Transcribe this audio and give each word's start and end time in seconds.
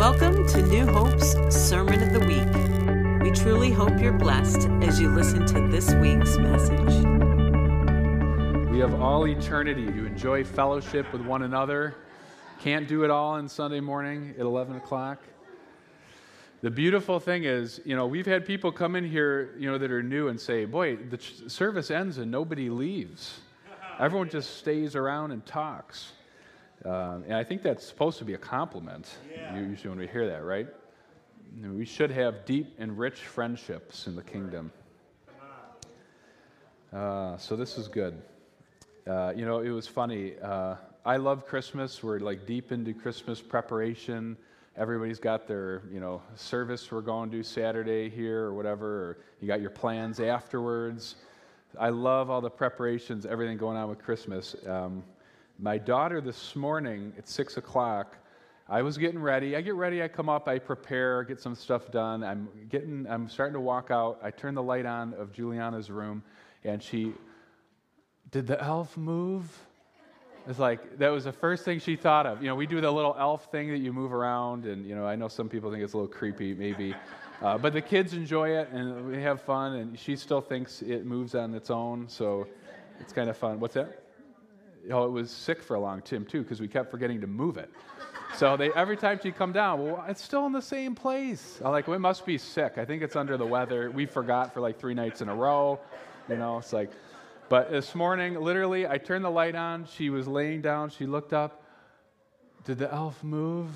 Welcome 0.00 0.46
to 0.46 0.62
New 0.62 0.86
Hope's 0.86 1.32
Sermon 1.54 2.02
of 2.02 2.14
the 2.14 2.20
Week. 2.20 3.20
We 3.22 3.30
truly 3.38 3.70
hope 3.70 4.00
you're 4.00 4.14
blessed 4.14 4.66
as 4.80 4.98
you 4.98 5.10
listen 5.10 5.44
to 5.44 5.68
this 5.68 5.92
week's 5.96 6.38
message. 6.38 7.04
We 8.70 8.78
have 8.78 8.98
all 8.98 9.26
eternity 9.26 9.84
to 9.84 10.06
enjoy 10.06 10.42
fellowship 10.42 11.12
with 11.12 11.20
one 11.20 11.42
another. 11.42 11.96
Can't 12.60 12.88
do 12.88 13.04
it 13.04 13.10
all 13.10 13.32
on 13.32 13.46
Sunday 13.46 13.80
morning 13.80 14.34
at 14.38 14.46
11 14.46 14.76
o'clock. 14.76 15.18
The 16.62 16.70
beautiful 16.70 17.20
thing 17.20 17.44
is, 17.44 17.82
you 17.84 17.94
know, 17.94 18.06
we've 18.06 18.24
had 18.24 18.46
people 18.46 18.72
come 18.72 18.96
in 18.96 19.04
here, 19.04 19.54
you 19.58 19.70
know, 19.70 19.76
that 19.76 19.90
are 19.90 20.02
new 20.02 20.28
and 20.28 20.40
say, 20.40 20.64
boy, 20.64 20.96
the 20.96 21.18
service 21.46 21.90
ends 21.90 22.16
and 22.16 22.30
nobody 22.30 22.70
leaves. 22.70 23.38
Everyone 23.98 24.30
just 24.30 24.56
stays 24.56 24.96
around 24.96 25.32
and 25.32 25.44
talks. 25.44 26.12
Um, 26.84 27.24
and 27.24 27.34
I 27.34 27.44
think 27.44 27.62
that's 27.62 27.84
supposed 27.86 28.18
to 28.18 28.24
be 28.24 28.34
a 28.34 28.38
compliment, 28.38 29.08
yeah. 29.30 29.58
usually 29.58 29.90
when 29.90 29.98
we 29.98 30.06
hear 30.06 30.26
that, 30.28 30.44
right? 30.44 30.66
We 31.62 31.84
should 31.84 32.10
have 32.10 32.46
deep 32.46 32.74
and 32.78 32.96
rich 32.96 33.20
friendships 33.20 34.06
in 34.06 34.16
the 34.16 34.22
kingdom. 34.22 34.72
Uh, 36.92 37.36
so 37.36 37.54
this 37.54 37.76
is 37.76 37.86
good. 37.86 38.20
Uh, 39.06 39.32
you 39.36 39.44
know, 39.44 39.60
it 39.60 39.70
was 39.70 39.86
funny. 39.86 40.34
Uh, 40.42 40.76
I 41.04 41.16
love 41.16 41.46
Christmas. 41.46 42.02
We're 42.02 42.18
like 42.18 42.46
deep 42.46 42.72
into 42.72 42.92
Christmas 42.94 43.40
preparation. 43.40 44.36
Everybody's 44.76 45.18
got 45.18 45.46
their, 45.46 45.82
you 45.92 46.00
know, 46.00 46.22
service 46.34 46.90
we're 46.90 47.00
going 47.00 47.30
to 47.30 47.36
do 47.36 47.42
Saturday 47.42 48.08
here 48.08 48.44
or 48.44 48.54
whatever, 48.54 48.86
or 48.86 49.18
you 49.40 49.46
got 49.46 49.60
your 49.60 49.70
plans 49.70 50.20
afterwards. 50.20 51.16
I 51.78 51.90
love 51.90 52.30
all 52.30 52.40
the 52.40 52.50
preparations, 52.50 53.26
everything 53.26 53.56
going 53.56 53.76
on 53.76 53.88
with 53.88 53.98
Christmas. 54.02 54.56
Um, 54.66 55.04
my 55.60 55.76
daughter 55.76 56.20
this 56.20 56.56
morning 56.56 57.12
at 57.18 57.28
6 57.28 57.58
o'clock, 57.58 58.16
I 58.68 58.82
was 58.82 58.96
getting 58.96 59.20
ready. 59.20 59.56
I 59.56 59.60
get 59.60 59.74
ready, 59.74 60.02
I 60.02 60.08
come 60.08 60.28
up, 60.28 60.48
I 60.48 60.58
prepare, 60.58 61.22
get 61.24 61.40
some 61.40 61.54
stuff 61.54 61.90
done. 61.90 62.24
I'm 62.24 62.48
getting, 62.68 63.06
I'm 63.08 63.28
starting 63.28 63.54
to 63.54 63.60
walk 63.60 63.90
out. 63.90 64.20
I 64.22 64.30
turn 64.30 64.54
the 64.54 64.62
light 64.62 64.86
on 64.86 65.12
of 65.14 65.32
Juliana's 65.32 65.90
room, 65.90 66.22
and 66.64 66.82
she, 66.82 67.12
did 68.30 68.46
the 68.46 68.62
elf 68.62 68.96
move? 68.96 69.44
It's 70.48 70.58
like 70.58 70.98
that 70.98 71.10
was 71.10 71.24
the 71.24 71.32
first 71.32 71.64
thing 71.64 71.78
she 71.80 71.96
thought 71.96 72.26
of. 72.26 72.42
You 72.42 72.48
know, 72.48 72.54
we 72.54 72.66
do 72.66 72.80
the 72.80 72.90
little 72.90 73.14
elf 73.18 73.50
thing 73.50 73.70
that 73.70 73.78
you 73.78 73.92
move 73.92 74.12
around, 74.12 74.64
and 74.64 74.86
you 74.86 74.94
know, 74.94 75.06
I 75.06 75.14
know 75.14 75.28
some 75.28 75.48
people 75.48 75.70
think 75.70 75.82
it's 75.82 75.92
a 75.92 75.96
little 75.96 76.12
creepy, 76.12 76.54
maybe, 76.54 76.94
uh, 77.42 77.58
but 77.58 77.72
the 77.72 77.82
kids 77.82 78.14
enjoy 78.14 78.50
it 78.50 78.70
and 78.70 79.06
we 79.06 79.20
have 79.20 79.42
fun. 79.42 79.74
And 79.74 79.98
she 79.98 80.16
still 80.16 80.40
thinks 80.40 80.80
it 80.80 81.04
moves 81.04 81.34
on 81.34 81.54
its 81.54 81.70
own, 81.70 82.08
so 82.08 82.46
it's 83.00 83.12
kind 83.12 83.28
of 83.28 83.36
fun. 83.36 83.60
What's 83.60 83.74
that? 83.74 84.09
Oh, 84.90 85.04
it 85.04 85.10
was 85.10 85.30
sick 85.30 85.62
for 85.62 85.74
a 85.74 85.80
long 85.80 86.02
time 86.02 86.24
too 86.24 86.42
because 86.42 86.60
we 86.60 86.68
kept 86.68 86.90
forgetting 86.90 87.20
to 87.20 87.26
move 87.26 87.56
it. 87.56 87.70
So 88.36 88.56
they 88.56 88.70
every 88.72 88.96
time 88.96 89.18
she'd 89.22 89.36
come 89.36 89.52
down, 89.52 89.84
well, 89.84 90.04
it's 90.08 90.22
still 90.22 90.46
in 90.46 90.52
the 90.52 90.62
same 90.62 90.94
place. 90.94 91.60
I'm 91.64 91.72
like, 91.72 91.88
well, 91.88 91.96
it 91.96 92.00
must 92.00 92.24
be 92.24 92.38
sick. 92.38 92.78
I 92.78 92.84
think 92.84 93.02
it's 93.02 93.16
under 93.16 93.36
the 93.36 93.46
weather. 93.46 93.90
We 93.90 94.06
forgot 94.06 94.54
for 94.54 94.60
like 94.60 94.78
three 94.78 94.94
nights 94.94 95.20
in 95.20 95.28
a 95.28 95.34
row. 95.34 95.80
You 96.28 96.36
know, 96.36 96.58
it's 96.58 96.72
like. 96.72 96.90
But 97.48 97.72
this 97.72 97.96
morning, 97.96 98.36
literally, 98.40 98.86
I 98.86 98.98
turned 98.98 99.24
the 99.24 99.30
light 99.30 99.56
on. 99.56 99.84
She 99.84 100.08
was 100.08 100.28
laying 100.28 100.60
down. 100.60 100.90
She 100.90 101.04
looked 101.04 101.32
up. 101.32 101.64
Did 102.64 102.78
the 102.78 102.92
elf 102.92 103.24
move? 103.24 103.70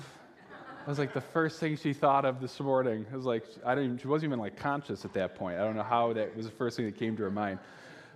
That 0.79 0.87
was 0.87 0.99
like 0.99 1.13
the 1.13 1.19
first 1.19 1.59
thing 1.59 1.75
she 1.75 1.91
thought 1.91 2.23
of 2.23 2.39
this 2.39 2.57
morning. 2.59 3.05
It 3.11 3.15
was 3.15 3.25
like 3.25 3.43
I 3.65 3.75
don't 3.75 3.83
even. 3.83 3.97
She 3.97 4.07
wasn't 4.07 4.29
even 4.29 4.39
like 4.39 4.55
conscious 4.55 5.03
at 5.03 5.13
that 5.13 5.35
point. 5.35 5.59
I 5.59 5.63
don't 5.63 5.75
know 5.75 5.83
how 5.83 6.13
that 6.13 6.37
was 6.37 6.45
the 6.45 6.51
first 6.51 6.77
thing 6.77 6.85
that 6.85 6.97
came 6.97 7.17
to 7.17 7.23
her 7.23 7.31
mind. 7.31 7.59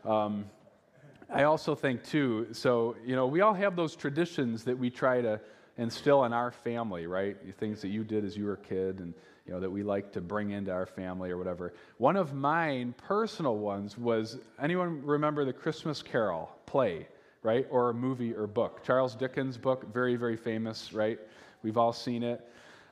Um, 0.06 0.46
I 1.32 1.44
also 1.44 1.76
think, 1.76 2.04
too, 2.04 2.48
so, 2.54 2.96
you 3.06 3.16
know, 3.16 3.28
we 3.28 3.42
all 3.42 3.54
have 3.54 3.76
those 3.76 3.96
traditions 3.96 4.64
that 4.64 4.78
we 4.78 4.90
try 4.90 5.22
to 5.22 5.40
instill 5.78 6.24
in 6.26 6.34
our 6.34 6.52
family, 6.52 7.06
right? 7.06 7.38
Things 7.60 7.82
that 7.82 7.90
you 7.90 8.04
did 8.04 8.26
as 8.26 8.36
you 8.36 8.46
were 8.46 8.54
a 8.54 8.58
kid 8.58 9.00
and, 9.00 9.14
you 9.46 9.54
know, 9.54 9.60
that 9.60 9.70
we 9.70 9.84
like 9.84 10.12
to 10.14 10.22
bring 10.22 10.52
into 10.52 10.72
our 10.72 10.88
family 10.88 11.30
or 11.30 11.38
whatever. 11.38 11.74
One 11.98 12.16
of 12.16 12.34
mine, 12.34 12.96
personal 12.98 13.58
ones, 13.58 13.98
was 13.98 14.40
anyone 14.60 15.06
remember 15.06 15.46
the 15.46 15.54
Christmas 15.54 16.02
Carol 16.02 16.50
play, 16.66 17.08
right? 17.44 17.68
Or 17.70 17.92
a 17.92 17.94
movie 17.94 18.34
or 18.34 18.48
book? 18.48 18.84
Charles 18.84 19.16
Dickens' 19.16 19.58
book, 19.58 19.94
very, 19.94 20.16
very 20.16 20.36
famous, 20.36 20.94
right? 20.94 21.20
We've 21.62 21.78
all 21.78 21.94
seen 21.94 22.24
it. 22.24 22.42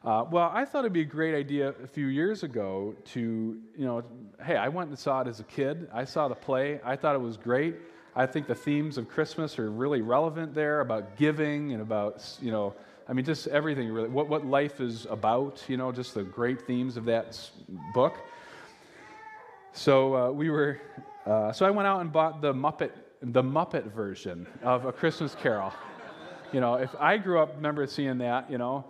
Uh, 0.03 0.25
well, 0.29 0.51
I 0.53 0.63
thought 0.63 0.79
it'd 0.79 0.93
be 0.93 1.01
a 1.01 1.05
great 1.05 1.33
idea 1.33 1.73
a 1.83 1.87
few 1.87 2.05
years 2.05 2.43
ago 2.43 2.95
to, 3.13 3.19
you 3.19 3.85
know, 3.85 4.03
hey, 4.45 4.55
I 4.55 4.67
went 4.67 4.89
and 4.89 4.97
saw 4.97 5.21
it 5.21 5.27
as 5.27 5.39
a 5.39 5.43
kid. 5.43 5.89
I 5.91 6.05
saw 6.05 6.27
the 6.27 6.35
play. 6.35 6.79
I 6.85 6.95
thought 6.95 7.15
it 7.15 7.21
was 7.21 7.35
great. 7.35 7.75
I 8.17 8.25
think 8.25 8.47
the 8.47 8.55
themes 8.55 8.97
of 8.97 9.07
Christmas 9.07 9.59
are 9.59 9.69
really 9.69 10.01
relevant 10.01 10.55
there 10.55 10.81
about 10.81 11.17
giving 11.17 11.73
and 11.73 11.83
about, 11.83 12.27
you 12.41 12.49
know, 12.49 12.73
I 13.07 13.13
mean, 13.13 13.23
just 13.23 13.45
everything 13.45 13.89
really, 13.89 14.09
what, 14.09 14.27
what 14.27 14.43
life 14.43 14.81
is 14.81 15.05
about, 15.05 15.63
you 15.67 15.77
know, 15.77 15.91
just 15.91 16.15
the 16.15 16.23
great 16.23 16.63
themes 16.63 16.97
of 16.97 17.05
that 17.05 17.39
book. 17.93 18.15
So 19.71 20.15
uh, 20.15 20.31
we 20.31 20.49
were, 20.49 20.81
uh, 21.27 21.51
so 21.51 21.63
I 21.67 21.69
went 21.69 21.87
out 21.87 22.01
and 22.01 22.11
bought 22.11 22.41
the 22.41 22.51
Muppet, 22.51 22.89
the 23.21 23.43
Muppet 23.43 23.93
version 23.93 24.47
of 24.63 24.85
A 24.85 24.91
Christmas 24.91 25.35
Carol. 25.35 25.71
You 26.51 26.59
know, 26.59 26.73
if 26.73 26.95
I 26.99 27.17
grew 27.17 27.39
up, 27.39 27.53
remember 27.55 27.85
seeing 27.85 28.17
that, 28.17 28.49
you 28.49 28.57
know, 28.57 28.83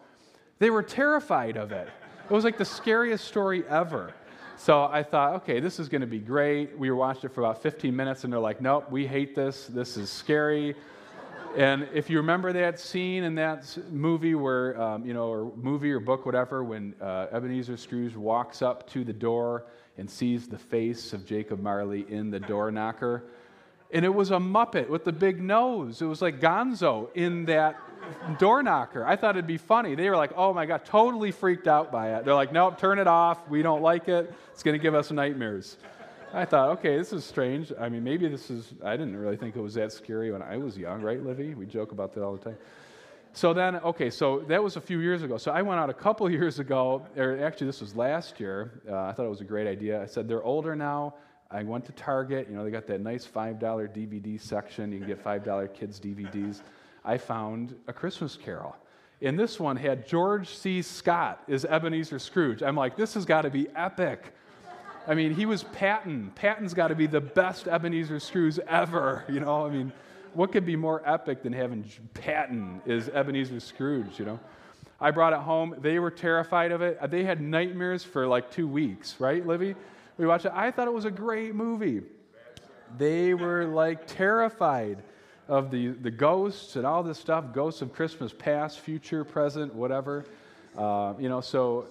they 0.59 0.69
were 0.69 0.83
terrified 0.83 1.57
of 1.57 1.73
it. 1.73 1.89
It 2.23 2.31
was 2.31 2.45
like 2.45 2.57
the 2.57 2.63
scariest 2.63 3.25
story 3.25 3.65
ever. 3.67 4.13
So 4.59 4.85
I 4.85 5.03
thought, 5.03 5.35
okay, 5.35 5.59
this 5.59 5.79
is 5.79 5.88
going 5.88 6.01
to 6.01 6.07
be 6.07 6.18
great. 6.18 6.78
We 6.78 6.90
watching 6.90 7.29
it 7.29 7.34
for 7.34 7.41
about 7.41 7.62
15 7.62 7.95
minutes, 7.95 8.23
and 8.23 8.34
they're 8.34 8.40
like, 8.40 8.59
nope, 8.59 8.90
we 8.90 9.06
hate 9.06 9.35
this. 9.35 9.68
This 9.68 9.97
is 9.97 10.09
scary. 10.09 10.75
And 11.56 11.88
if 11.94 12.09
you 12.09 12.18
remember 12.18 12.51
that 12.53 12.79
scene 12.79 13.23
in 13.23 13.35
that 13.35 13.78
movie 13.91 14.34
where, 14.34 14.79
um, 14.81 15.06
you 15.06 15.13
know, 15.13 15.28
or 15.28 15.51
movie 15.56 15.91
or 15.91 16.00
book, 16.00 16.25
whatever, 16.25 16.63
when 16.63 16.95
uh, 17.00 17.28
Ebenezer 17.31 17.78
Scrooge 17.78 18.16
walks 18.16 18.63
up 18.63 18.90
to 18.90 19.03
the 19.03 19.13
door 19.13 19.66
and 20.00 20.09
sees 20.09 20.47
the 20.47 20.57
face 20.57 21.13
of 21.13 21.24
Jacob 21.24 21.62
Marley 21.62 22.06
in 22.09 22.31
the 22.31 22.39
door 22.39 22.72
knocker, 22.72 23.25
and 23.92 24.03
it 24.03 24.14
was 24.14 24.31
a 24.31 24.38
Muppet 24.38 24.90
with 24.90 25.06
the 25.06 25.12
big 25.12 25.42
nose. 25.42 26.02
It 26.02 26.06
was 26.06 26.22
like 26.22 26.40
Gonzo 26.40 27.09
in 27.16 27.46
that 27.46 27.78
door 28.38 28.64
knocker. 28.64 29.06
I 29.06 29.16
thought 29.16 29.36
it'd 29.36 29.48
be 29.48 29.58
funny. 29.58 29.96
They 29.96 30.09
were 30.09 30.18
like, 30.18 30.31
oh 30.36 30.53
my 30.53 30.66
God, 30.66 30.86
totally 30.86 31.31
freaked 31.31 31.68
out 31.68 31.92
by 31.92 32.16
it. 32.16 32.25
They're 32.25 32.34
like, 32.34 32.52
nope, 32.52 32.78
turn 32.78 33.00
it 33.00 33.08
off. 33.08 33.48
We 33.50 33.62
don't 33.62 33.81
like 33.81 34.08
it. 34.08 34.34
It's 34.52 34.64
going 34.64 34.78
to 34.78 34.81
give 34.81 34.96
us 34.96 35.12
nightmares. 35.12 35.78
I 36.34 36.44
thought, 36.44 36.70
okay, 36.80 36.98
this 36.98 37.14
is 37.14 37.24
strange. 37.24 37.72
I 37.80 37.88
mean, 37.88 38.03
maybe 38.03 38.28
this 38.28 38.50
is, 38.50 38.74
I 38.84 38.98
didn't 38.98 39.16
really 39.16 39.38
think 39.38 39.56
it 39.56 39.62
was 39.62 39.75
that 39.75 39.94
scary 39.94 40.31
when 40.31 40.42
I 40.42 40.58
was 40.58 40.78
young, 40.78 41.02
right, 41.02 41.24
Livy? 41.24 41.54
We 41.54 41.66
joke 41.66 41.94
about 41.94 42.14
that 42.14 42.24
all 42.24 42.34
the 42.34 42.44
time. 42.44 42.58
So 43.31 43.54
then, 43.54 43.78
okay, 43.78 44.09
so 44.09 44.40
that 44.48 44.62
was 44.62 44.75
a 44.75 44.81
few 44.81 45.00
years 45.00 45.24
ago. 45.24 45.38
So 45.38 45.52
I 45.52 45.62
went 45.62 45.80
out 45.80 45.90
a 45.90 45.94
couple 45.94 46.30
years 46.31 46.59
ago, 46.59 47.06
or 47.16 47.42
actually, 47.44 47.68
this 47.68 47.80
was 47.80 47.96
last 47.96 48.40
year. 48.40 48.81
Uh, 48.90 49.04
I 49.04 49.14
thought 49.14 49.25
it 49.25 49.30
was 49.30 49.42
a 49.42 49.46
great 49.46 49.68
idea. 49.68 50.02
I 50.02 50.06
said, 50.06 50.28
they're 50.28 50.44
older 50.44 50.75
now. 50.75 51.14
I 51.50 51.63
went 51.63 51.85
to 51.85 51.91
Target. 51.94 52.47
You 52.50 52.56
know, 52.56 52.63
they 52.63 52.72
got 52.72 52.88
that 52.88 53.02
nice 53.02 53.25
$5 53.25 53.59
DVD 53.59 54.40
section. 54.40 54.91
You 54.91 55.00
can 55.00 55.08
get 55.08 55.24
$5 55.24 55.74
kids' 55.74 56.00
DVDs. 56.00 56.62
I 57.06 57.18
found 57.18 57.75
A 57.88 57.94
Christmas 57.94 58.35
Carol. 58.35 58.75
And 59.22 59.40
this 59.40 59.59
one 59.59 59.78
had 59.78 60.07
George 60.07 60.50
C. 60.50 60.81
Scott 60.81 61.41
as 61.47 61.66
Ebenezer 61.66 62.19
Scrooge. 62.19 62.62
I'm 62.62 62.75
like, 62.75 62.96
this 62.96 63.13
has 63.16 63.25
got 63.25 63.44
to 63.44 63.50
be 63.50 63.68
epic. 63.75 64.34
I 65.07 65.16
mean, 65.16 65.34
he 65.34 65.46
was 65.46 65.63
Patton. 65.63 66.34
Patton's 66.36 66.74
got 66.74 66.90
to 66.90 66.96
be 66.96 67.07
the 67.07 67.22
best 67.22 67.68
Ebenezer 67.68 68.19
Scrooge 68.19 68.59
ever. 68.68 69.24
You 69.30 69.40
know, 69.40 69.66
I 69.66 69.69
mean, 69.69 69.94
what 70.34 70.52
could 70.52 70.66
be 70.66 70.75
more 70.75 71.02
epic 71.06 71.41
than 71.41 71.53
having 71.53 71.86
Patton 72.13 72.81
as 72.86 73.09
Ebenezer 73.09 73.62
Scrooge, 73.62 74.19
you 74.19 74.25
know? 74.25 74.40
I 75.00 75.12
brought 75.12 75.34
it 75.34 75.40
home. 75.40 75.75
They 75.80 75.97
were 76.00 76.12
terrified 76.12 76.72
of 76.72 76.81
it. 76.81 77.00
They 77.09 77.24
had 77.24 77.40
nightmares 77.40 78.03
for 78.03 78.28
like 78.28 78.52
two 78.52 78.68
weeks, 78.68 79.16
right, 79.19 79.46
Livy? 79.46 79.75
We 80.17 80.25
watched 80.25 80.45
it. 80.45 80.51
I 80.55 80.72
thought 80.72 80.88
it 80.88 80.94
was 80.94 81.05
a 81.05 81.11
great 81.11 81.53
movie. 81.53 82.01
They 82.97 83.33
were 83.33 83.66
like 83.66 84.07
terrified 84.07 85.03
of 85.47 85.72
the, 85.72 85.89
the 85.89 86.11
ghosts 86.11 86.75
and 86.75 86.85
all 86.85 87.03
this 87.03 87.19
stuff 87.19 87.53
ghosts 87.53 87.81
of 87.81 87.94
Christmas, 87.94 88.33
past, 88.33 88.79
future, 88.79 89.23
present, 89.23 89.73
whatever. 89.73 90.25
Uh, 90.77 91.13
you 91.19 91.30
know, 91.30 91.42
so 91.42 91.88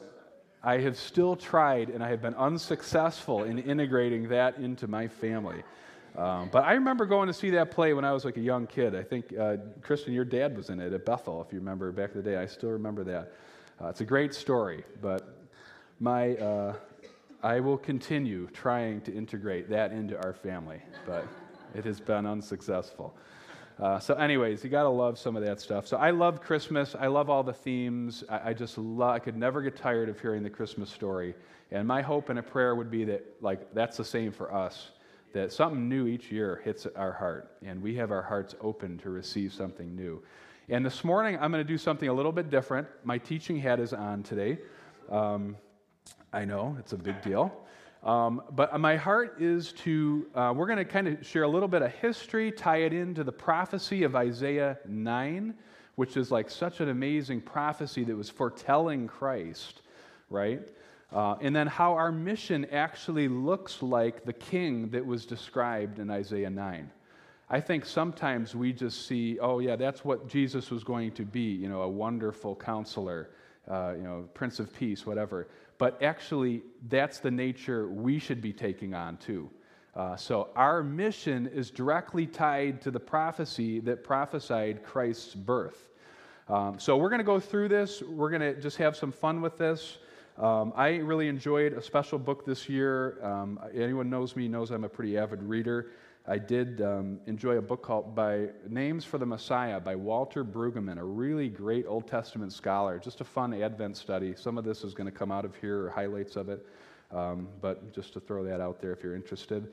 I 0.62 0.78
have 0.78 0.96
still 0.96 1.36
tried 1.36 1.90
and 1.90 2.02
I 2.02 2.08
have 2.08 2.20
been 2.20 2.34
unsuccessful 2.34 3.44
in 3.44 3.58
integrating 3.58 4.28
that 4.28 4.58
into 4.58 4.86
my 4.86 5.08
family. 5.08 5.62
Um, 6.16 6.48
but 6.50 6.64
I 6.64 6.72
remember 6.72 7.04
going 7.04 7.26
to 7.26 7.34
see 7.34 7.50
that 7.50 7.70
play 7.70 7.92
when 7.92 8.04
I 8.04 8.12
was 8.12 8.24
like 8.24 8.38
a 8.38 8.40
young 8.40 8.66
kid. 8.66 8.94
I 8.94 9.02
think, 9.02 9.36
uh, 9.38 9.56
Kristen, 9.82 10.14
your 10.14 10.24
dad 10.24 10.56
was 10.56 10.70
in 10.70 10.80
it 10.80 10.92
at 10.92 11.04
Bethel, 11.04 11.42
if 11.46 11.52
you 11.52 11.58
remember 11.58 11.92
back 11.92 12.12
in 12.14 12.22
the 12.22 12.30
day. 12.30 12.36
I 12.36 12.46
still 12.46 12.70
remember 12.70 13.04
that. 13.04 13.32
Uh, 13.80 13.88
it's 13.88 14.00
a 14.00 14.04
great 14.04 14.34
story, 14.34 14.82
but 15.02 15.36
my, 16.00 16.36
uh, 16.36 16.74
I 17.42 17.60
will 17.60 17.76
continue 17.78 18.48
trying 18.52 19.00
to 19.02 19.14
integrate 19.14 19.68
that 19.70 19.92
into 19.92 20.16
our 20.16 20.32
family, 20.32 20.80
but 21.06 21.26
it 21.74 21.84
has 21.84 22.00
been 22.00 22.26
unsuccessful. 22.26 23.16
Uh, 23.78 23.98
so, 23.98 24.14
anyways, 24.14 24.64
you 24.64 24.70
got 24.70 24.84
to 24.84 24.88
love 24.88 25.18
some 25.18 25.36
of 25.36 25.44
that 25.44 25.60
stuff. 25.60 25.86
So, 25.86 25.98
I 25.98 26.10
love 26.10 26.40
Christmas. 26.40 26.96
I 26.98 27.08
love 27.08 27.28
all 27.28 27.42
the 27.42 27.52
themes. 27.52 28.24
I, 28.28 28.50
I 28.50 28.52
just 28.54 28.78
love, 28.78 29.10
I 29.10 29.18
could 29.18 29.36
never 29.36 29.60
get 29.60 29.76
tired 29.76 30.08
of 30.08 30.18
hearing 30.18 30.42
the 30.42 30.50
Christmas 30.50 30.88
story. 30.90 31.34
And 31.70 31.86
my 31.86 32.00
hope 32.00 32.30
and 32.30 32.38
a 32.38 32.42
prayer 32.42 32.74
would 32.74 32.90
be 32.90 33.04
that, 33.04 33.22
like, 33.42 33.74
that's 33.74 33.98
the 33.98 34.04
same 34.04 34.32
for 34.32 34.54
us, 34.54 34.92
that 35.34 35.52
something 35.52 35.88
new 35.88 36.06
each 36.06 36.32
year 36.32 36.62
hits 36.64 36.86
our 36.96 37.12
heart, 37.12 37.52
and 37.62 37.82
we 37.82 37.94
have 37.96 38.10
our 38.10 38.22
hearts 38.22 38.54
open 38.62 38.96
to 38.98 39.10
receive 39.10 39.52
something 39.52 39.94
new. 39.94 40.22
And 40.70 40.84
this 40.84 41.04
morning, 41.04 41.36
I'm 41.38 41.52
going 41.52 41.64
to 41.64 41.72
do 41.72 41.78
something 41.78 42.08
a 42.08 42.14
little 42.14 42.32
bit 42.32 42.48
different. 42.48 42.88
My 43.04 43.18
teaching 43.18 43.58
hat 43.58 43.78
is 43.78 43.92
on 43.92 44.22
today. 44.22 44.58
Um, 45.10 45.56
I 46.32 46.44
know, 46.44 46.76
it's 46.78 46.92
a 46.92 46.98
big 46.98 47.20
deal. 47.22 47.52
Um, 48.02 48.42
but 48.52 48.78
my 48.78 48.96
heart 48.96 49.40
is 49.40 49.72
to, 49.72 50.26
uh, 50.34 50.52
we're 50.54 50.66
going 50.66 50.78
to 50.78 50.84
kind 50.84 51.08
of 51.08 51.26
share 51.26 51.42
a 51.42 51.48
little 51.48 51.68
bit 51.68 51.82
of 51.82 51.92
history, 51.92 52.52
tie 52.52 52.78
it 52.78 52.92
into 52.92 53.24
the 53.24 53.32
prophecy 53.32 54.04
of 54.04 54.14
Isaiah 54.14 54.78
9, 54.86 55.54
which 55.96 56.16
is 56.16 56.30
like 56.30 56.48
such 56.48 56.80
an 56.80 56.88
amazing 56.88 57.40
prophecy 57.40 58.04
that 58.04 58.14
was 58.14 58.30
foretelling 58.30 59.08
Christ, 59.08 59.82
right? 60.30 60.60
Uh, 61.12 61.36
and 61.40 61.54
then 61.54 61.66
how 61.66 61.94
our 61.94 62.12
mission 62.12 62.64
actually 62.66 63.28
looks 63.28 63.82
like 63.82 64.24
the 64.24 64.32
king 64.32 64.90
that 64.90 65.04
was 65.04 65.24
described 65.24 65.98
in 65.98 66.10
Isaiah 66.10 66.50
9. 66.50 66.90
I 67.48 67.60
think 67.60 67.84
sometimes 67.84 68.54
we 68.54 68.72
just 68.72 69.06
see, 69.06 69.38
oh, 69.38 69.60
yeah, 69.60 69.76
that's 69.76 70.04
what 70.04 70.28
Jesus 70.28 70.70
was 70.70 70.82
going 70.82 71.12
to 71.12 71.24
be, 71.24 71.52
you 71.52 71.68
know, 71.68 71.82
a 71.82 71.88
wonderful 71.88 72.56
counselor, 72.56 73.30
uh, 73.68 73.94
you 73.96 74.02
know, 74.02 74.28
Prince 74.34 74.60
of 74.60 74.74
Peace, 74.74 75.06
whatever. 75.06 75.48
But 75.78 76.02
actually, 76.02 76.62
that's 76.88 77.18
the 77.18 77.30
nature 77.30 77.88
we 77.88 78.18
should 78.18 78.40
be 78.40 78.52
taking 78.52 78.94
on 78.94 79.16
too. 79.18 79.50
Uh, 79.94 80.14
so 80.14 80.48
our 80.56 80.82
mission 80.82 81.46
is 81.46 81.70
directly 81.70 82.26
tied 82.26 82.82
to 82.82 82.90
the 82.90 83.00
prophecy 83.00 83.80
that 83.80 84.04
prophesied 84.04 84.82
Christ's 84.82 85.34
birth. 85.34 85.88
Um, 86.48 86.78
so 86.78 86.96
we're 86.96 87.08
going 87.08 87.20
to 87.20 87.24
go 87.24 87.40
through 87.40 87.68
this. 87.68 88.02
We're 88.02 88.30
going 88.30 88.42
to 88.42 88.60
just 88.60 88.76
have 88.76 88.96
some 88.96 89.10
fun 89.10 89.40
with 89.40 89.58
this. 89.58 89.98
Um, 90.38 90.74
I 90.76 90.96
really 90.96 91.28
enjoyed 91.28 91.72
a 91.72 91.80
special 91.80 92.18
book 92.18 92.44
this 92.44 92.68
year. 92.68 93.18
Um, 93.24 93.58
anyone 93.74 94.10
knows 94.10 94.36
me 94.36 94.48
knows 94.48 94.70
I'm 94.70 94.84
a 94.84 94.88
pretty 94.88 95.16
avid 95.16 95.42
reader. 95.42 95.92
I 96.28 96.38
did 96.38 96.81
um, 96.81 97.20
enjoy 97.26 97.56
a 97.58 97.62
book 97.62 97.82
called 97.82 98.14
by 98.14 98.49
Names 98.69 99.05
for 99.05 99.17
the 99.17 99.26
Messiah 99.26 99.78
by 99.78 99.94
Walter 99.94 100.44
Brueggemann, 100.44 100.99
a 100.99 101.05
really 101.05 101.49
great 101.49 101.87
Old 101.87 102.08
Testament 102.08 102.52
scholar. 102.52 102.99
Just 102.99 103.20
a 103.20 103.25
fun 103.25 103.55
Advent 103.55 103.96
study. 103.96 104.34
Some 104.34 104.58
of 104.58 104.64
this 104.64 104.82
is 104.82 104.93
going 104.93 105.06
to 105.06 105.17
come 105.17 105.31
out 105.31 105.44
of 105.44 105.55
here, 105.55 105.84
or 105.84 105.90
highlights 105.90 106.34
of 106.34 106.49
it. 106.49 106.67
Um, 107.12 107.46
but 107.61 107.94
just 107.94 108.12
to 108.14 108.20
throw 108.20 108.43
that 108.44 108.61
out 108.61 108.81
there 108.81 108.93
if 108.93 109.05
you're 109.05 109.14
interested. 109.14 109.69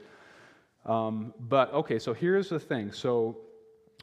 Um, 0.86 1.34
but 1.40 1.74
okay, 1.74 1.98
so 1.98 2.14
here's 2.14 2.50
the 2.50 2.60
thing. 2.60 2.92
So 2.92 3.38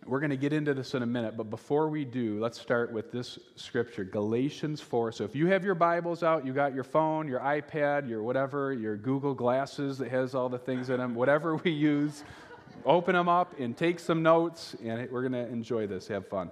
we're 0.06 0.20
going 0.20 0.30
to 0.30 0.36
get 0.36 0.52
into 0.52 0.72
this 0.72 0.94
in 0.94 1.02
a 1.02 1.06
minute, 1.06 1.36
but 1.36 1.50
before 1.50 1.88
we 1.88 2.04
do, 2.04 2.40
let's 2.40 2.58
start 2.58 2.90
with 2.90 3.12
this 3.12 3.38
scripture, 3.54 4.02
Galatians 4.02 4.80
4. 4.80 5.12
So 5.12 5.24
if 5.24 5.36
you 5.36 5.46
have 5.48 5.62
your 5.62 5.74
Bibles 5.74 6.22
out, 6.22 6.46
you 6.46 6.52
got 6.54 6.74
your 6.74 6.84
phone, 6.84 7.28
your 7.28 7.40
iPad, 7.40 8.08
your 8.08 8.22
whatever, 8.22 8.72
your 8.72 8.96
Google 8.96 9.34
Glasses 9.34 9.98
that 9.98 10.10
has 10.10 10.34
all 10.34 10.48
the 10.48 10.58
things 10.58 10.88
in 10.88 10.98
them, 10.98 11.14
whatever 11.14 11.56
we 11.56 11.70
use, 11.70 12.24
open 12.86 13.14
them 13.14 13.28
up 13.28 13.58
and 13.60 13.76
take 13.76 14.00
some 14.00 14.22
notes, 14.22 14.74
and 14.82 15.10
we're 15.10 15.28
going 15.28 15.32
to 15.32 15.46
enjoy 15.52 15.86
this, 15.86 16.08
have 16.08 16.26
fun. 16.26 16.50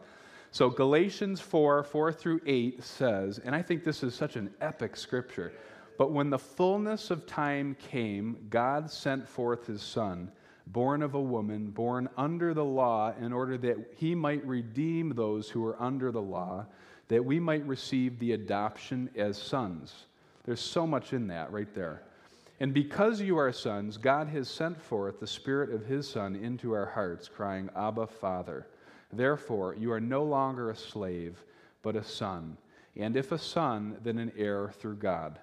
So 0.50 0.68
Galatians 0.68 1.40
4, 1.40 1.84
4 1.84 2.12
through 2.12 2.40
8 2.46 2.82
says, 2.82 3.38
and 3.38 3.54
I 3.54 3.62
think 3.62 3.82
this 3.82 4.02
is 4.02 4.14
such 4.14 4.36
an 4.36 4.50
epic 4.60 4.94
scripture, 4.94 5.52
but 5.96 6.12
when 6.12 6.28
the 6.28 6.38
fullness 6.38 7.10
of 7.10 7.26
time 7.26 7.76
came, 7.80 8.36
God 8.50 8.90
sent 8.90 9.26
forth 9.26 9.66
his 9.66 9.82
Son 9.82 10.30
born 10.72 11.02
of 11.02 11.14
a 11.14 11.20
woman, 11.20 11.70
born 11.70 12.08
under 12.16 12.54
the 12.54 12.64
law, 12.64 13.12
in 13.20 13.32
order 13.32 13.56
that 13.58 13.94
he 13.96 14.14
might 14.14 14.44
redeem 14.46 15.10
those 15.10 15.48
who 15.48 15.64
are 15.64 15.80
under 15.80 16.10
the 16.10 16.22
law, 16.22 16.66
that 17.08 17.24
we 17.24 17.40
might 17.40 17.66
receive 17.66 18.18
the 18.18 18.32
adoption 18.32 19.08
as 19.16 19.40
sons. 19.40 20.06
There's 20.44 20.60
so 20.60 20.86
much 20.86 21.12
in 21.12 21.26
that 21.28 21.52
right 21.52 21.72
there. 21.74 22.02
And 22.60 22.74
because 22.74 23.20
you 23.20 23.38
are 23.38 23.52
sons, 23.52 23.96
God 23.96 24.28
has 24.28 24.48
sent 24.48 24.80
forth 24.80 25.20
the 25.20 25.26
Spirit 25.26 25.72
of 25.72 25.86
His 25.86 26.08
Son 26.08 26.34
into 26.34 26.72
our 26.72 26.86
hearts, 26.86 27.28
crying, 27.28 27.70
Abba, 27.76 28.06
Father. 28.06 28.66
Therefore, 29.12 29.74
you 29.74 29.92
are 29.92 30.00
no 30.00 30.24
longer 30.24 30.70
a 30.70 30.76
slave, 30.76 31.44
but 31.82 31.96
a 31.96 32.02
son. 32.02 32.56
And 32.96 33.16
if 33.16 33.32
a 33.32 33.38
son, 33.38 33.96
then 34.02 34.18
an 34.18 34.32
heir 34.36 34.70
through 34.78 34.96
God. 34.96 35.38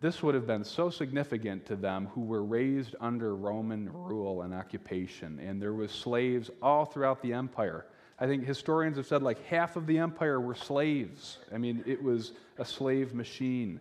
This 0.00 0.22
would 0.22 0.34
have 0.34 0.46
been 0.46 0.64
so 0.64 0.88
significant 0.88 1.66
to 1.66 1.76
them 1.76 2.06
who 2.06 2.22
were 2.22 2.42
raised 2.42 2.96
under 3.00 3.36
Roman 3.36 3.92
rule 3.92 4.42
and 4.42 4.54
occupation, 4.54 5.38
and 5.38 5.60
there 5.60 5.74
was 5.74 5.92
slaves 5.92 6.50
all 6.62 6.86
throughout 6.86 7.20
the 7.20 7.34
empire. 7.34 7.84
I 8.18 8.26
think 8.26 8.46
historians 8.46 8.96
have 8.96 9.06
said 9.06 9.22
like 9.22 9.44
half 9.44 9.76
of 9.76 9.86
the 9.86 9.98
empire 9.98 10.40
were 10.40 10.54
slaves. 10.54 11.38
I 11.52 11.58
mean, 11.58 11.84
it 11.86 12.02
was 12.02 12.32
a 12.56 12.64
slave 12.64 13.12
machine. 13.12 13.78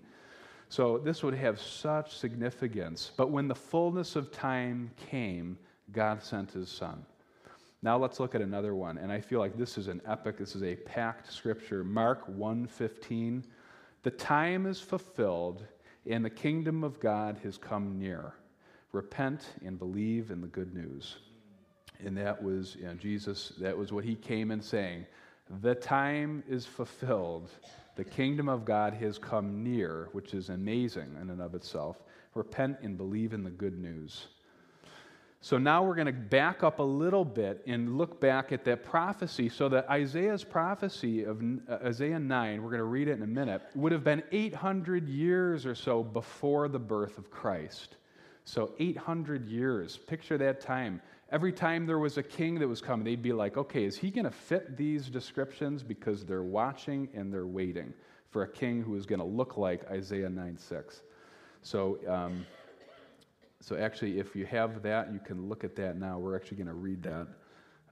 So 0.68 0.98
this 0.98 1.24
would 1.24 1.34
have 1.36 1.60
such 1.60 2.18
significance. 2.18 3.12
But 3.16 3.32
when 3.32 3.48
the 3.48 3.56
fullness 3.56 4.18
of 4.18 4.30
time 4.32 4.92
came, 4.98 5.58
God 5.94 6.22
sent 6.22 6.52
his 6.52 6.70
son. 6.70 7.06
Now 7.82 7.98
let's 7.98 8.20
look 8.20 8.36
at 8.36 8.42
another 8.42 8.76
one, 8.76 8.98
and 8.98 9.10
I 9.10 9.22
feel 9.22 9.40
like 9.40 9.58
this 9.58 9.78
is 9.78 9.88
an 9.88 10.02
epic, 10.06 10.38
this 10.38 10.54
is 10.54 10.64
a 10.64 10.76
packed 10.76 11.32
scripture. 11.32 11.86
Mark 11.86 12.28
1:15. 12.28 13.46
The 14.04 14.12
time 14.12 14.66
is 14.66 14.82
fulfilled 14.82 15.66
and 16.10 16.26
the 16.26 16.30
kingdom 16.30 16.84
of 16.84 17.00
God 17.00 17.40
has 17.44 17.58
come 17.58 18.00
near. 18.00 18.34
Repent 18.92 19.48
and 19.64 19.78
believe 19.78 20.32
in 20.32 20.42
the 20.42 20.48
good 20.48 20.74
news. 20.74 21.18
And 22.04 22.18
that 22.18 22.42
was 22.42 22.76
you 22.76 22.86
know, 22.86 22.96
Jesus, 22.96 23.54
that 23.60 23.78
was 23.78 23.94
what 23.94 24.04
he 24.04 24.16
came 24.16 24.50
in 24.52 24.62
saying. 24.62 25.06
The 25.62 25.76
time 25.76 26.44
is 26.50 26.66
fulfilled. 26.66 27.52
The 27.96 28.04
kingdom 28.04 28.50
of 28.50 28.66
God 28.66 28.94
has 28.96 29.18
come 29.18 29.64
near, 29.64 30.10
which 30.12 30.34
is 30.34 30.50
amazing 30.50 31.16
in 31.22 31.30
and 31.30 31.42
of 31.42 31.54
itself. 31.54 31.98
Repent 32.34 32.78
and 32.82 32.98
believe 32.98 33.34
in 33.34 33.44
the 33.44 33.50
good 33.50 33.78
news. 33.78 34.28
So 35.42 35.58
now 35.58 35.84
we're 35.84 35.96
going 35.96 36.08
to 36.08 36.12
back 36.12 36.64
up 36.64 36.80
a 36.80 36.84
little 36.84 37.24
bit 37.24 37.64
and 37.66 37.98
look 37.98 38.20
back 38.20 38.52
at 38.52 38.66
that 38.66 38.84
prophecy. 38.84 39.48
So 39.48 39.70
that 39.70 39.90
Isaiah's 39.90 40.44
prophecy 40.44 41.24
of 41.24 41.42
uh, 41.42 41.78
Isaiah 41.86 42.20
9, 42.20 42.62
we're 42.62 42.70
going 42.70 42.80
to 42.80 42.84
read 42.84 43.08
it 43.08 43.14
in 43.14 43.24
a 43.24 43.28
minute, 43.28 43.62
would 43.74 43.94
have 43.94 44.04
been 44.04 44.22
800 44.34 45.08
years 45.08 45.66
or 45.66 45.76
so 45.76 46.04
before 46.04 46.68
the 46.68 46.80
birth 46.80 47.18
of 47.18 47.32
Christ. 47.32 47.96
So 48.44 48.74
800 48.80 49.48
years. 49.48 49.96
Picture 49.96 50.38
that 50.40 50.60
time. 50.60 51.02
Every 51.32 51.54
time 51.54 51.86
there 51.86 52.00
was 52.00 52.18
a 52.18 52.24
king 52.24 52.60
that 52.60 52.68
was 52.68 52.82
coming, 52.82 53.06
they'd 53.06 53.22
be 53.22 53.34
like, 53.34 53.56
okay, 53.56 53.86
is 53.86 53.96
he 53.96 54.12
going 54.12 54.26
to 54.26 54.32
fit 54.32 54.76
these 54.76 55.08
descriptions? 55.08 55.84
Because 55.84 56.26
they're 56.26 56.44
watching 56.44 57.08
and 57.14 57.32
they're 57.32 57.48
waiting 57.48 57.94
for 58.30 58.44
a 58.44 58.48
king 58.48 58.82
who 58.82 58.96
is 58.96 59.06
going 59.06 59.20
to 59.20 59.26
look 59.26 59.56
like 59.56 59.90
Isaiah 59.90 60.30
9 60.30 60.58
6. 60.58 61.02
So, 61.62 62.00
um, 62.08 62.46
so 63.62 63.78
actually, 63.78 64.20
if 64.20 64.36
you 64.36 64.46
have 64.46 64.82
that, 64.84 65.12
you 65.12 65.20
can 65.20 65.50
look 65.50 65.64
at 65.64 65.76
that 65.76 65.98
now. 65.98 66.18
We're 66.18 66.36
actually 66.36 66.58
going 66.58 66.68
to 66.68 66.74
read 66.74 67.04
that, 67.04 67.28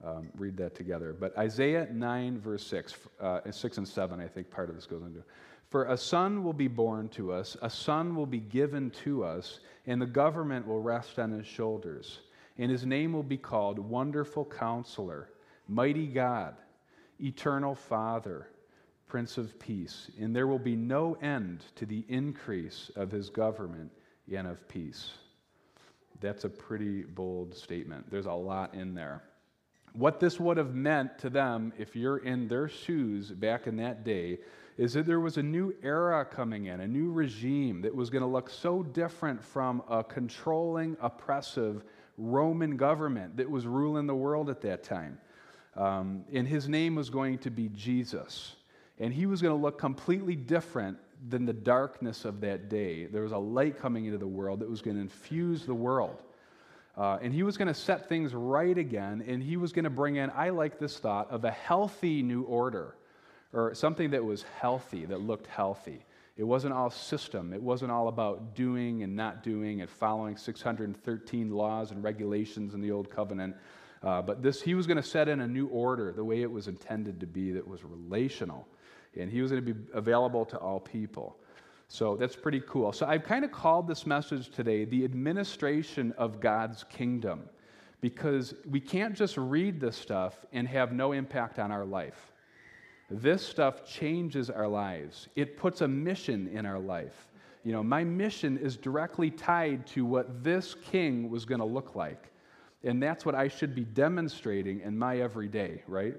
um, 0.02 0.28
read 0.36 0.56
that 0.56 0.74
together. 0.74 1.14
But 1.18 1.36
Isaiah 1.36 1.86
9, 1.92 2.40
verse 2.40 2.66
6, 2.66 2.94
uh, 3.20 3.50
6 3.50 3.78
and 3.78 3.86
7, 3.86 4.20
I 4.20 4.28
think 4.28 4.50
part 4.50 4.70
of 4.70 4.76
this 4.76 4.86
goes 4.86 5.02
into. 5.02 5.22
For 5.68 5.84
a 5.84 5.96
son 5.98 6.42
will 6.42 6.54
be 6.54 6.68
born 6.68 7.10
to 7.10 7.32
us, 7.32 7.56
a 7.60 7.68
son 7.68 8.16
will 8.16 8.26
be 8.26 8.40
given 8.40 8.90
to 9.04 9.22
us, 9.24 9.60
and 9.86 10.00
the 10.00 10.06
government 10.06 10.66
will 10.66 10.80
rest 10.80 11.18
on 11.18 11.30
his 11.30 11.46
shoulders. 11.46 12.20
And 12.56 12.70
his 12.70 12.86
name 12.86 13.12
will 13.12 13.22
be 13.22 13.36
called 13.36 13.78
Wonderful 13.78 14.46
Counselor, 14.46 15.28
Mighty 15.68 16.06
God, 16.06 16.56
Eternal 17.20 17.74
Father, 17.74 18.48
Prince 19.06 19.36
of 19.36 19.58
Peace. 19.58 20.10
And 20.18 20.34
there 20.34 20.46
will 20.46 20.58
be 20.58 20.74
no 20.74 21.14
end 21.20 21.64
to 21.76 21.84
the 21.84 22.04
increase 22.08 22.90
of 22.96 23.10
his 23.10 23.28
government 23.28 23.92
and 24.34 24.46
of 24.46 24.66
peace. 24.68 25.10
That's 26.20 26.44
a 26.44 26.48
pretty 26.48 27.02
bold 27.02 27.54
statement. 27.54 28.10
There's 28.10 28.26
a 28.26 28.32
lot 28.32 28.74
in 28.74 28.94
there. 28.94 29.22
What 29.92 30.20
this 30.20 30.38
would 30.38 30.56
have 30.56 30.74
meant 30.74 31.18
to 31.20 31.30
them, 31.30 31.72
if 31.78 31.96
you're 31.96 32.18
in 32.18 32.48
their 32.48 32.68
shoes 32.68 33.30
back 33.30 33.66
in 33.66 33.76
that 33.76 34.04
day, 34.04 34.38
is 34.76 34.92
that 34.92 35.06
there 35.06 35.18
was 35.20 35.38
a 35.38 35.42
new 35.42 35.74
era 35.82 36.24
coming 36.24 36.66
in, 36.66 36.80
a 36.80 36.86
new 36.86 37.10
regime 37.10 37.82
that 37.82 37.94
was 37.94 38.10
going 38.10 38.22
to 38.22 38.28
look 38.28 38.48
so 38.48 38.82
different 38.82 39.42
from 39.42 39.82
a 39.88 40.04
controlling, 40.04 40.96
oppressive 41.00 41.84
Roman 42.16 42.76
government 42.76 43.36
that 43.36 43.50
was 43.50 43.66
ruling 43.66 44.06
the 44.06 44.14
world 44.14 44.50
at 44.50 44.60
that 44.60 44.84
time. 44.84 45.18
Um, 45.76 46.24
and 46.32 46.46
his 46.46 46.68
name 46.68 46.94
was 46.94 47.10
going 47.10 47.38
to 47.38 47.50
be 47.50 47.68
Jesus. 47.68 48.56
And 48.98 49.12
he 49.12 49.26
was 49.26 49.40
going 49.42 49.56
to 49.56 49.60
look 49.60 49.78
completely 49.78 50.36
different 50.36 50.98
than 51.28 51.44
the 51.44 51.52
darkness 51.52 52.24
of 52.24 52.40
that 52.42 52.68
day. 52.68 53.06
There 53.06 53.22
was 53.22 53.32
a 53.32 53.38
light 53.38 53.78
coming 53.78 54.04
into 54.06 54.18
the 54.18 54.26
world 54.26 54.60
that 54.60 54.70
was 54.70 54.82
going 54.82 54.96
to 54.96 55.02
infuse 55.02 55.64
the 55.64 55.74
world. 55.74 56.22
Uh, 56.96 57.18
and 57.22 57.32
he 57.32 57.42
was 57.42 57.56
going 57.56 57.68
to 57.68 57.74
set 57.74 58.08
things 58.08 58.34
right 58.34 58.76
again, 58.76 59.22
and 59.26 59.42
he 59.42 59.56
was 59.56 59.72
going 59.72 59.84
to 59.84 59.90
bring 59.90 60.16
in, 60.16 60.30
I 60.34 60.50
like 60.50 60.78
this 60.78 60.98
thought, 60.98 61.30
of 61.30 61.44
a 61.44 61.50
healthy 61.50 62.22
new 62.22 62.42
order, 62.42 62.96
or 63.52 63.74
something 63.74 64.10
that 64.10 64.24
was 64.24 64.44
healthy, 64.60 65.04
that 65.06 65.20
looked 65.20 65.46
healthy. 65.46 66.04
It 66.36 66.44
wasn't 66.44 66.74
all 66.74 66.90
system. 66.90 67.52
It 67.52 67.62
wasn't 67.62 67.90
all 67.90 68.08
about 68.08 68.54
doing 68.54 69.02
and 69.02 69.14
not 69.14 69.42
doing 69.42 69.80
and 69.80 69.90
following 69.90 70.36
613 70.36 71.50
laws 71.50 71.90
and 71.90 72.02
regulations 72.02 72.74
in 72.74 72.80
the 72.80 72.90
Old 72.90 73.10
Covenant. 73.10 73.56
Uh, 74.02 74.22
but 74.22 74.42
this, 74.42 74.62
he 74.62 74.74
was 74.74 74.86
going 74.86 74.96
to 74.96 75.02
set 75.02 75.28
in 75.28 75.40
a 75.40 75.48
new 75.48 75.66
order, 75.68 76.12
the 76.12 76.24
way 76.24 76.42
it 76.42 76.50
was 76.50 76.68
intended 76.68 77.20
to 77.20 77.26
be, 77.26 77.52
that 77.52 77.66
was 77.66 77.82
relational 77.84 78.68
and 79.18 79.30
he 79.30 79.42
was 79.42 79.50
going 79.50 79.64
to 79.64 79.74
be 79.74 79.80
available 79.92 80.44
to 80.46 80.58
all 80.58 80.80
people. 80.80 81.36
So 81.88 82.16
that's 82.16 82.36
pretty 82.36 82.62
cool. 82.66 82.92
So 82.92 83.06
I've 83.06 83.24
kind 83.24 83.44
of 83.44 83.52
called 83.52 83.88
this 83.88 84.06
message 84.06 84.50
today 84.50 84.84
the 84.84 85.04
administration 85.04 86.12
of 86.18 86.40
God's 86.40 86.84
kingdom 86.84 87.48
because 88.00 88.54
we 88.70 88.80
can't 88.80 89.14
just 89.14 89.36
read 89.36 89.80
this 89.80 89.96
stuff 89.96 90.44
and 90.52 90.68
have 90.68 90.92
no 90.92 91.12
impact 91.12 91.58
on 91.58 91.72
our 91.72 91.84
life. 91.84 92.32
This 93.10 93.44
stuff 93.44 93.86
changes 93.86 94.50
our 94.50 94.68
lives. 94.68 95.28
It 95.34 95.56
puts 95.56 95.80
a 95.80 95.88
mission 95.88 96.48
in 96.48 96.66
our 96.66 96.78
life. 96.78 97.28
You 97.64 97.72
know, 97.72 97.82
my 97.82 98.04
mission 98.04 98.58
is 98.58 98.76
directly 98.76 99.30
tied 99.30 99.86
to 99.88 100.04
what 100.04 100.44
this 100.44 100.74
king 100.74 101.30
was 101.30 101.44
going 101.44 101.60
to 101.60 101.66
look 101.66 101.96
like. 101.96 102.30
And 102.84 103.02
that's 103.02 103.24
what 103.24 103.34
I 103.34 103.48
should 103.48 103.74
be 103.74 103.84
demonstrating 103.84 104.80
in 104.80 104.96
my 104.96 105.20
everyday, 105.20 105.82
right? 105.88 106.14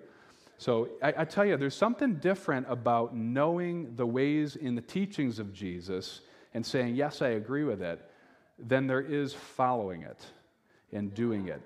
So 0.59 0.89
I, 1.01 1.13
I, 1.19 1.23
tell 1.23 1.45
you, 1.45 1.55
there's 1.55 1.73
something 1.73 2.15
different 2.15 2.65
about 2.69 3.15
knowing 3.15 3.95
the 3.95 4.05
ways 4.05 4.57
in 4.57 4.75
the 4.75 4.81
teachings 4.81 5.39
of 5.39 5.53
Jesus 5.53 6.19
and 6.53 6.65
saying, 6.65 6.95
yes, 6.95 7.21
I 7.21 7.29
agree 7.29 7.63
with 7.63 7.81
it, 7.81 8.05
than 8.59 8.85
there 8.85 8.99
is 8.99 9.33
following 9.33 10.01
it 10.01 10.19
and 10.91 11.13
doing 11.13 11.47
it 11.47 11.61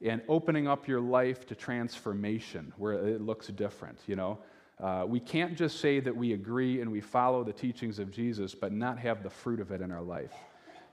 and 0.00 0.22
opening 0.28 0.68
up 0.68 0.86
your 0.86 1.00
life 1.00 1.44
to 1.48 1.56
transformation 1.56 2.72
where 2.76 2.92
it 2.92 3.20
looks 3.20 3.48
different, 3.48 3.98
you 4.06 4.14
know. 4.14 4.38
Uh, 4.78 5.04
we 5.08 5.18
can't 5.18 5.56
just 5.56 5.80
say 5.80 5.98
that 5.98 6.14
we 6.14 6.32
agree 6.32 6.80
and 6.80 6.92
we 6.92 7.00
follow 7.00 7.42
the 7.42 7.52
teachings 7.52 7.98
of 7.98 8.12
Jesus, 8.12 8.54
but 8.54 8.70
not 8.70 8.96
have 8.96 9.24
the 9.24 9.30
fruit 9.30 9.58
of 9.58 9.72
it 9.72 9.80
in 9.80 9.90
our 9.90 10.02
life. 10.02 10.34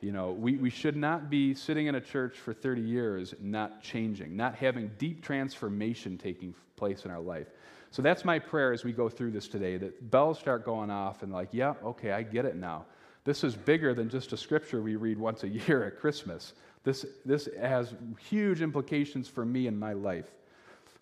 You 0.02 0.12
know, 0.12 0.32
we, 0.32 0.58
we 0.58 0.72
should 0.72 0.96
not 0.96 1.30
be 1.30 1.54
sitting 1.54 1.86
in 1.86 1.94
a 1.96 2.02
church 2.02 2.36
for 2.38 2.52
30 2.52 2.82
years 2.82 3.36
not 3.40 3.84
changing, 3.84 4.36
not 4.36 4.56
having 4.56 4.90
deep 4.98 5.24
transformation 5.24 6.18
taking 6.18 6.56
place 6.84 7.06
in 7.06 7.12
our 7.12 7.22
life. 7.22 7.48
So 7.92 8.02
that's 8.02 8.26
my 8.26 8.40
prayer 8.40 8.74
as 8.74 8.84
we 8.84 8.92
go 8.92 9.08
through 9.08 9.32
this 9.32 9.48
today 9.48 9.78
that 9.78 10.12
bells 10.12 10.38
start 10.38 10.66
going 10.66 10.90
off 10.90 11.24
and, 11.24 11.32
like, 11.32 11.48
yeah, 11.54 11.76
okay, 11.82 12.12
I 12.12 12.24
get 12.24 12.44
it 12.44 12.58
now. 12.58 12.84
This 13.24 13.46
is 13.46 13.56
bigger 13.56 13.94
than 13.94 14.10
just 14.10 14.34
a 14.34 14.38
scripture 14.38 14.82
we 14.82 14.98
read 14.98 15.18
once 15.18 15.44
a 15.44 15.48
year 15.68 15.86
at 15.86 15.98
Christmas. 15.98 16.56
This, 16.84 17.06
this 17.24 17.48
has 17.58 17.94
huge 18.20 18.62
implications 18.62 19.30
for 19.30 19.46
me 19.46 19.68
in 19.68 19.80
my 19.80 19.94
life. 19.94 20.30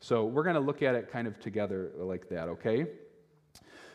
So 0.01 0.25
we're 0.25 0.43
going 0.43 0.53
to 0.53 0.61
look 0.61 0.83
at 0.83 0.93
it 0.93 1.11
kind 1.11 1.27
of 1.27 1.39
together 1.39 1.89
like 1.97 2.29
that, 2.29 2.47
okay? 2.50 2.85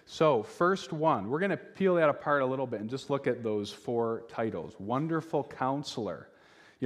So, 0.07 0.43
first 0.43 0.93
one, 0.93 1.31
we're 1.31 1.39
going 1.39 1.51
to 1.53 1.57
peel 1.57 1.95
that 1.97 2.09
apart 2.09 2.43
a 2.43 2.47
little 2.47 2.67
bit 2.67 2.81
and 2.81 2.91
just 2.91 3.11
look 3.11 3.29
at 3.29 3.45
those 3.45 3.71
four 3.71 4.25
titles. 4.29 4.75
Wonderful 4.81 5.45
Counselor. 5.45 6.31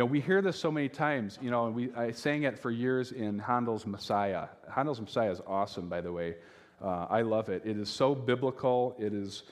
You 0.00 0.06
know, 0.06 0.12
we 0.12 0.22
hear 0.22 0.40
this 0.40 0.58
so 0.58 0.72
many 0.72 0.88
times, 0.88 1.38
you 1.42 1.50
know, 1.50 1.68
we, 1.68 1.92
I 1.92 2.10
sang 2.12 2.44
it 2.44 2.58
for 2.58 2.70
years 2.70 3.12
in 3.12 3.38
Handel's 3.38 3.84
Messiah. 3.84 4.46
Handel's 4.74 4.98
Messiah 4.98 5.30
is 5.30 5.42
awesome, 5.46 5.90
by 5.90 6.00
the 6.00 6.10
way. 6.10 6.36
Uh, 6.82 7.04
I 7.10 7.20
love 7.20 7.50
it. 7.50 7.60
It 7.66 7.76
is 7.76 7.90
so 7.90 8.14
biblical. 8.14 8.96
It 8.98 9.12
is 9.12 9.42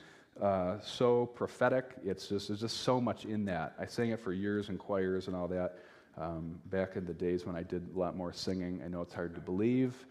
uh, 0.40 0.80
so 0.80 1.26
prophetic. 1.26 1.96
It's 2.02 2.30
just, 2.30 2.48
there's 2.48 2.62
just 2.62 2.78
so 2.78 2.98
much 2.98 3.26
in 3.26 3.44
that. 3.44 3.74
I 3.78 3.84
sang 3.84 4.08
it 4.08 4.20
for 4.20 4.32
years 4.32 4.70
in 4.70 4.78
choirs 4.78 5.26
and 5.26 5.36
all 5.36 5.48
that 5.48 5.80
um, 6.16 6.58
back 6.70 6.96
in 6.96 7.04
the 7.04 7.12
days 7.12 7.44
when 7.44 7.54
I 7.54 7.62
did 7.62 7.86
a 7.94 7.98
lot 7.98 8.16
more 8.16 8.32
singing. 8.32 8.80
I 8.82 8.88
know 8.88 9.02
it's 9.02 9.12
hard 9.12 9.34
to 9.34 9.42
believe. 9.42 10.06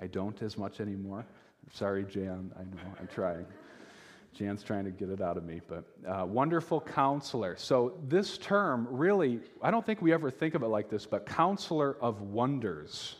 I 0.00 0.06
don't 0.06 0.40
as 0.40 0.56
much 0.56 0.80
anymore. 0.80 1.26
Sorry, 1.70 2.04
Jan. 2.04 2.50
I 2.58 2.62
know. 2.62 2.94
I'm 2.98 3.08
trying. 3.08 3.44
Jan's 4.34 4.62
trying 4.62 4.84
to 4.84 4.90
get 4.90 5.10
it 5.10 5.20
out 5.20 5.36
of 5.36 5.44
me, 5.44 5.60
but 5.68 5.84
uh, 6.08 6.24
wonderful 6.24 6.80
counselor. 6.80 7.54
So, 7.58 7.98
this 8.08 8.38
term 8.38 8.88
really, 8.90 9.40
I 9.60 9.70
don't 9.70 9.84
think 9.84 10.00
we 10.00 10.12
ever 10.12 10.30
think 10.30 10.54
of 10.54 10.62
it 10.62 10.68
like 10.68 10.88
this, 10.88 11.04
but 11.04 11.26
counselor 11.26 11.96
of 12.00 12.22
wonders. 12.22 13.16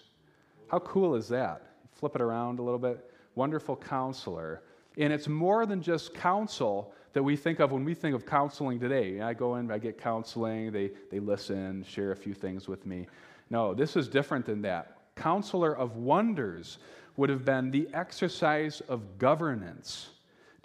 How 0.68 0.78
cool 0.78 1.14
is 1.14 1.28
that? 1.28 1.62
Flip 1.92 2.16
it 2.16 2.22
around 2.22 2.58
a 2.58 2.62
little 2.62 2.78
bit. 2.78 3.10
Wonderful 3.34 3.76
counselor. 3.76 4.62
And 4.96 5.12
it's 5.12 5.28
more 5.28 5.66
than 5.66 5.82
just 5.82 6.14
counsel 6.14 6.94
that 7.12 7.22
we 7.22 7.36
think 7.36 7.60
of 7.60 7.72
when 7.72 7.84
we 7.84 7.94
think 7.94 8.14
of 8.14 8.24
counseling 8.24 8.80
today. 8.80 9.20
I 9.20 9.34
go 9.34 9.56
in, 9.56 9.70
I 9.70 9.78
get 9.78 9.98
counseling, 9.98 10.72
they, 10.72 10.92
they 11.10 11.20
listen, 11.20 11.84
share 11.84 12.12
a 12.12 12.16
few 12.16 12.32
things 12.32 12.68
with 12.68 12.86
me. 12.86 13.06
No, 13.50 13.74
this 13.74 13.96
is 13.96 14.08
different 14.08 14.46
than 14.46 14.62
that. 14.62 14.96
Counselor 15.14 15.76
of 15.76 15.96
wonders 15.96 16.78
would 17.18 17.28
have 17.28 17.44
been 17.44 17.70
the 17.70 17.86
exercise 17.92 18.80
of 18.88 19.18
governance 19.18 20.08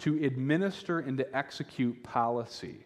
to 0.00 0.24
administer 0.24 1.00
and 1.00 1.18
to 1.18 1.36
execute 1.36 2.02
policy 2.02 2.84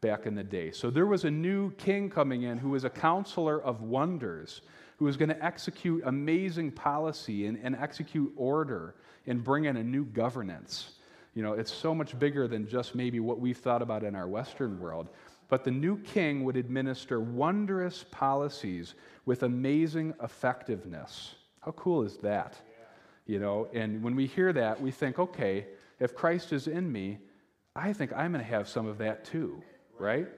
back 0.00 0.26
in 0.26 0.34
the 0.34 0.44
day. 0.44 0.70
So 0.70 0.90
there 0.90 1.06
was 1.06 1.24
a 1.24 1.30
new 1.30 1.70
king 1.72 2.10
coming 2.10 2.44
in 2.44 2.58
who 2.58 2.70
was 2.70 2.84
a 2.84 2.90
counselor 2.90 3.62
of 3.62 3.82
wonders, 3.82 4.62
who 4.98 5.04
was 5.04 5.16
going 5.16 5.28
to 5.28 5.44
execute 5.44 6.02
amazing 6.06 6.70
policy 6.72 7.46
and, 7.46 7.58
and 7.62 7.76
execute 7.76 8.32
order 8.36 8.94
and 9.26 9.42
bring 9.42 9.64
in 9.64 9.76
a 9.76 9.84
new 9.84 10.04
governance. 10.04 10.92
You 11.34 11.42
know, 11.42 11.52
it's 11.52 11.72
so 11.72 11.94
much 11.94 12.18
bigger 12.18 12.48
than 12.48 12.66
just 12.66 12.94
maybe 12.94 13.20
what 13.20 13.38
we've 13.38 13.58
thought 13.58 13.82
about 13.82 14.04
in 14.04 14.14
our 14.14 14.26
Western 14.26 14.80
world. 14.80 15.08
But 15.48 15.64
the 15.64 15.70
new 15.70 15.98
king 15.98 16.44
would 16.44 16.56
administer 16.56 17.20
wondrous 17.20 18.04
policies 18.10 18.94
with 19.26 19.42
amazing 19.42 20.14
effectiveness. 20.22 21.34
How 21.60 21.72
cool 21.72 22.02
is 22.02 22.16
that? 22.18 22.54
You 23.26 23.38
know, 23.40 23.68
and 23.74 24.02
when 24.02 24.16
we 24.16 24.26
hear 24.26 24.52
that, 24.52 24.80
we 24.80 24.90
think, 24.90 25.18
okay, 25.18 25.66
if 25.98 26.14
Christ 26.14 26.52
is 26.52 26.66
in 26.66 26.90
me, 26.90 27.18
I 27.74 27.92
think 27.92 28.12
I'm 28.14 28.32
going 28.32 28.44
to 28.44 28.50
have 28.50 28.68
some 28.68 28.86
of 28.86 28.98
that 28.98 29.24
too, 29.24 29.62
right? 29.98 30.28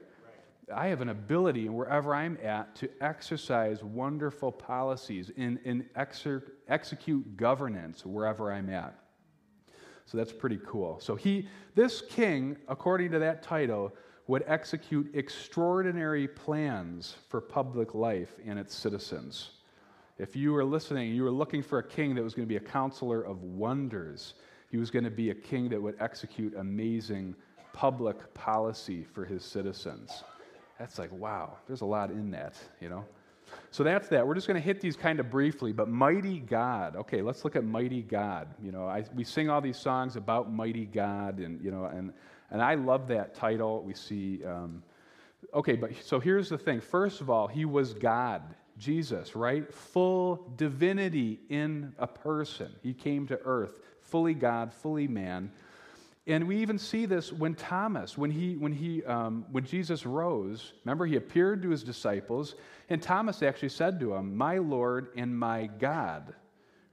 I 0.73 0.87
have 0.87 1.01
an 1.01 1.09
ability 1.09 1.67
wherever 1.69 2.13
I'm 2.13 2.37
at 2.43 2.75
to 2.75 2.89
exercise 3.01 3.83
wonderful 3.83 4.51
policies 4.51 5.31
and, 5.35 5.59
and 5.65 5.85
exer, 5.95 6.43
execute 6.67 7.37
governance 7.37 8.05
wherever 8.05 8.51
I'm 8.51 8.69
at. 8.69 8.93
So 10.05 10.17
that's 10.17 10.33
pretty 10.33 10.59
cool. 10.65 10.99
So 10.99 11.15
he, 11.15 11.47
this 11.75 12.01
king, 12.01 12.57
according 12.67 13.11
to 13.11 13.19
that 13.19 13.41
title, 13.41 13.93
would 14.27 14.43
execute 14.47 15.09
extraordinary 15.15 16.27
plans 16.27 17.15
for 17.29 17.41
public 17.41 17.95
life 17.95 18.35
and 18.45 18.59
its 18.59 18.75
citizens. 18.75 19.51
If 20.19 20.35
you 20.35 20.51
were 20.51 20.65
listening, 20.65 21.15
you 21.15 21.23
were 21.23 21.31
looking 21.31 21.63
for 21.63 21.79
a 21.79 21.83
king 21.83 22.13
that 22.15 22.23
was 22.23 22.33
going 22.33 22.47
to 22.47 22.49
be 22.49 22.57
a 22.57 22.59
counselor 22.59 23.21
of 23.21 23.41
wonders. 23.41 24.35
He 24.69 24.77
was 24.77 24.91
going 24.91 25.05
to 25.05 25.11
be 25.11 25.29
a 25.31 25.35
king 25.35 25.69
that 25.69 25.81
would 25.81 25.95
execute 25.99 26.55
amazing 26.55 27.35
public 27.73 28.33
policy 28.33 29.03
for 29.03 29.25
his 29.25 29.43
citizens. 29.43 30.23
That's 30.77 30.97
like, 30.97 31.11
wow, 31.11 31.57
there's 31.67 31.81
a 31.81 31.85
lot 31.85 32.11
in 32.11 32.31
that, 32.31 32.55
you 32.79 32.89
know? 32.89 33.05
So 33.71 33.83
that's 33.83 34.07
that. 34.09 34.25
We're 34.25 34.35
just 34.35 34.47
going 34.47 34.59
to 34.59 34.65
hit 34.65 34.81
these 34.81 34.95
kind 34.95 35.19
of 35.19 35.29
briefly, 35.29 35.71
but 35.71 35.87
mighty 35.87 36.39
God. 36.39 36.95
Okay, 36.95 37.21
let's 37.21 37.43
look 37.43 37.55
at 37.55 37.63
mighty 37.63 38.01
God. 38.01 38.47
You 38.63 38.71
know, 38.71 38.87
I, 38.87 39.03
we 39.15 39.23
sing 39.23 39.49
all 39.49 39.61
these 39.61 39.77
songs 39.77 40.15
about 40.15 40.51
mighty 40.51 40.85
God, 40.85 41.39
and 41.39 41.63
you 41.63 41.71
know, 41.71 41.85
and 41.85 42.13
and 42.51 42.61
I 42.61 42.75
love 42.75 43.07
that 43.09 43.35
title. 43.35 43.83
We 43.83 43.93
see. 43.93 44.43
Um, 44.45 44.83
okay, 45.53 45.75
but 45.75 45.91
so 46.03 46.19
here's 46.19 46.49
the 46.49 46.57
thing. 46.57 46.79
First 46.79 47.21
of 47.21 47.29
all, 47.29 47.47
he 47.47 47.65
was 47.65 47.93
God, 47.93 48.41
Jesus, 48.77 49.35
right? 49.35 49.71
Full 49.73 50.51
divinity 50.55 51.39
in 51.49 51.93
a 51.99 52.07
person. 52.07 52.71
He 52.81 52.93
came 52.93 53.27
to 53.27 53.39
earth, 53.45 53.79
fully 54.09 54.33
God, 54.33 54.73
fully 54.73 55.07
man. 55.07 55.51
And 56.27 56.47
we 56.47 56.57
even 56.57 56.77
see 56.77 57.05
this 57.05 57.33
when 57.33 57.55
Thomas, 57.55 58.17
when, 58.17 58.29
he, 58.29 58.55
when, 58.55 58.71
he, 58.71 59.03
um, 59.05 59.45
when 59.51 59.65
Jesus 59.65 60.05
rose, 60.05 60.73
remember, 60.85 61.05
he 61.05 61.15
appeared 61.15 61.63
to 61.63 61.69
his 61.69 61.83
disciples, 61.83 62.55
and 62.89 63.01
Thomas 63.01 63.41
actually 63.41 63.69
said 63.69 63.99
to 63.99 64.13
him, 64.13 64.35
My 64.35 64.59
Lord 64.59 65.07
and 65.15 65.37
my 65.37 65.67
God, 65.79 66.35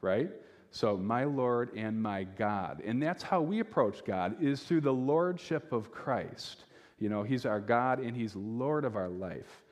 right? 0.01 0.31
So, 0.71 0.97
my 0.97 1.25
Lord 1.25 1.71
and 1.77 2.01
my 2.03 2.25
God. 2.25 2.83
And 2.85 3.03
that's 3.03 3.23
how 3.23 3.41
we 3.41 3.61
approach 3.61 4.05
God, 4.05 4.43
is 4.43 4.63
through 4.63 4.83
the 4.83 4.93
lordship 4.93 5.73
of 5.73 5.91
Christ. 5.91 6.65
You 6.99 7.09
know, 7.09 7.23
he's 7.23 7.45
our 7.45 7.61
God 7.61 7.99
and 7.99 8.17
he's 8.17 8.35
Lord 8.35 8.85
of 8.85 8.97
our 8.97 9.09
life. 9.09 9.63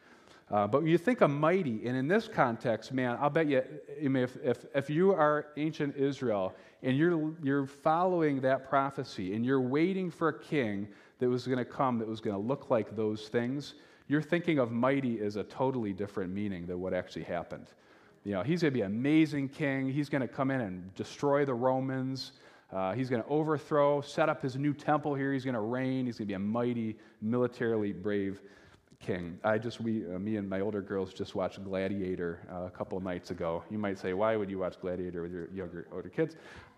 Uh, 0.51 0.67
but 0.67 0.85
you 0.85 0.99
think 0.99 1.23
of 1.23 1.31
mighty, 1.31 1.87
and 1.87 1.97
in 1.97 2.07
this 2.07 2.29
context, 2.29 2.93
man, 2.93 3.17
I'll 3.21 3.31
bet 3.31 3.47
you, 3.47 3.63
if, 3.99 4.37
if, 4.45 4.67
if 4.75 4.91
you 4.91 5.13
are 5.13 5.47
ancient 5.57 5.97
Israel 5.97 6.55
and 6.83 6.97
you're, 6.99 7.33
you're 7.43 7.67
following 7.67 8.41
that 8.43 8.69
prophecy 8.69 9.35
and 9.35 9.45
you're 9.45 9.61
waiting 9.61 10.11
for 10.11 10.29
a 10.29 10.39
king 10.39 10.87
that 11.19 11.29
was 11.29 11.47
going 11.47 11.59
to 11.59 11.65
come 11.65 11.99
that 11.99 12.07
was 12.07 12.21
going 12.21 12.37
to 12.37 12.43
look 12.43 12.69
like 12.69 12.95
those 12.95 13.29
things, 13.29 13.75
you're 14.07 14.23
thinking 14.23 14.59
of 14.59 14.71
mighty 14.71 15.21
as 15.21 15.37
a 15.37 15.45
totally 15.45 15.95
different 15.95 16.31
meaning 16.31 16.67
than 16.67 16.79
what 16.79 16.93
actually 16.93 17.25
happened. 17.25 17.69
You 18.25 18.33
know, 18.33 18.43
he's 18.43 18.61
going 18.61 18.73
to 18.73 18.79
be 18.79 18.83
an 18.83 18.93
amazing 18.93 19.49
king. 19.49 19.91
He's 19.91 20.11
going 20.11 20.23
to 20.23 20.29
come 20.29 20.51
in 20.51 20.61
and 20.61 20.95
destroy 20.95 21.47
the 21.47 21.55
Romans. 21.55 22.33
Uh, 22.71 22.93
he's 22.93 23.09
going 23.09 23.23
to 23.23 23.29
overthrow, 23.29 24.03
set 24.03 24.29
up 24.29 24.43
his 24.43 24.57
new 24.57 24.75
temple 24.75 25.15
here. 25.15 25.33
He's 25.33 25.45
going 25.45 25.55
to 25.55 25.61
reign. 25.61 26.05
He's 26.07 26.19
going 26.19 26.27
to 26.27 26.31
be 26.31 26.35
a 26.35 26.39
mighty, 26.39 26.97
militarily 27.23 27.93
brave 27.93 28.43
king. 29.05 29.39
I 29.45 29.59
just, 29.59 29.81
we, 29.81 30.05
uh, 30.07 30.19
me 30.19 30.37
and 30.37 30.49
my 30.49 30.61
older 30.61 30.81
girls 30.81 31.13
just 31.13 31.35
watched 31.35 31.63
Gladiator 31.63 32.41
uh, 32.51 32.67
a 32.67 32.71
couple 32.71 32.99
nights 33.01 33.31
ago. 33.31 33.63
You 33.71 33.79
might 33.79 33.99
say, 33.99 34.15
why 34.15 34.37
would 34.37 34.51
you 34.51 34.59
watch 34.59 34.81
Gladiator 34.81 35.23
with 35.23 35.33
your 35.33 35.51
younger, 35.51 35.87
older 35.93 36.09
kids? 36.09 36.37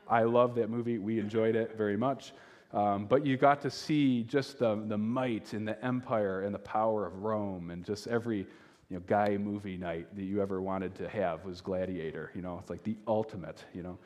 I 0.08 0.22
love 0.22 0.54
that 0.56 0.68
movie. 0.68 0.98
We 0.98 1.18
enjoyed 1.20 1.54
it 1.54 1.76
very 1.76 1.96
much. 1.96 2.32
Um, 2.72 3.06
but 3.06 3.24
you 3.24 3.36
got 3.36 3.60
to 3.62 3.70
see 3.70 4.24
just 4.24 4.58
the, 4.58 4.74
the 4.86 4.98
might 4.98 5.52
and 5.52 5.66
the 5.66 5.82
empire 5.84 6.42
and 6.42 6.54
the 6.54 6.58
power 6.58 7.06
of 7.06 7.22
Rome 7.22 7.70
and 7.70 7.84
just 7.84 8.08
every 8.08 8.46
you 8.90 8.96
know, 8.96 9.02
guy 9.06 9.36
movie 9.36 9.76
night 9.76 10.14
that 10.16 10.24
you 10.24 10.42
ever 10.42 10.60
wanted 10.60 10.94
to 10.96 11.08
have 11.08 11.44
was 11.44 11.60
Gladiator. 11.60 12.32
You 12.34 12.42
know, 12.42 12.58
it's 12.60 12.70
like 12.70 12.82
the 12.82 12.96
ultimate, 13.06 13.64
you 13.72 13.82
know. 13.82 13.98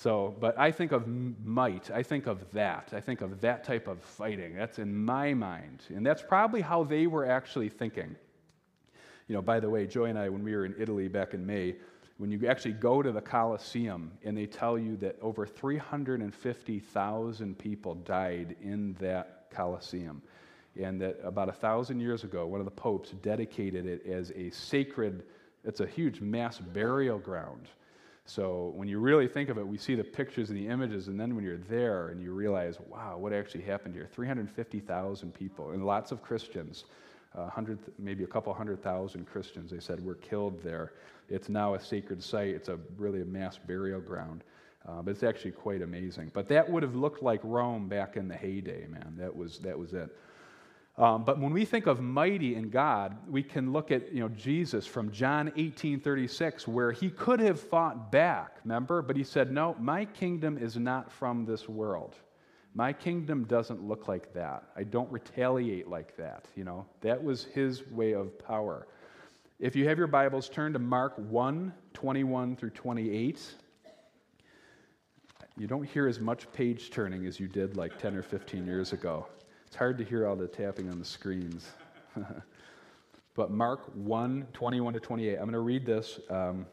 So, 0.00 0.34
but 0.40 0.58
I 0.58 0.72
think 0.72 0.92
of 0.92 1.06
might, 1.06 1.90
I 1.90 2.02
think 2.02 2.26
of 2.26 2.50
that. 2.52 2.94
I 2.94 3.02
think 3.02 3.20
of 3.20 3.42
that 3.42 3.64
type 3.64 3.86
of 3.86 4.00
fighting. 4.00 4.56
That's 4.56 4.78
in 4.78 4.96
my 4.96 5.34
mind. 5.34 5.82
And 5.94 6.06
that's 6.06 6.22
probably 6.22 6.62
how 6.62 6.84
they 6.84 7.06
were 7.06 7.26
actually 7.26 7.68
thinking. 7.68 8.16
You 9.28 9.34
know, 9.34 9.42
by 9.42 9.60
the 9.60 9.68
way, 9.68 9.86
Joy 9.86 10.06
and 10.06 10.18
I, 10.18 10.30
when 10.30 10.42
we 10.42 10.56
were 10.56 10.64
in 10.64 10.74
Italy 10.78 11.08
back 11.08 11.34
in 11.34 11.44
May, 11.44 11.74
when 12.16 12.30
you 12.30 12.48
actually 12.48 12.72
go 12.72 13.02
to 13.02 13.12
the 13.12 13.20
Colosseum 13.20 14.10
and 14.24 14.34
they 14.34 14.46
tell 14.46 14.78
you 14.78 14.96
that 14.96 15.18
over 15.20 15.44
350,000 15.44 17.58
people 17.58 17.94
died 17.96 18.56
in 18.62 18.96
that 19.00 19.48
Colosseum, 19.50 20.22
and 20.80 20.98
that 21.02 21.20
about 21.22 21.50
a 21.50 21.52
thousand 21.52 22.00
years 22.00 22.24
ago, 22.24 22.46
one 22.46 22.60
of 22.60 22.64
the 22.64 22.70
popes 22.70 23.10
dedicated 23.20 23.84
it 23.84 24.06
as 24.06 24.32
a 24.34 24.48
sacred, 24.48 25.24
it's 25.62 25.80
a 25.80 25.86
huge 25.86 26.22
mass 26.22 26.58
burial 26.58 27.18
ground. 27.18 27.68
So 28.30 28.72
when 28.76 28.86
you 28.86 29.00
really 29.00 29.26
think 29.26 29.48
of 29.48 29.58
it, 29.58 29.66
we 29.66 29.76
see 29.76 29.96
the 29.96 30.04
pictures 30.04 30.50
and 30.50 30.56
the 30.56 30.68
images, 30.68 31.08
and 31.08 31.18
then 31.18 31.34
when 31.34 31.42
you're 31.42 31.58
there 31.68 32.10
and 32.10 32.22
you 32.22 32.32
realize, 32.32 32.78
wow, 32.88 33.18
what 33.18 33.32
actually 33.32 33.64
happened 33.64 33.92
here? 33.92 34.08
350,000 34.12 35.34
people, 35.34 35.70
and 35.72 35.84
lots 35.84 36.12
of 36.12 36.22
Christians, 36.22 36.84
uh, 37.36 37.50
maybe 37.98 38.22
a 38.22 38.28
couple 38.28 38.54
hundred 38.54 38.80
thousand 38.84 39.26
Christians, 39.26 39.72
they 39.72 39.80
said, 39.80 40.04
were 40.04 40.14
killed 40.14 40.62
there. 40.62 40.92
It's 41.28 41.48
now 41.48 41.74
a 41.74 41.80
sacred 41.80 42.22
site. 42.22 42.54
It's 42.54 42.68
a 42.68 42.78
really 42.98 43.20
a 43.20 43.24
mass 43.24 43.58
burial 43.58 44.00
ground. 44.00 44.44
Uh, 44.88 45.02
but 45.02 45.10
it's 45.10 45.24
actually 45.24 45.50
quite 45.50 45.82
amazing. 45.82 46.30
But 46.32 46.46
that 46.48 46.70
would 46.70 46.84
have 46.84 46.94
looked 46.94 47.24
like 47.24 47.40
Rome 47.42 47.88
back 47.88 48.16
in 48.16 48.28
the 48.28 48.36
heyday, 48.36 48.86
man. 48.86 49.12
That 49.18 49.34
was, 49.34 49.58
that 49.58 49.76
was 49.76 49.92
it. 49.92 50.08
Um, 50.98 51.24
but 51.24 51.40
when 51.40 51.52
we 51.52 51.64
think 51.64 51.86
of 51.86 52.00
mighty 52.00 52.56
in 52.56 52.68
God, 52.68 53.16
we 53.28 53.42
can 53.42 53.72
look 53.72 53.90
at 53.90 54.12
you 54.12 54.20
know, 54.20 54.28
Jesus 54.28 54.86
from 54.86 55.10
John 55.10 55.52
18 55.56 56.00
36, 56.00 56.68
where 56.68 56.92
he 56.92 57.10
could 57.10 57.40
have 57.40 57.60
fought 57.60 58.12
back, 58.12 58.58
remember? 58.64 59.00
But 59.00 59.16
he 59.16 59.24
said, 59.24 59.50
No, 59.50 59.76
my 59.78 60.04
kingdom 60.04 60.58
is 60.58 60.76
not 60.76 61.10
from 61.10 61.44
this 61.46 61.68
world. 61.68 62.16
My 62.74 62.92
kingdom 62.92 63.44
doesn't 63.44 63.82
look 63.82 64.06
like 64.06 64.32
that. 64.34 64.64
I 64.76 64.84
don't 64.84 65.10
retaliate 65.10 65.88
like 65.88 66.16
that. 66.16 66.44
You 66.54 66.64
know, 66.64 66.86
that 67.00 67.22
was 67.22 67.44
his 67.44 67.86
way 67.88 68.12
of 68.12 68.38
power. 68.38 68.86
If 69.58 69.74
you 69.74 69.88
have 69.88 69.98
your 69.98 70.06
Bibles, 70.06 70.48
turn 70.48 70.72
to 70.74 70.78
Mark 70.78 71.14
1 71.16 71.72
21 71.92 72.56
through 72.56 72.70
28. 72.70 73.40
You 75.58 75.66
don't 75.66 75.84
hear 75.84 76.08
as 76.08 76.20
much 76.20 76.50
page 76.52 76.90
turning 76.90 77.26
as 77.26 77.38
you 77.38 77.48
did 77.48 77.76
like 77.76 77.98
10 77.98 78.14
or 78.16 78.22
15 78.22 78.64
years 78.64 78.92
ago. 78.92 79.26
It's 79.70 79.76
hard 79.76 79.98
to 79.98 80.04
hear 80.04 80.26
all 80.26 80.34
the 80.34 80.48
tapping 80.48 80.90
on 80.90 80.98
the 80.98 81.04
screens. 81.04 81.70
but 83.36 83.52
Mark 83.52 83.82
1 83.94 84.48
21 84.52 84.94
to 84.94 84.98
28. 84.98 85.34
I'm 85.34 85.42
going 85.42 85.52
to 85.52 85.60
read 85.60 85.86
this. 85.86 86.18
Um, 86.28 86.66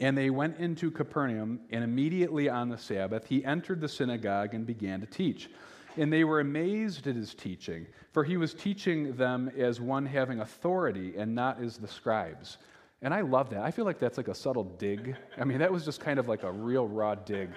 and 0.00 0.16
they 0.16 0.30
went 0.30 0.56
into 0.56 0.90
Capernaum, 0.90 1.60
and 1.68 1.84
immediately 1.84 2.48
on 2.48 2.70
the 2.70 2.78
Sabbath, 2.78 3.26
he 3.26 3.44
entered 3.44 3.82
the 3.82 3.88
synagogue 3.88 4.54
and 4.54 4.64
began 4.64 4.98
to 5.00 5.06
teach. 5.06 5.50
And 5.98 6.10
they 6.10 6.24
were 6.24 6.40
amazed 6.40 7.06
at 7.06 7.16
his 7.16 7.34
teaching, 7.34 7.86
for 8.12 8.24
he 8.24 8.38
was 8.38 8.54
teaching 8.54 9.14
them 9.14 9.52
as 9.54 9.78
one 9.78 10.06
having 10.06 10.40
authority 10.40 11.12
and 11.18 11.34
not 11.34 11.62
as 11.62 11.76
the 11.76 11.86
scribes. 11.86 12.56
And 13.02 13.12
I 13.12 13.20
love 13.20 13.50
that. 13.50 13.60
I 13.60 13.70
feel 13.70 13.84
like 13.84 13.98
that's 13.98 14.16
like 14.16 14.28
a 14.28 14.34
subtle 14.34 14.64
dig. 14.64 15.16
I 15.36 15.44
mean, 15.44 15.58
that 15.58 15.70
was 15.70 15.84
just 15.84 16.00
kind 16.00 16.18
of 16.18 16.28
like 16.28 16.44
a 16.44 16.50
real 16.50 16.88
raw 16.88 17.14
dig. 17.14 17.50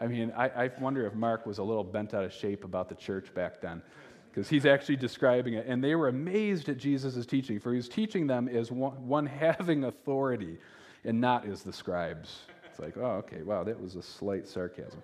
I 0.00 0.06
mean, 0.06 0.32
I, 0.36 0.48
I 0.48 0.70
wonder 0.78 1.04
if 1.04 1.14
Mark 1.14 1.46
was 1.46 1.58
a 1.58 1.64
little 1.64 1.84
bent 1.84 2.14
out 2.14 2.22
of 2.22 2.32
shape 2.32 2.62
about 2.62 2.88
the 2.88 2.94
church 2.94 3.34
back 3.34 3.60
then 3.60 3.82
because 4.30 4.48
he's 4.48 4.66
actually 4.66 4.96
describing 4.96 5.54
it. 5.54 5.66
And 5.66 5.82
they 5.82 5.94
were 5.94 6.08
amazed 6.08 6.68
at 6.68 6.76
Jesus' 6.78 7.26
teaching, 7.26 7.58
for 7.58 7.72
he 7.72 7.76
was 7.76 7.88
teaching 7.88 8.26
them 8.26 8.48
as 8.48 8.70
one, 8.70 9.06
one 9.06 9.26
having 9.26 9.84
authority 9.84 10.58
and 11.04 11.20
not 11.20 11.46
as 11.46 11.62
the 11.62 11.72
scribes. 11.72 12.40
It's 12.68 12.78
like, 12.78 12.96
oh, 12.96 13.22
okay, 13.24 13.42
wow, 13.42 13.64
that 13.64 13.80
was 13.80 13.96
a 13.96 14.02
slight 14.02 14.46
sarcasm. 14.46 15.02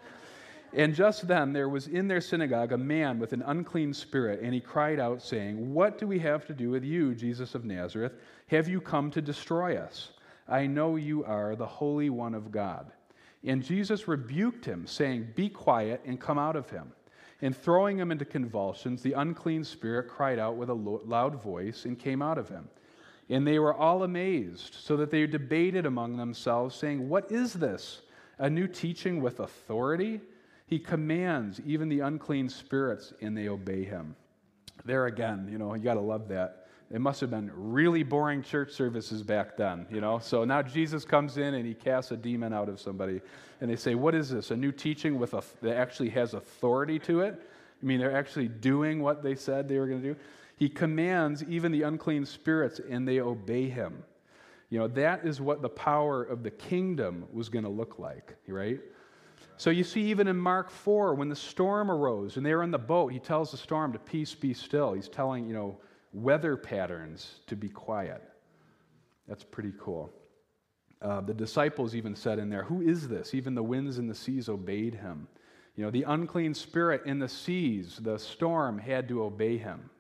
And 0.73 0.95
just 0.95 1.27
then 1.27 1.53
there 1.53 1.69
was 1.69 1.87
in 1.87 2.09
their 2.09 2.21
synagogue 2.21 2.73
a 2.73 2.79
man 2.79 3.19
with 3.19 3.33
an 3.33 3.43
unclean 3.47 3.95
spirit, 3.95 4.41
and 4.43 4.53
he 4.53 4.61
cried 4.61 5.01
out, 5.01 5.23
saying, 5.23 5.73
What 5.73 5.99
do 5.99 6.07
we 6.07 6.19
have 6.19 6.45
to 6.47 6.55
do 6.55 6.71
with 6.71 6.85
you, 6.85 7.15
Jesus 7.15 7.55
of 7.55 7.65
Nazareth? 7.65 8.13
Have 8.49 8.69
you 8.69 8.81
come 8.81 9.11
to 9.13 9.23
destroy 9.23 9.77
us? 9.77 10.11
I 10.49 10.67
know 10.67 10.97
you 10.97 11.25
are 11.25 11.57
the 11.57 11.67
Holy 11.67 12.11
One 12.11 12.35
of 12.35 12.51
God. 12.51 12.93
And 13.45 13.63
Jesus 13.63 14.09
rebuked 14.09 14.65
him, 14.65 14.87
saying, 14.87 15.29
Be 15.35 15.49
quiet 15.49 16.01
and 16.05 16.21
come 16.21 16.39
out 16.39 16.57
of 16.57 16.69
him. 16.69 16.93
And 17.43 17.57
throwing 17.57 17.99
him 17.99 18.11
into 18.11 18.25
convulsions, 18.25 19.03
the 19.03 19.13
unclean 19.13 19.65
spirit 19.65 20.09
cried 20.09 20.39
out 20.39 20.57
with 20.57 20.71
a 20.71 20.75
loud 20.75 21.43
voice 21.43 21.85
and 21.85 21.99
came 21.99 22.23
out 22.23 22.39
of 22.39 22.49
him. 22.49 22.69
And 23.29 23.47
they 23.47 23.59
were 23.59 23.75
all 23.75 24.05
amazed, 24.05 24.75
so 24.75 24.97
that 24.97 25.11
they 25.11 25.27
debated 25.27 25.85
among 25.85 26.17
themselves, 26.17 26.75
saying, 26.75 27.09
What 27.09 27.31
is 27.31 27.53
this? 27.53 28.03
A 28.39 28.49
new 28.49 28.67
teaching 28.67 29.21
with 29.21 29.41
authority? 29.41 30.21
He 30.67 30.79
commands 30.79 31.61
even 31.67 31.89
the 31.89 32.01
unclean 32.01 32.49
spirits, 32.49 33.13
and 33.21 33.37
they 33.37 33.49
obey 33.49 33.85
him. 33.85 34.17
There 34.85 35.07
again, 35.07 35.49
you 35.51 35.59
know, 35.59 35.75
you 35.75 35.83
got 35.83 35.95
to 35.95 36.01
love 36.01 36.29
that. 36.29 36.66
It 36.91 37.01
must 37.01 37.21
have 37.21 37.31
been 37.31 37.51
really 37.55 38.05
boring 38.05 38.43
church 38.43 38.71
services 38.73 39.23
back 39.23 39.57
then, 39.57 39.87
you 39.91 40.01
know. 40.01 40.21
So 40.21 40.45
now 40.45 40.63
Jesus 40.63 41.05
comes 41.05 41.37
in 41.37 41.55
and 41.55 41.67
he 41.67 41.75
casts 41.75 42.13
a 42.13 42.17
demon 42.17 42.53
out 42.53 42.69
of 42.69 42.81
somebody, 42.81 43.21
and 43.61 43.71
they 43.71 43.77
say, 43.77 43.95
"What 43.97 44.15
is 44.15 44.31
this? 44.31 44.51
A 44.53 44.57
new 44.57 44.71
teaching 44.71 45.19
with 45.19 45.35
a, 45.35 45.43
that 45.63 45.77
actually 45.77 46.11
has 46.11 46.35
authority 46.35 46.99
to 47.01 47.21
it? 47.21 47.43
I 47.83 47.85
mean, 47.85 47.99
they're 47.99 48.17
actually 48.17 48.49
doing 48.49 49.03
what 49.03 49.23
they 49.23 49.35
said 49.35 49.69
they 49.69 49.79
were 49.79 49.89
going 49.89 50.03
to 50.03 50.15
do." 50.15 50.17
He 50.57 50.69
commands 50.69 51.43
even 51.45 51.73
the 51.73 51.83
unclean 51.83 52.25
spirits, 52.25 52.81
and 52.89 53.07
they 53.07 53.21
obey 53.21 53.69
him. 53.69 54.05
You 54.71 54.79
know, 54.79 54.89
that 54.89 55.25
is 55.25 55.41
what 55.41 55.63
the 55.63 55.69
power 55.69 56.23
of 56.23 56.43
the 56.43 56.51
kingdom 56.51 57.27
was 57.33 57.49
going 57.49 57.65
to 57.65 57.71
look 57.71 57.99
like, 57.99 58.37
right? 58.49 58.81
So 59.59 59.71
you 59.71 59.85
see, 59.85 60.03
even 60.03 60.29
in 60.29 60.37
Mark 60.37 60.71
4, 60.71 61.15
when 61.15 61.29
the 61.29 61.37
storm 61.37 61.91
arose 61.91 62.37
and 62.37 62.45
they 62.45 62.55
were 62.55 62.63
in 62.63 62.71
the 62.71 62.79
boat, 62.79 63.13
he 63.13 63.19
tells 63.19 63.51
the 63.51 63.57
storm 63.57 63.93
to 63.93 63.99
peace, 63.99 64.35
be 64.35 64.53
still. 64.53 64.93
He's 64.93 65.09
telling, 65.09 65.47
you 65.47 65.55
know, 65.55 65.79
weather 66.17 66.57
patterns 66.57 67.41
to 67.47 67.57
be 67.57 67.69
quiet. 67.69 68.23
That's 69.29 69.45
pretty 69.45 69.73
cool. 69.79 70.11
Uh, 71.03 71.21
the 71.21 71.35
disciples 71.35 71.95
even 71.95 72.17
said 72.17 72.39
in 72.39 72.49
there, 72.49 72.65
Who 72.65 72.81
is 72.81 73.09
this? 73.09 73.35
Even 73.35 73.55
the 73.55 73.63
winds 73.63 73.99
and 73.99 74.09
the 74.09 74.15
seas 74.15 74.49
obeyed 74.49 74.95
him. 74.95 75.29
You 75.77 75.85
know, 75.85 75.91
the 75.91 76.05
unclean 76.05 76.55
spirit 76.55 77.03
in 77.05 77.19
the 77.19 77.29
seas, 77.29 77.99
the 78.01 78.19
storm 78.19 78.79
had 78.79 79.09
to 79.09 79.23
obey 79.23 79.59
him. 79.59 79.91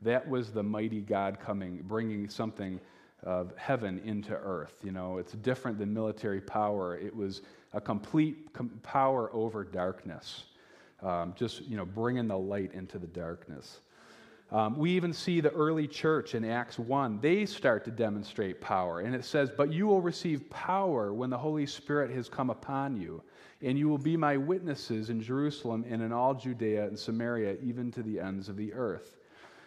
That 0.00 0.26
was 0.26 0.52
the 0.52 0.62
mighty 0.62 1.00
God 1.00 1.38
coming, 1.38 1.82
bringing 1.86 2.30
something 2.30 2.80
of 3.24 3.52
heaven 3.56 4.00
into 4.04 4.32
earth. 4.32 4.72
You 4.82 4.92
know, 4.92 5.18
it's 5.18 5.32
different 5.32 5.78
than 5.78 5.92
military 5.92 6.40
power. 6.40 6.96
It 6.96 7.14
was 7.14 7.42
a 7.74 7.80
complete 7.80 8.54
com- 8.54 8.80
power 8.82 9.28
over 9.34 9.64
darkness, 9.64 10.44
um, 11.02 11.34
just, 11.36 11.66
you 11.66 11.76
know, 11.76 11.84
bringing 11.84 12.26
the 12.26 12.38
light 12.38 12.72
into 12.72 12.98
the 12.98 13.06
darkness. 13.06 13.80
Um, 14.50 14.78
we 14.78 14.92
even 14.92 15.12
see 15.12 15.40
the 15.40 15.50
early 15.50 15.86
church 15.86 16.34
in 16.34 16.44
Acts 16.44 16.78
1. 16.78 17.20
They 17.20 17.44
start 17.44 17.84
to 17.84 17.90
demonstrate 17.90 18.60
power. 18.60 19.00
And 19.00 19.14
it 19.14 19.24
says, 19.24 19.50
But 19.54 19.72
you 19.72 19.86
will 19.86 20.00
receive 20.00 20.48
power 20.48 21.12
when 21.12 21.28
the 21.28 21.36
Holy 21.36 21.66
Spirit 21.66 22.10
has 22.12 22.28
come 22.28 22.48
upon 22.48 22.96
you. 22.96 23.22
And 23.60 23.78
you 23.78 23.88
will 23.88 23.98
be 23.98 24.16
my 24.16 24.36
witnesses 24.36 25.10
in 25.10 25.20
Jerusalem 25.20 25.84
and 25.88 26.00
in 26.00 26.12
all 26.12 26.32
Judea 26.32 26.86
and 26.86 26.98
Samaria, 26.98 27.56
even 27.62 27.90
to 27.92 28.02
the 28.02 28.20
ends 28.20 28.48
of 28.48 28.56
the 28.56 28.72
earth. 28.72 29.16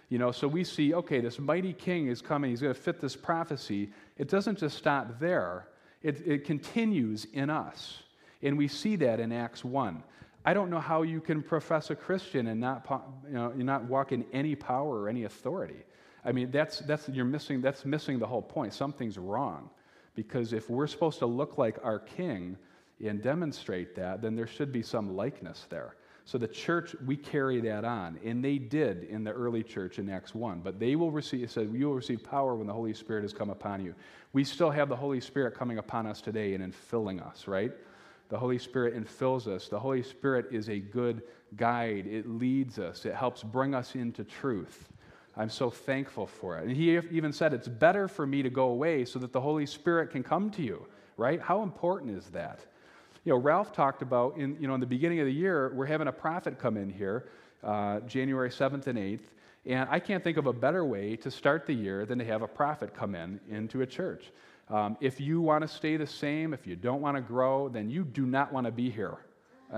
You 0.09 0.17
know, 0.17 0.31
so 0.31 0.47
we 0.47 0.63
see, 0.63 0.93
okay, 0.93 1.21
this 1.21 1.39
mighty 1.39 1.73
king 1.73 2.07
is 2.07 2.21
coming. 2.21 2.49
He's 2.49 2.61
going 2.61 2.73
to 2.73 2.79
fit 2.79 2.99
this 2.99 3.15
prophecy. 3.15 3.91
It 4.17 4.29
doesn't 4.29 4.57
just 4.57 4.77
stop 4.77 5.19
there, 5.19 5.67
it, 6.01 6.25
it 6.25 6.45
continues 6.45 7.27
in 7.33 7.49
us. 7.49 8.01
And 8.41 8.57
we 8.57 8.67
see 8.67 8.95
that 8.97 9.19
in 9.19 9.31
Acts 9.31 9.63
1. 9.63 10.03
I 10.45 10.53
don't 10.53 10.69
know 10.69 10.79
how 10.79 11.03
you 11.03 11.21
can 11.21 11.43
profess 11.43 11.89
a 11.89 11.95
Christian 11.95 12.47
and 12.47 12.59
not, 12.59 12.85
you 13.27 13.33
know, 13.33 13.49
not 13.51 13.83
walk 13.85 14.11
in 14.11 14.25
any 14.33 14.55
power 14.55 15.01
or 15.01 15.09
any 15.09 15.25
authority. 15.25 15.83
I 16.25 16.31
mean, 16.31 16.51
that's, 16.51 16.79
that's, 16.79 17.09
you're 17.09 17.25
missing, 17.25 17.61
that's 17.61 17.85
missing 17.85 18.19
the 18.19 18.27
whole 18.27 18.41
point. 18.41 18.73
Something's 18.73 19.17
wrong. 19.17 19.69
Because 20.15 20.53
if 20.53 20.69
we're 20.69 20.87
supposed 20.87 21.19
to 21.19 21.25
look 21.25 21.57
like 21.57 21.77
our 21.83 21.99
king 21.99 22.57
and 23.03 23.21
demonstrate 23.21 23.95
that, 23.95 24.21
then 24.21 24.35
there 24.35 24.47
should 24.47 24.71
be 24.71 24.81
some 24.81 25.15
likeness 25.15 25.67
there. 25.69 25.95
So 26.25 26.37
the 26.37 26.47
church, 26.47 26.95
we 27.05 27.17
carry 27.17 27.59
that 27.61 27.83
on. 27.83 28.19
And 28.23 28.43
they 28.43 28.57
did 28.57 29.03
in 29.05 29.23
the 29.23 29.31
early 29.31 29.63
church 29.63 29.99
in 29.99 30.09
Acts 30.09 30.35
1. 30.35 30.61
But 30.61 30.79
they 30.79 30.95
will 30.95 31.11
receive, 31.11 31.43
it 31.43 31.69
you 31.71 31.87
will 31.87 31.95
receive 31.95 32.23
power 32.23 32.55
when 32.55 32.67
the 32.67 32.73
Holy 32.73 32.93
Spirit 32.93 33.23
has 33.23 33.33
come 33.33 33.49
upon 33.49 33.83
you. 33.83 33.95
We 34.33 34.43
still 34.43 34.69
have 34.69 34.89
the 34.89 34.95
Holy 34.95 35.19
Spirit 35.19 35.55
coming 35.55 35.77
upon 35.77 36.07
us 36.07 36.21
today 36.21 36.53
and 36.53 36.73
infilling 36.73 37.25
us, 37.25 37.47
right? 37.47 37.71
The 38.31 38.39
Holy 38.39 38.57
Spirit 38.57 38.95
infills 38.95 39.45
us. 39.45 39.67
The 39.67 39.79
Holy 39.79 40.01
Spirit 40.01 40.47
is 40.51 40.69
a 40.69 40.79
good 40.79 41.21
guide. 41.57 42.07
It 42.07 42.29
leads 42.29 42.79
us, 42.79 43.05
it 43.05 43.13
helps 43.13 43.43
bring 43.43 43.75
us 43.75 43.93
into 43.93 44.23
truth. 44.23 44.87
I'm 45.35 45.49
so 45.49 45.69
thankful 45.69 46.27
for 46.27 46.57
it. 46.57 46.63
And 46.65 46.75
he 46.75 46.97
even 47.11 47.33
said, 47.33 47.53
It's 47.53 47.67
better 47.67 48.07
for 48.07 48.25
me 48.25 48.41
to 48.41 48.49
go 48.49 48.67
away 48.67 49.03
so 49.03 49.19
that 49.19 49.33
the 49.33 49.41
Holy 49.41 49.65
Spirit 49.65 50.11
can 50.11 50.23
come 50.23 50.49
to 50.51 50.61
you, 50.61 50.87
right? 51.17 51.41
How 51.41 51.61
important 51.61 52.17
is 52.17 52.25
that? 52.27 52.61
You 53.25 53.33
know, 53.33 53.39
Ralph 53.39 53.73
talked 53.73 54.01
about 54.01 54.37
in, 54.37 54.57
you 54.59 54.67
know, 54.67 54.75
in 54.75 54.79
the 54.79 54.85
beginning 54.85 55.19
of 55.19 55.25
the 55.25 55.33
year, 55.33 55.71
we're 55.75 55.85
having 55.85 56.07
a 56.07 56.13
prophet 56.13 56.57
come 56.57 56.77
in 56.77 56.89
here, 56.89 57.29
uh, 57.63 57.99
January 58.01 58.49
7th 58.49 58.87
and 58.87 58.97
8th. 58.97 59.25
And 59.65 59.87
I 59.91 59.99
can't 59.99 60.23
think 60.23 60.37
of 60.37 60.47
a 60.47 60.53
better 60.53 60.83
way 60.85 61.17
to 61.17 61.29
start 61.29 61.65
the 61.65 61.73
year 61.73 62.05
than 62.05 62.17
to 62.19 62.25
have 62.25 62.41
a 62.41 62.47
prophet 62.47 62.95
come 62.95 63.13
in 63.13 63.39
into 63.49 63.81
a 63.81 63.85
church. 63.85 64.31
Um, 64.71 64.97
if 65.01 65.19
you 65.19 65.41
want 65.41 65.63
to 65.63 65.67
stay 65.67 65.97
the 65.97 66.07
same, 66.07 66.53
if 66.53 66.65
you 66.65 66.77
don't 66.77 67.01
want 67.01 67.17
to 67.17 67.21
grow, 67.21 67.67
then 67.67 67.89
you 67.89 68.05
do 68.05 68.25
not 68.25 68.53
want 68.53 68.65
to 68.65 68.71
be 68.71 68.89
here. 68.89 69.17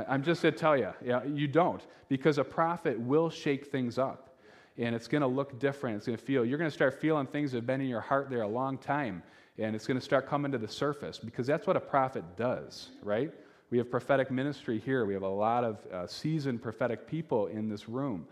I'm 0.07 0.23
just 0.23 0.41
going 0.41 0.53
to 0.53 0.59
tell 0.59 0.77
you, 0.77 0.93
you 1.27 1.47
don't, 1.47 1.81
because 2.09 2.37
a 2.37 2.43
prophet 2.43 2.99
will 2.99 3.29
shake 3.29 3.67
things 3.67 3.97
up. 3.97 4.37
And 4.77 4.95
it's 4.95 5.07
going 5.07 5.21
to 5.21 5.27
look 5.27 5.59
different. 5.59 5.97
It's 5.97 6.07
going 6.07 6.17
to 6.17 6.23
feel, 6.23 6.43
you're 6.43 6.57
going 6.57 6.69
to 6.69 6.73
start 6.73 6.99
feeling 6.99 7.27
things 7.27 7.51
that 7.51 7.57
have 7.59 7.67
been 7.67 7.81
in 7.81 7.87
your 7.87 8.01
heart 8.01 8.29
there 8.29 8.41
a 8.41 8.47
long 8.47 8.77
time. 8.77 9.21
And 9.59 9.75
it's 9.75 9.85
going 9.85 9.99
to 9.99 10.03
start 10.03 10.27
coming 10.27 10.51
to 10.51 10.57
the 10.57 10.67
surface 10.67 11.19
because 11.19 11.45
that's 11.45 11.67
what 11.67 11.75
a 11.75 11.79
prophet 11.79 12.23
does, 12.35 12.89
right? 13.03 13.31
We 13.69 13.77
have 13.77 13.91
prophetic 13.91 14.31
ministry 14.31 14.79
here. 14.79 15.05
We 15.05 15.13
have 15.13 15.23
a 15.23 15.27
lot 15.27 15.63
of 15.63 15.85
uh, 15.91 16.07
seasoned 16.07 16.63
prophetic 16.63 17.07
people 17.07 17.47
in 17.47 17.69
this 17.69 17.87
room. 17.87 18.25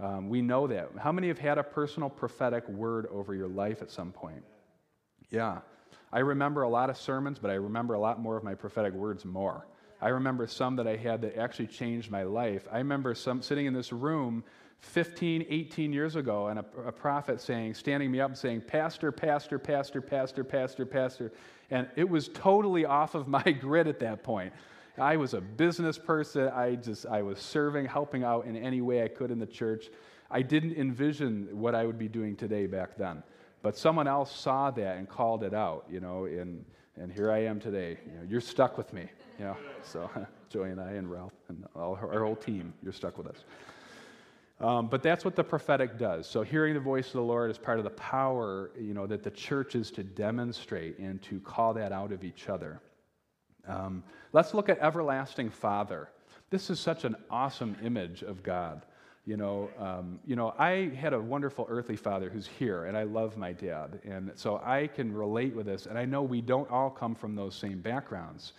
Um, 0.00 0.28
we 0.28 0.42
know 0.42 0.66
that. 0.66 0.90
How 0.98 1.12
many 1.12 1.28
have 1.28 1.38
had 1.38 1.58
a 1.58 1.62
personal 1.62 2.10
prophetic 2.10 2.68
word 2.68 3.06
over 3.12 3.36
your 3.36 3.48
life 3.48 3.82
at 3.82 3.90
some 3.90 4.10
point? 4.10 4.42
Yeah. 5.30 5.58
I 6.14 6.20
remember 6.20 6.62
a 6.62 6.68
lot 6.68 6.90
of 6.90 6.96
sermons, 6.96 7.40
but 7.40 7.50
I 7.50 7.54
remember 7.54 7.94
a 7.94 7.98
lot 7.98 8.20
more 8.20 8.36
of 8.36 8.44
my 8.44 8.54
prophetic 8.54 8.94
words 8.94 9.24
more. 9.24 9.66
I 10.00 10.10
remember 10.10 10.46
some 10.46 10.76
that 10.76 10.86
I 10.86 10.94
had 10.94 11.20
that 11.22 11.36
actually 11.36 11.66
changed 11.66 12.08
my 12.08 12.22
life. 12.22 12.68
I 12.70 12.78
remember 12.78 13.16
some 13.16 13.42
sitting 13.42 13.66
in 13.66 13.74
this 13.74 13.92
room 13.92 14.44
15, 14.78 15.46
18 15.48 15.92
years 15.92 16.14
ago, 16.14 16.46
and 16.46 16.60
a, 16.60 16.64
a, 16.86 16.92
prophet 16.92 17.40
saying, 17.40 17.74
standing 17.74 18.12
me 18.12 18.20
up 18.20 18.28
and 18.28 18.38
saying, 18.38 18.60
Pastor, 18.60 19.10
Pastor, 19.10 19.58
Pastor, 19.58 20.00
Pastor, 20.00 20.44
Pastor, 20.44 20.86
Pastor. 20.86 21.32
And 21.72 21.88
it 21.96 22.08
was 22.08 22.28
totally 22.28 22.84
off 22.84 23.16
of 23.16 23.26
my 23.26 23.42
grid 23.60 23.88
at 23.88 23.98
that 23.98 24.22
point. 24.22 24.52
I 24.96 25.16
was 25.16 25.34
a 25.34 25.40
business 25.40 25.98
person. 25.98 26.46
I 26.48 26.76
just, 26.76 27.06
I 27.06 27.22
was 27.22 27.40
serving, 27.40 27.86
helping 27.86 28.22
out 28.22 28.46
in 28.46 28.56
any 28.56 28.80
way 28.82 29.02
I 29.02 29.08
could 29.08 29.32
in 29.32 29.40
the 29.40 29.46
church. 29.46 29.86
I 30.30 30.42
didn't 30.42 30.76
envision 30.76 31.48
what 31.50 31.74
I 31.74 31.84
would 31.84 31.98
be 31.98 32.08
doing 32.08 32.36
today 32.36 32.66
back 32.66 32.96
then. 32.96 33.24
But 33.64 33.78
someone 33.78 34.06
else 34.06 34.30
saw 34.30 34.70
that 34.72 34.98
and 34.98 35.08
called 35.08 35.42
it 35.42 35.54
out, 35.54 35.86
you 35.90 35.98
know, 35.98 36.26
and, 36.26 36.62
and 37.00 37.10
here 37.10 37.32
I 37.32 37.44
am 37.44 37.58
today. 37.58 37.96
You 38.04 38.18
know, 38.18 38.26
you're 38.28 38.42
stuck 38.42 38.76
with 38.76 38.92
me, 38.92 39.08
you 39.38 39.46
know. 39.46 39.56
So 39.82 40.10
Joey 40.50 40.68
and 40.68 40.78
I 40.78 40.92
and 40.92 41.10
Ralph 41.10 41.32
and 41.48 41.64
all, 41.74 41.94
our 41.94 42.22
whole 42.22 42.36
team, 42.36 42.74
you're 42.82 42.92
stuck 42.92 43.16
with 43.16 43.26
us. 43.26 43.44
Um, 44.60 44.88
but 44.88 45.02
that's 45.02 45.24
what 45.24 45.34
the 45.34 45.42
prophetic 45.42 45.98
does. 45.98 46.28
So 46.28 46.42
hearing 46.42 46.74
the 46.74 46.80
voice 46.80 47.06
of 47.06 47.14
the 47.14 47.22
Lord 47.22 47.50
is 47.50 47.56
part 47.56 47.78
of 47.78 47.84
the 47.84 47.90
power, 47.90 48.70
you 48.78 48.92
know, 48.92 49.06
that 49.06 49.22
the 49.22 49.30
church 49.30 49.74
is 49.74 49.90
to 49.92 50.02
demonstrate 50.02 50.98
and 50.98 51.22
to 51.22 51.40
call 51.40 51.72
that 51.72 51.90
out 51.90 52.12
of 52.12 52.22
each 52.22 52.50
other. 52.50 52.82
Um, 53.66 54.04
let's 54.34 54.52
look 54.52 54.68
at 54.68 54.78
everlasting 54.80 55.48
Father. 55.48 56.10
This 56.50 56.68
is 56.68 56.78
such 56.78 57.04
an 57.04 57.16
awesome 57.30 57.76
image 57.82 58.22
of 58.22 58.42
God. 58.42 58.84
You 59.26 59.38
know, 59.38 59.70
um, 59.78 60.18
you 60.26 60.36
know, 60.36 60.54
I 60.58 60.90
had 60.94 61.14
a 61.14 61.20
wonderful 61.20 61.66
earthly 61.70 61.96
father 61.96 62.28
who's 62.28 62.46
here, 62.46 62.84
and 62.84 62.96
I 62.96 63.04
love 63.04 63.38
my 63.38 63.52
dad, 63.52 64.00
and 64.04 64.30
so 64.34 64.60
I 64.62 64.86
can 64.86 65.14
relate 65.14 65.54
with 65.54 65.64
this. 65.64 65.86
And 65.86 65.96
I 65.96 66.04
know 66.04 66.22
we 66.22 66.42
don't 66.42 66.70
all 66.70 66.90
come 66.90 67.14
from 67.14 67.34
those 67.34 67.54
same 67.54 67.80
backgrounds, 67.80 68.52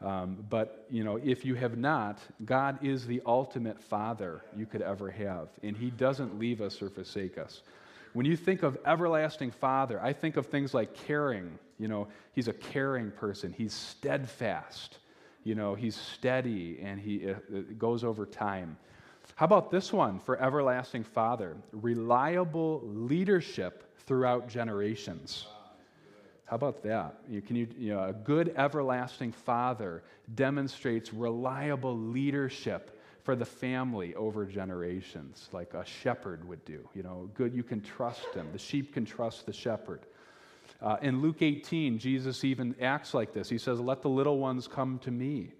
um, 0.00 0.44
but 0.48 0.86
you 0.90 1.02
know, 1.02 1.18
if 1.24 1.44
you 1.44 1.56
have 1.56 1.76
not, 1.76 2.20
God 2.44 2.84
is 2.84 3.04
the 3.04 3.20
ultimate 3.26 3.82
father 3.82 4.42
you 4.56 4.64
could 4.64 4.82
ever 4.82 5.10
have, 5.10 5.48
and 5.64 5.76
He 5.76 5.90
doesn't 5.90 6.38
leave 6.38 6.60
us 6.60 6.80
or 6.80 6.88
forsake 6.88 7.36
us. 7.36 7.62
When 8.12 8.26
you 8.26 8.36
think 8.36 8.62
of 8.62 8.78
everlasting 8.86 9.50
Father, 9.50 10.00
I 10.00 10.12
think 10.12 10.36
of 10.36 10.46
things 10.46 10.72
like 10.72 10.94
caring. 10.94 11.58
You 11.78 11.88
know, 11.88 12.08
He's 12.32 12.46
a 12.46 12.52
caring 12.52 13.10
person. 13.10 13.52
He's 13.52 13.72
steadfast. 13.72 14.98
You 15.42 15.56
know, 15.56 15.74
He's 15.74 15.96
steady, 15.96 16.78
and 16.80 17.00
He 17.00 17.16
it 17.16 17.76
goes 17.76 18.04
over 18.04 18.24
time. 18.24 18.76
How 19.36 19.46
about 19.46 19.70
this 19.70 19.92
one 19.92 20.20
for 20.20 20.40
everlasting 20.40 21.04
Father? 21.04 21.56
Reliable 21.72 22.82
leadership 22.84 23.84
throughout 24.06 24.48
generations. 24.48 25.46
How 26.52 26.56
about 26.56 26.82
that? 26.82 27.14
You, 27.30 27.40
can 27.40 27.56
you, 27.56 27.66
you 27.78 27.94
know, 27.94 28.04
a 28.04 28.12
good 28.12 28.52
everlasting 28.56 29.32
father 29.32 30.02
demonstrates 30.34 31.12
reliable 31.12 31.96
leadership 31.96 33.00
for 33.22 33.34
the 33.34 33.44
family 33.46 34.14
over 34.16 34.44
generations, 34.44 35.48
like 35.52 35.72
a 35.74 35.84
shepherd 35.86 36.46
would 36.46 36.62
do. 36.66 36.86
You 36.94 37.04
know, 37.04 37.30
good, 37.34 37.54
you 37.54 37.62
can 37.62 37.80
trust 37.80 38.34
him. 38.34 38.48
The 38.52 38.58
sheep 38.58 38.92
can 38.92 39.06
trust 39.06 39.46
the 39.46 39.52
shepherd. 39.52 40.00
Uh, 40.82 40.96
in 41.00 41.22
Luke 41.22 41.40
18, 41.40 41.98
Jesus 41.98 42.44
even 42.44 42.74
acts 42.82 43.14
like 43.14 43.32
this. 43.32 43.48
He 43.48 43.58
says, 43.58 43.78
Let 43.80 44.02
the 44.02 44.10
little 44.10 44.38
ones 44.38 44.68
come 44.68 44.98
to 45.00 45.10
me. 45.10 45.52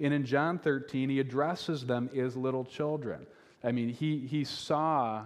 And 0.00 0.14
in 0.14 0.24
John 0.24 0.58
13, 0.58 1.10
he 1.10 1.20
addresses 1.20 1.84
them 1.84 2.08
as 2.16 2.36
little 2.36 2.64
children. 2.64 3.26
I 3.62 3.72
mean, 3.72 3.90
he, 3.90 4.18
he 4.18 4.44
saw, 4.44 5.24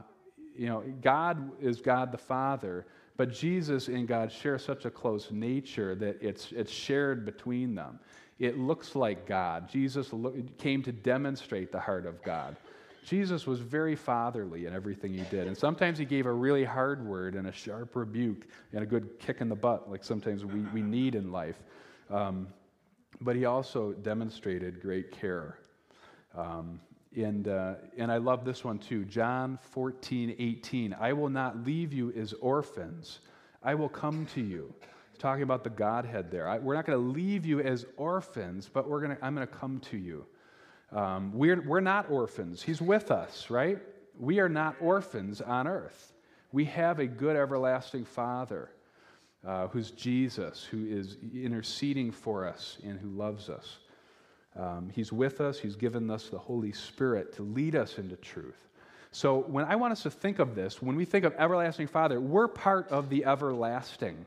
you 0.57 0.67
know, 0.67 0.83
God 1.01 1.53
is 1.61 1.81
God 1.81 2.11
the 2.11 2.19
Father, 2.19 2.87
but 3.17 3.33
Jesus 3.33 3.89
and 3.89 4.09
God 4.09 4.33
share 4.33 4.59
such 4.59 4.85
a 4.85 4.91
close 4.91 5.31
nature 5.31 5.95
that 5.95 6.21
it's, 6.21 6.51
it's 6.51 6.73
shared 6.73 7.25
between 7.25 7.75
them. 7.75 8.01
It 8.41 8.59
looks 8.59 8.97
like 8.97 9.27
God. 9.27 9.69
Jesus 9.69 10.11
came 10.59 10.83
to 10.83 10.91
demonstrate 10.91 11.71
the 11.71 11.79
heart 11.79 12.07
of 12.07 12.21
God. 12.23 12.57
Jesus 13.05 13.47
was 13.47 13.61
very 13.61 13.95
fatherly 13.95 14.67
in 14.67 14.75
everything 14.75 15.13
he 15.13 15.23
did. 15.31 15.47
And 15.47 15.57
sometimes 15.57 15.99
he 15.99 16.05
gave 16.05 16.27
a 16.27 16.33
really 16.33 16.65
hard 16.65 17.05
word 17.07 17.35
and 17.35 17.47
a 17.47 17.53
sharp 17.53 17.95
rebuke 17.95 18.47
and 18.73 18.83
a 18.83 18.87
good 18.87 19.21
kick 19.21 19.41
in 19.41 19.49
the 19.49 19.55
butt, 19.55 19.91
like 19.91 20.03
sometimes 20.03 20.45
we, 20.45 20.61
we 20.73 20.83
need 20.83 21.15
in 21.15 21.31
life. 21.31 21.57
Um, 22.11 22.49
but 23.21 23.37
he 23.37 23.45
also 23.45 23.93
demonstrated 23.93 24.81
great 24.81 25.11
care. 25.11 25.59
Um, 26.37 26.81
and, 27.17 27.47
uh, 27.47 27.75
and 27.97 28.11
I 28.11 28.17
love 28.17 28.45
this 28.45 28.65
one 28.65 28.79
too. 28.79 29.05
John 29.05 29.59
14, 29.71 30.35
18. 30.39 30.97
I 30.99 31.13
will 31.13 31.29
not 31.29 31.65
leave 31.65 31.93
you 31.93 32.13
as 32.13 32.33
orphans, 32.35 33.21
I 33.63 33.75
will 33.75 33.89
come 33.89 34.27
to 34.35 34.41
you. 34.41 34.75
talking 35.19 35.43
about 35.45 35.65
the 35.65 35.71
Godhead 35.71 36.31
there. 36.31 36.49
I, 36.49 36.59
we're 36.59 36.75
not 36.75 36.87
going 36.87 36.99
to 36.99 37.13
leave 37.13 37.47
you 37.47 37.61
as 37.61 37.87
orphans, 37.97 38.69
but 38.73 38.89
we're 38.89 39.01
gonna, 39.01 39.17
I'm 39.23 39.35
going 39.35 39.47
to 39.47 39.53
come 39.53 39.81
to 39.91 39.97
you. 39.97 40.27
Um, 40.93 41.33
we're, 41.33 41.61
we're 41.63 41.81
not 41.81 42.11
orphans. 42.11 42.63
He's 42.63 42.83
with 42.83 43.11
us, 43.11 43.49
right? 43.49 43.79
We 44.19 44.39
are 44.41 44.49
not 44.49 44.77
orphans 44.81 45.41
on 45.41 45.67
earth. 45.67 46.13
We 46.53 46.65
have 46.67 46.99
a 46.99 47.07
good 47.07 47.37
everlasting 47.37 48.05
Father 48.05 48.71
uh, 49.47 49.69
who's 49.69 49.91
Jesus, 49.91 50.65
who 50.65 50.87
is 50.87 51.17
interceding 51.35 52.11
for 52.11 52.47
us 52.47 52.79
and 52.85 52.99
who 52.99 53.09
loves 53.09 53.49
us. 53.49 53.79
Um, 54.57 54.91
he's 54.95 55.13
with 55.13 55.41
us, 55.41 55.59
He's 55.59 55.77
given 55.77 56.11
us 56.11 56.29
the 56.29 56.39
Holy 56.39 56.73
Spirit 56.73 57.35
to 57.37 57.43
lead 57.43 57.75
us 57.75 57.99
into 57.99 58.17
truth. 58.17 58.69
So, 59.11 59.39
when 59.39 59.65
I 59.65 59.77
want 59.77 59.93
us 59.93 60.03
to 60.05 60.11
think 60.11 60.39
of 60.39 60.55
this, 60.55 60.81
when 60.81 60.97
we 60.97 61.05
think 61.05 61.25
of 61.25 61.35
everlasting 61.39 61.87
Father, 61.87 62.21
we're 62.21 62.49
part 62.49 62.89
of 62.89 63.11
the 63.11 63.25
everlasting, 63.25 64.27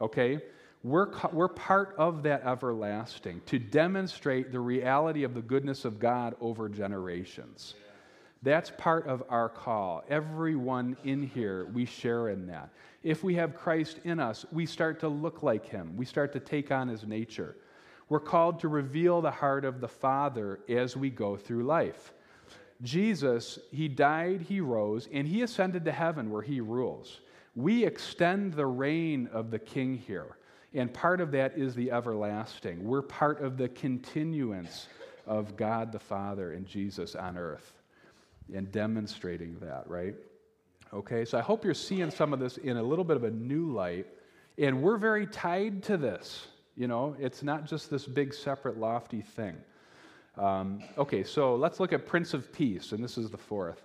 okay? 0.00 0.40
We're, 0.84 1.08
we're 1.32 1.48
part 1.48 1.94
of 1.98 2.22
that 2.22 2.44
everlasting 2.44 3.42
to 3.46 3.58
demonstrate 3.58 4.52
the 4.52 4.60
reality 4.60 5.24
of 5.24 5.34
the 5.34 5.42
goodness 5.42 5.84
of 5.84 5.98
God 5.98 6.34
over 6.40 6.68
generations. 6.68 7.74
That's 8.42 8.70
part 8.78 9.06
of 9.06 9.24
our 9.28 9.48
call. 9.48 10.04
Everyone 10.08 10.96
in 11.04 11.22
here, 11.22 11.66
we 11.66 11.84
share 11.84 12.28
in 12.28 12.46
that. 12.46 12.70
If 13.02 13.24
we 13.24 13.34
have 13.34 13.56
Christ 13.56 13.98
in 14.04 14.20
us, 14.20 14.46
we 14.52 14.64
start 14.64 15.00
to 15.00 15.08
look 15.08 15.42
like 15.42 15.66
him, 15.66 15.96
we 15.96 16.04
start 16.04 16.32
to 16.34 16.40
take 16.40 16.70
on 16.70 16.88
his 16.88 17.04
nature. 17.04 17.56
We're 18.08 18.20
called 18.20 18.60
to 18.60 18.68
reveal 18.68 19.20
the 19.20 19.30
heart 19.30 19.64
of 19.64 19.80
the 19.80 19.88
Father 19.88 20.60
as 20.68 20.96
we 20.96 21.10
go 21.10 21.36
through 21.36 21.64
life. 21.64 22.14
Jesus, 22.80 23.58
he 23.70 23.88
died, 23.88 24.42
he 24.42 24.60
rose, 24.60 25.08
and 25.12 25.26
he 25.26 25.42
ascended 25.42 25.84
to 25.84 25.92
heaven 25.92 26.30
where 26.30 26.42
he 26.42 26.60
rules. 26.60 27.20
We 27.56 27.84
extend 27.84 28.54
the 28.54 28.66
reign 28.66 29.28
of 29.32 29.50
the 29.50 29.58
king 29.58 29.96
here, 29.96 30.38
and 30.72 30.94
part 30.94 31.20
of 31.20 31.32
that 31.32 31.58
is 31.58 31.74
the 31.74 31.90
everlasting. 31.90 32.84
We're 32.84 33.02
part 33.02 33.42
of 33.42 33.58
the 33.58 33.68
continuance 33.68 34.86
of 35.26 35.56
God 35.56 35.90
the 35.90 35.98
Father 35.98 36.52
and 36.52 36.64
Jesus 36.66 37.16
on 37.16 37.36
earth 37.36 37.77
and 38.54 38.70
demonstrating 38.72 39.58
that, 39.60 39.84
right? 39.88 40.14
Okay, 40.92 41.24
so 41.24 41.38
I 41.38 41.42
hope 41.42 41.64
you're 41.64 41.74
seeing 41.74 42.10
some 42.10 42.32
of 42.32 42.40
this 42.40 42.56
in 42.56 42.76
a 42.76 42.82
little 42.82 43.04
bit 43.04 43.16
of 43.16 43.24
a 43.24 43.30
new 43.30 43.70
light. 43.72 44.06
And 44.56 44.82
we're 44.82 44.96
very 44.96 45.26
tied 45.26 45.82
to 45.84 45.96
this. 45.96 46.46
You 46.76 46.88
know, 46.88 47.16
it's 47.18 47.42
not 47.42 47.66
just 47.66 47.90
this 47.90 48.06
big, 48.06 48.32
separate, 48.32 48.78
lofty 48.78 49.20
thing. 49.20 49.56
Um, 50.36 50.82
okay, 50.96 51.24
so 51.24 51.56
let's 51.56 51.80
look 51.80 51.92
at 51.92 52.06
Prince 52.06 52.32
of 52.32 52.52
Peace, 52.52 52.92
and 52.92 53.02
this 53.02 53.18
is 53.18 53.30
the 53.30 53.38
fourth. 53.38 53.84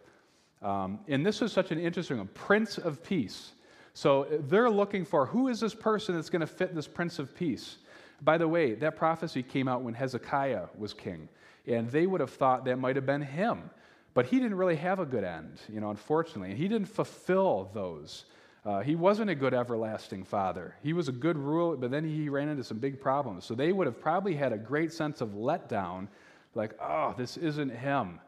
Um, 0.62 1.00
and 1.08 1.26
this 1.26 1.42
is 1.42 1.52
such 1.52 1.72
an 1.72 1.80
interesting 1.80 2.18
one 2.18 2.28
Prince 2.28 2.78
of 2.78 3.04
Peace. 3.04 3.54
So 3.94 4.28
they're 4.48 4.70
looking 4.70 5.06
for 5.06 5.26
who 5.26 5.50
is 5.50 5.60
this 5.60 5.76
person 5.76 6.16
that's 6.16 6.30
going 6.30 6.42
to 6.42 6.48
fit 6.48 6.74
this 6.74 6.88
Prince 6.88 7.20
of 7.20 7.36
Peace? 7.36 7.78
By 8.22 8.38
the 8.38 8.48
way, 8.48 8.74
that 8.76 8.96
prophecy 8.96 9.44
came 9.44 9.68
out 9.68 9.82
when 9.82 9.94
Hezekiah 9.94 10.68
was 10.78 10.94
king, 10.94 11.28
and 11.68 11.90
they 11.92 12.08
would 12.08 12.22
have 12.22 12.32
thought 12.32 12.66
that 12.66 12.78
might 12.78 12.96
have 12.96 13.06
been 13.06 13.22
him. 13.22 13.70
But 14.14 14.28
he 14.28 14.40
didn't 14.40 14.58
really 14.58 14.76
have 14.76 15.00
a 15.00 15.06
good 15.06 15.24
end, 15.24 15.60
you 15.68 15.80
know, 15.80 15.90
unfortunately. 15.90 16.52
And 16.52 16.58
he 16.58 16.68
didn't 16.68 16.88
fulfill 16.88 17.72
those. 17.74 18.26
Uh, 18.66 18.80
he 18.80 18.96
wasn't 18.96 19.30
a 19.30 19.36
good 19.36 19.54
everlasting 19.54 20.24
father. 20.24 20.76
He 20.82 20.94
was 20.94 21.10
a 21.10 21.12
good 21.12 21.38
ruler, 21.38 21.76
but 21.76 21.92
then 21.92 22.04
he 22.04 22.30
ran 22.30 22.48
into 22.48 22.64
some 22.64 22.78
big 22.78 23.02
problems. 23.02 23.44
So 23.44 23.56
they 23.56 23.74
would 23.74 23.88
have 23.88 24.00
probably 24.00 24.36
had 24.36 24.54
a 24.54 24.58
great 24.58 24.94
sense 24.94 25.20
of 25.20 25.30
letdown, 25.30 26.08
like, 26.56 26.74
oh, 26.82 27.14
this 27.18 27.36
isn't 27.38 27.70
him. 27.70 28.20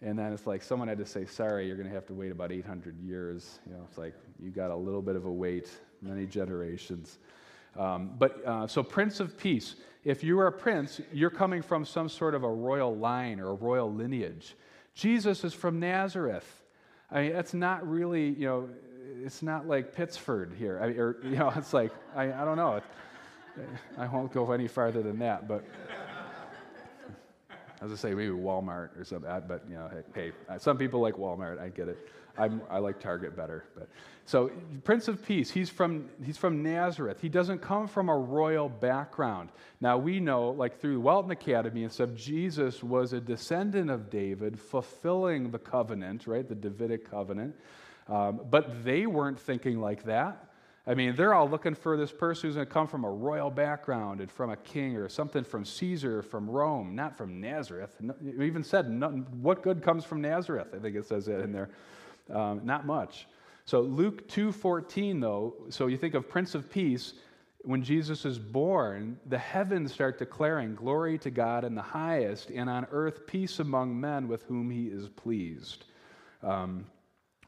And 0.00 0.18
then 0.18 0.32
it's 0.32 0.46
like 0.46 0.62
someone 0.62 0.88
had 0.88 0.98
to 0.98 1.06
say, 1.06 1.26
sorry, 1.26 1.66
you're 1.66 1.76
going 1.76 1.88
to 1.88 1.94
have 1.94 2.06
to 2.06 2.14
wait 2.14 2.32
about 2.32 2.50
800 2.50 2.98
years. 3.00 3.60
You 3.66 3.74
know, 3.74 3.82
it's 3.88 3.98
like 3.98 4.14
you 4.42 4.50
got 4.50 4.70
a 4.70 4.76
little 4.76 5.02
bit 5.02 5.16
of 5.16 5.26
a 5.26 5.32
wait, 5.32 5.70
many 6.00 6.24
generations. 6.26 7.18
Um, 7.76 8.12
but 8.18 8.44
uh, 8.44 8.66
so, 8.66 8.82
Prince 8.82 9.20
of 9.20 9.36
Peace, 9.36 9.76
if 10.04 10.24
you 10.24 10.38
are 10.40 10.48
a 10.48 10.52
prince, 10.52 11.00
you're 11.12 11.30
coming 11.30 11.62
from 11.62 11.84
some 11.84 12.08
sort 12.08 12.34
of 12.34 12.42
a 12.42 12.50
royal 12.50 12.96
line 12.96 13.40
or 13.40 13.50
a 13.50 13.54
royal 13.54 13.92
lineage. 13.92 14.56
Jesus 14.98 15.44
is 15.44 15.54
from 15.54 15.78
Nazareth. 15.78 16.44
I 17.08 17.22
mean, 17.22 17.32
that's 17.32 17.54
not 17.54 17.88
really, 17.88 18.30
you 18.30 18.46
know, 18.46 18.68
it's 19.24 19.42
not 19.42 19.68
like 19.68 19.94
Pittsford 19.94 20.52
here. 20.58 20.80
I, 20.82 20.86
or, 20.86 21.16
you 21.22 21.36
know, 21.36 21.52
it's 21.54 21.72
like, 21.72 21.92
I, 22.16 22.32
I 22.32 22.44
don't 22.44 22.56
know. 22.56 22.82
I 23.96 24.06
won't 24.08 24.32
go 24.32 24.50
any 24.50 24.66
farther 24.66 25.00
than 25.00 25.20
that, 25.20 25.46
but 25.46 25.64
as 27.80 27.92
I 27.92 27.94
say, 27.94 28.12
maybe 28.12 28.32
Walmart 28.32 28.98
or 28.98 29.04
something. 29.04 29.30
But 29.46 29.62
you 29.68 29.76
know, 29.76 29.88
hey, 30.14 30.32
hey, 30.48 30.58
some 30.58 30.76
people 30.76 31.00
like 31.00 31.14
Walmart. 31.14 31.60
I 31.60 31.68
get 31.68 31.86
it. 31.88 32.08
I'm, 32.38 32.62
i 32.70 32.78
like 32.78 33.00
Target 33.00 33.36
better. 33.36 33.64
But 33.76 33.88
so, 34.24 34.50
Prince 34.84 35.08
of 35.08 35.24
Peace. 35.24 35.50
He's 35.50 35.70
from 35.70 36.08
he's 36.24 36.36
from 36.36 36.62
Nazareth. 36.62 37.20
He 37.20 37.28
doesn't 37.28 37.60
come 37.60 37.88
from 37.88 38.08
a 38.08 38.16
royal 38.16 38.68
background. 38.68 39.50
Now 39.80 39.98
we 39.98 40.20
know, 40.20 40.50
like 40.50 40.80
through 40.80 41.00
Welton 41.00 41.30
Academy 41.30 41.82
and 41.82 41.92
stuff, 41.92 42.10
Jesus 42.14 42.82
was 42.82 43.12
a 43.12 43.20
descendant 43.20 43.90
of 43.90 44.10
David, 44.10 44.58
fulfilling 44.58 45.50
the 45.50 45.58
covenant, 45.58 46.26
right, 46.26 46.46
the 46.46 46.54
Davidic 46.54 47.10
covenant. 47.10 47.54
Um, 48.08 48.40
but 48.50 48.84
they 48.84 49.06
weren't 49.06 49.38
thinking 49.38 49.80
like 49.80 50.04
that. 50.04 50.48
I 50.88 50.94
mean, 50.94 51.14
they're 51.14 51.34
all 51.34 51.48
looking 51.48 51.74
for 51.74 51.98
this 51.98 52.10
person 52.10 52.48
who's 52.48 52.54
going 52.54 52.66
to 52.66 52.72
come 52.72 52.86
from 52.86 53.04
a 53.04 53.10
royal 53.10 53.50
background 53.50 54.22
and 54.22 54.30
from 54.30 54.48
a 54.48 54.56
king 54.56 54.96
or 54.96 55.06
something 55.10 55.44
from 55.44 55.66
Caesar, 55.66 56.22
from 56.22 56.48
Rome, 56.48 56.94
not 56.94 57.18
from 57.18 57.42
Nazareth. 57.42 57.94
We 58.20 58.46
even 58.46 58.64
said, 58.64 58.86
what 59.42 59.62
good 59.62 59.82
comes 59.82 60.06
from 60.06 60.22
Nazareth? 60.22 60.68
I 60.74 60.78
think 60.78 60.96
it 60.96 61.04
says 61.04 61.26
that 61.26 61.40
in 61.40 61.52
there. 61.52 61.68
Um, 62.30 62.60
not 62.64 62.86
much. 62.86 63.26
So 63.64 63.80
Luke 63.80 64.28
2:14 64.28 65.20
though, 65.20 65.54
so 65.70 65.86
you 65.86 65.96
think 65.96 66.14
of 66.14 66.28
Prince 66.28 66.54
of 66.54 66.70
Peace, 66.70 67.14
when 67.62 67.82
Jesus 67.82 68.24
is 68.24 68.38
born, 68.38 69.18
the 69.26 69.38
heavens 69.38 69.92
start 69.92 70.18
declaring 70.18 70.74
glory 70.74 71.18
to 71.18 71.30
God 71.30 71.64
in 71.64 71.74
the 71.74 71.82
highest, 71.82 72.50
and 72.50 72.70
on 72.70 72.86
earth 72.92 73.26
peace 73.26 73.58
among 73.58 74.00
men 74.00 74.28
with 74.28 74.44
whom 74.44 74.70
he 74.70 74.86
is 74.86 75.08
pleased. 75.08 75.84
Um, 76.42 76.86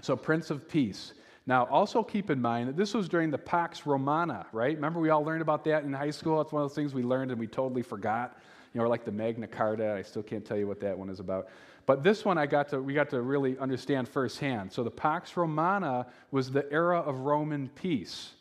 so 0.03 0.17
Prince 0.17 0.51
of 0.51 0.69
Peace. 0.69 1.15
Now, 1.47 1.67
also 1.67 2.03
keep 2.03 2.31
in 2.31 2.41
mind 2.41 2.69
that 2.69 2.77
this 2.77 2.93
was 2.93 3.09
during 3.09 3.31
the 3.31 3.39
Pax 3.39 3.87
Romana, 3.87 4.47
right? 4.53 4.75
Remember, 4.75 5.01
we 5.01 5.11
all 5.11 5.25
learned 5.25 5.43
about 5.43 5.65
that 5.65 5.85
in 5.85 5.93
high 5.93 6.11
school? 6.11 6.39
That's 6.39 6.53
one 6.53 6.63
of 6.63 6.69
those 6.69 6.77
things 6.77 6.93
we 6.93 7.03
learned 7.03 7.31
and 7.31 7.41
we 7.41 7.47
totally 7.47 7.83
forgot. 7.83 8.37
You 8.73 8.79
know, 8.79 8.85
or 8.85 8.89
like 8.89 9.05
the 9.05 9.13
Magna 9.13 9.49
Carta. 9.49 9.95
I 9.99 10.03
still 10.03 10.23
can't 10.23 10.45
tell 10.45 10.57
you 10.57 10.69
what 10.69 10.81
that 10.81 10.97
one 10.97 11.09
is 11.09 11.19
about. 11.19 11.49
But 11.87 12.03
this 12.03 12.25
one 12.25 12.39
I 12.39 12.47
got 12.47 12.69
to, 12.71 12.81
we 12.81 12.95
got 12.95 13.11
to 13.11 13.21
really 13.23 13.59
understand 13.59 14.09
firsthand. 14.09 14.73
So 14.73 14.83
the 14.83 14.91
Pax 14.91 15.37
Romana 15.37 16.07
was 16.31 16.51
the 16.51 16.71
era 16.73 17.01
of 17.01 17.21
Roman 17.21 17.69
peace. 17.69 18.33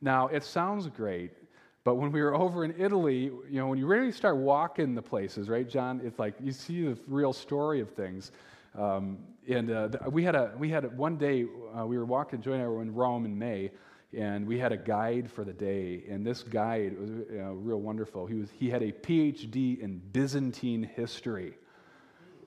Now, 0.00 0.28
it 0.28 0.44
sounds 0.44 0.88
great, 0.88 1.32
but 1.84 1.96
when 1.96 2.10
we 2.10 2.22
were 2.22 2.34
over 2.34 2.64
in 2.64 2.74
Italy, 2.78 3.24
you 3.24 3.60
know, 3.60 3.68
when 3.68 3.78
you 3.78 3.86
really 3.86 4.12
start 4.12 4.36
walking 4.36 4.94
the 4.94 5.02
places, 5.02 5.48
right, 5.48 5.68
John, 5.68 6.00
it's 6.04 6.18
like 6.18 6.34
you 6.42 6.52
see 6.52 6.84
the 6.84 6.98
real 7.06 7.32
story 7.32 7.80
of 7.80 7.90
things. 7.90 8.32
Um, 8.78 9.18
and 9.48 9.70
uh, 9.70 9.88
we 10.10 10.22
had 10.22 10.34
a 10.34 10.52
we 10.58 10.68
had 10.68 10.84
a, 10.84 10.88
one 10.88 11.16
day 11.16 11.46
uh, 11.76 11.84
we 11.86 11.98
were 11.98 12.04
walking 12.04 12.40
Joy 12.40 12.52
and 12.52 12.62
I 12.62 12.68
were 12.68 12.82
in 12.82 12.94
Rome 12.94 13.24
in 13.24 13.38
May, 13.38 13.70
and 14.16 14.46
we 14.46 14.58
had 14.58 14.72
a 14.72 14.76
guide 14.76 15.30
for 15.30 15.44
the 15.44 15.52
day. 15.52 16.04
And 16.08 16.24
this 16.24 16.42
guide 16.42 16.98
was 16.98 17.10
you 17.10 17.38
know, 17.38 17.52
real 17.52 17.80
wonderful. 17.80 18.26
He 18.26 18.34
was 18.34 18.50
he 18.50 18.70
had 18.70 18.82
a 18.82 18.92
PhD 18.92 19.80
in 19.80 20.00
Byzantine 20.12 20.82
history. 20.82 21.54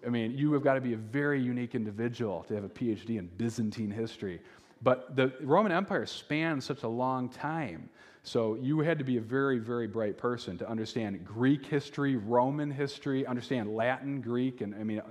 I 0.05 0.09
mean, 0.09 0.37
you 0.37 0.53
have 0.53 0.63
got 0.63 0.75
to 0.75 0.81
be 0.81 0.93
a 0.93 0.97
very 0.97 1.41
unique 1.41 1.75
individual 1.75 2.43
to 2.47 2.55
have 2.55 2.63
a 2.63 2.69
PhD 2.69 3.17
in 3.17 3.27
Byzantine 3.37 3.91
history. 3.91 4.41
But 4.81 5.15
the 5.15 5.31
Roman 5.41 5.71
Empire 5.71 6.05
spanned 6.05 6.63
such 6.63 6.83
a 6.83 6.87
long 6.87 7.29
time. 7.29 7.89
So 8.23 8.55
you 8.55 8.79
had 8.79 8.97
to 8.99 9.03
be 9.03 9.17
a 9.17 9.21
very, 9.21 9.59
very 9.59 9.87
bright 9.87 10.17
person 10.17 10.57
to 10.57 10.69
understand 10.69 11.25
Greek 11.25 11.65
history, 11.65 12.15
Roman 12.15 12.71
history, 12.71 13.25
understand 13.25 13.75
Latin, 13.75 14.21
Greek, 14.21 14.61
and 14.61 14.73
I 14.75 14.83
mean, 14.83 15.01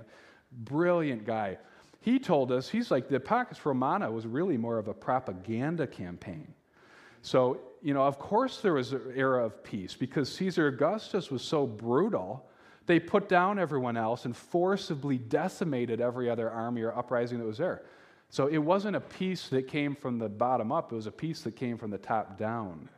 brilliant 0.51 1.25
guy. 1.25 1.57
He 2.01 2.19
told 2.19 2.51
us, 2.51 2.67
he's 2.67 2.91
like, 2.91 3.07
the 3.07 3.19
Pax 3.19 3.65
Romana 3.65 4.11
was 4.11 4.25
really 4.25 4.57
more 4.57 4.77
of 4.77 4.87
a 4.87 4.93
propaganda 4.93 5.87
campaign. 5.87 6.53
So, 7.21 7.59
you 7.81 7.93
know, 7.93 8.03
of 8.03 8.19
course 8.19 8.61
there 8.61 8.73
was 8.73 8.93
an 8.93 9.13
era 9.15 9.45
of 9.45 9.63
peace 9.63 9.95
because 9.95 10.29
Caesar 10.33 10.67
Augustus 10.67 11.31
was 11.31 11.41
so 11.41 11.65
brutal. 11.65 12.45
They 12.85 12.99
put 12.99 13.29
down 13.29 13.59
everyone 13.59 13.95
else 13.95 14.25
and 14.25 14.35
forcibly 14.35 15.17
decimated 15.17 16.01
every 16.01 16.29
other 16.29 16.49
army 16.49 16.81
or 16.81 16.95
uprising 16.97 17.39
that 17.39 17.45
was 17.45 17.57
there. 17.57 17.83
So 18.29 18.47
it 18.47 18.57
wasn't 18.57 18.95
a 18.95 18.99
peace 18.99 19.47
that 19.49 19.67
came 19.67 19.95
from 19.95 20.17
the 20.17 20.27
bottom 20.27 20.71
up, 20.71 20.91
it 20.91 20.95
was 20.95 21.07
a 21.07 21.11
peace 21.11 21.41
that 21.41 21.55
came 21.55 21.77
from 21.77 21.91
the 21.91 21.97
top 21.97 22.37
down. 22.37 22.89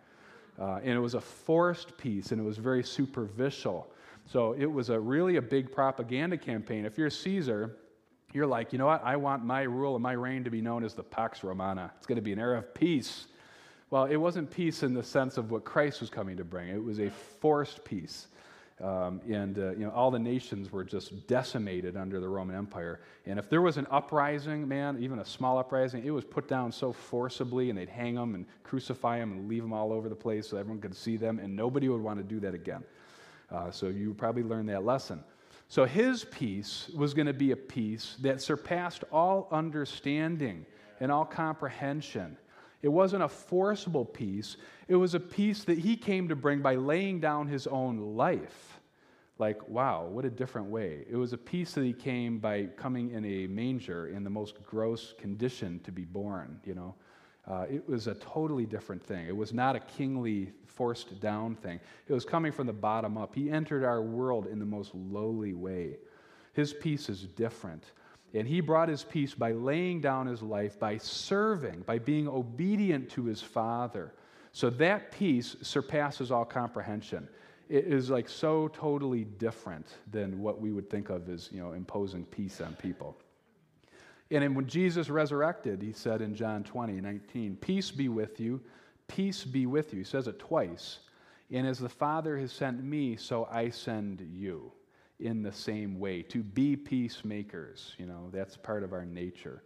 Uh, 0.57 0.79
and 0.83 0.91
it 0.91 0.99
was 0.99 1.13
a 1.13 1.21
forced 1.21 1.97
peace 1.97 2.31
and 2.31 2.39
it 2.39 2.43
was 2.43 2.57
very 2.57 2.83
superficial. 2.83 3.91
So 4.25 4.53
it 4.53 4.65
was 4.65 4.89
a 4.89 4.99
really 4.99 5.35
a 5.35 5.41
big 5.41 5.71
propaganda 5.71 6.37
campaign. 6.37 6.85
If 6.85 6.97
you're 6.97 7.09
Caesar, 7.09 7.77
you're 8.33 8.47
like, 8.47 8.73
you 8.73 8.79
know 8.79 8.85
what? 8.85 9.03
I 9.03 9.17
want 9.17 9.43
my 9.43 9.63
rule 9.63 9.95
and 9.95 10.03
my 10.03 10.13
reign 10.13 10.43
to 10.45 10.49
be 10.49 10.61
known 10.61 10.83
as 10.83 10.93
the 10.93 11.03
Pax 11.03 11.43
Romana. 11.43 11.91
It's 11.97 12.07
going 12.07 12.15
to 12.15 12.21
be 12.21 12.33
an 12.33 12.39
era 12.39 12.59
of 12.59 12.73
peace. 12.73 13.27
Well, 13.91 14.05
it 14.05 14.15
wasn't 14.15 14.49
peace 14.49 14.83
in 14.83 14.93
the 14.93 15.03
sense 15.03 15.37
of 15.37 15.51
what 15.51 15.63
Christ 15.63 16.01
was 16.01 16.09
coming 16.09 16.37
to 16.37 16.43
bring. 16.43 16.69
It 16.69 16.83
was 16.83 16.99
a 16.99 17.09
forced 17.09 17.83
peace. 17.85 18.27
Um, 18.83 19.21
and 19.31 19.57
uh, 19.57 19.71
you 19.71 19.85
know 19.85 19.91
all 19.91 20.11
the 20.11 20.19
nations 20.19 20.69
were 20.69 20.83
just 20.83 21.27
decimated 21.27 21.95
under 21.95 22.19
the 22.19 22.27
Roman 22.27 22.57
Empire. 22.57 22.99
And 23.25 23.39
if 23.39 23.49
there 23.49 23.61
was 23.61 23.77
an 23.77 23.87
uprising, 23.89 24.67
man, 24.67 24.97
even 25.01 25.19
a 25.19 25.25
small 25.25 25.57
uprising, 25.57 26.03
it 26.05 26.09
was 26.09 26.25
put 26.25 26.49
down 26.49 26.73
so 26.73 26.91
forcibly, 26.91 27.69
and 27.69 27.79
they'd 27.79 27.87
hang 27.87 28.15
them 28.15 28.35
and 28.35 28.45
crucify 28.63 29.19
them 29.19 29.31
and 29.31 29.47
leave 29.47 29.61
them 29.61 29.71
all 29.71 29.93
over 29.93 30.09
the 30.09 30.15
place 30.15 30.49
so 30.49 30.57
everyone 30.57 30.81
could 30.81 30.95
see 30.95 31.15
them, 31.15 31.39
and 31.39 31.55
nobody 31.55 31.87
would 31.87 32.01
want 32.01 32.17
to 32.19 32.23
do 32.23 32.41
that 32.41 32.53
again. 32.53 32.83
Uh, 33.49 33.71
so 33.71 33.87
you 33.87 34.13
probably 34.13 34.43
learned 34.43 34.67
that 34.67 34.83
lesson. 34.83 35.23
So 35.67 35.85
his 35.85 36.25
peace 36.25 36.89
was 36.95 37.13
going 37.13 37.27
to 37.27 37.33
be 37.33 37.51
a 37.51 37.55
peace 37.55 38.17
that 38.21 38.41
surpassed 38.41 39.03
all 39.11 39.47
understanding 39.51 40.65
and 40.99 41.11
all 41.11 41.25
comprehension. 41.25 42.37
It 42.81 42.89
wasn't 42.89 43.23
a 43.23 43.27
forcible 43.27 44.05
peace, 44.05 44.57
it 44.87 44.95
was 44.95 45.13
a 45.15 45.19
peace 45.19 45.63
that 45.63 45.79
he 45.79 45.97
came 45.97 46.27
to 46.29 46.35
bring 46.35 46.61
by 46.61 46.75
laying 46.75 47.19
down 47.19 47.47
his 47.47 47.67
own 47.67 48.15
life. 48.15 48.79
Like, 49.37 49.67
wow, 49.67 50.05
what 50.05 50.23
a 50.23 50.29
different 50.29 50.67
way. 50.67 51.05
It 51.09 51.17
was 51.17 51.33
a 51.33 51.37
peace 51.37 51.73
that 51.73 51.83
he 51.83 51.91
came 51.91 52.39
by 52.39 52.67
coming 52.77 53.11
in 53.11 53.25
a 53.25 53.47
manger 53.47 54.07
in 54.07 54.23
the 54.23 54.29
most 54.29 54.63
gross 54.63 55.13
condition 55.17 55.81
to 55.81 55.91
be 55.91 56.05
born, 56.05 56.59
you 56.63 56.73
know. 56.73 56.95
Uh, 57.47 57.65
it 57.69 57.87
was 57.87 58.07
a 58.07 58.15
totally 58.15 58.65
different 58.65 59.03
thing. 59.03 59.27
It 59.27 59.35
was 59.35 59.53
not 59.53 59.75
a 59.75 59.79
kingly, 59.79 60.51
forced 60.65 61.19
down 61.19 61.55
thing. 61.55 61.79
It 62.07 62.13
was 62.13 62.25
coming 62.25 62.51
from 62.51 62.65
the 62.67 62.73
bottom 62.73 63.17
up. 63.17 63.35
He 63.35 63.51
entered 63.51 63.83
our 63.83 64.01
world 64.01 64.47
in 64.47 64.57
the 64.57 64.65
most 64.65 64.95
lowly 64.95 65.53
way. 65.53 65.97
His 66.53 66.73
peace 66.73 67.09
is 67.09 67.23
different. 67.23 67.91
And 68.33 68.47
he 68.47 68.59
brought 68.59 68.89
his 68.89 69.03
peace 69.03 69.33
by 69.33 69.53
laying 69.53 70.01
down 70.01 70.27
his 70.27 70.41
life, 70.41 70.77
by 70.79 70.97
serving, 70.97 71.81
by 71.81 71.99
being 71.99 72.27
obedient 72.27 73.09
to 73.11 73.25
his 73.25 73.41
Father. 73.41 74.13
So 74.51 74.69
that 74.71 75.11
peace 75.11 75.55
surpasses 75.61 76.31
all 76.31 76.45
comprehension. 76.45 77.27
It 77.69 77.85
is 77.85 78.09
like 78.09 78.29
so 78.29 78.67
totally 78.69 79.23
different 79.23 79.87
than 80.11 80.41
what 80.41 80.61
we 80.61 80.71
would 80.71 80.89
think 80.89 81.09
of 81.09 81.29
as, 81.29 81.49
you 81.51 81.61
know, 81.61 81.71
imposing 81.71 82.25
peace 82.25 82.61
on 82.61 82.73
people. 82.75 83.17
And 84.31 84.55
when 84.55 84.67
Jesus 84.67 85.09
resurrected, 85.09 85.81
he 85.81 85.93
said 85.93 86.21
in 86.21 86.35
John 86.35 86.63
20, 86.63 86.93
19, 86.93 87.57
Peace 87.57 87.91
be 87.91 88.09
with 88.09 88.39
you, 88.39 88.61
peace 89.07 89.43
be 89.43 89.65
with 89.65 89.93
you. 89.93 89.99
He 89.99 90.05
says 90.05 90.27
it 90.27 90.39
twice. 90.39 90.99
And 91.51 91.67
as 91.67 91.79
the 91.79 91.89
Father 91.89 92.37
has 92.37 92.51
sent 92.51 92.83
me, 92.83 93.15
so 93.15 93.47
I 93.51 93.69
send 93.69 94.27
you 94.33 94.71
in 95.19 95.41
the 95.41 95.51
same 95.51 95.99
way 95.99 96.21
to 96.23 96.43
be 96.43 96.75
peacemakers. 96.75 97.93
You 97.97 98.05
know, 98.05 98.29
that's 98.31 98.57
part 98.57 98.83
of 98.83 98.93
our 98.93 99.05
nature. 99.05 99.63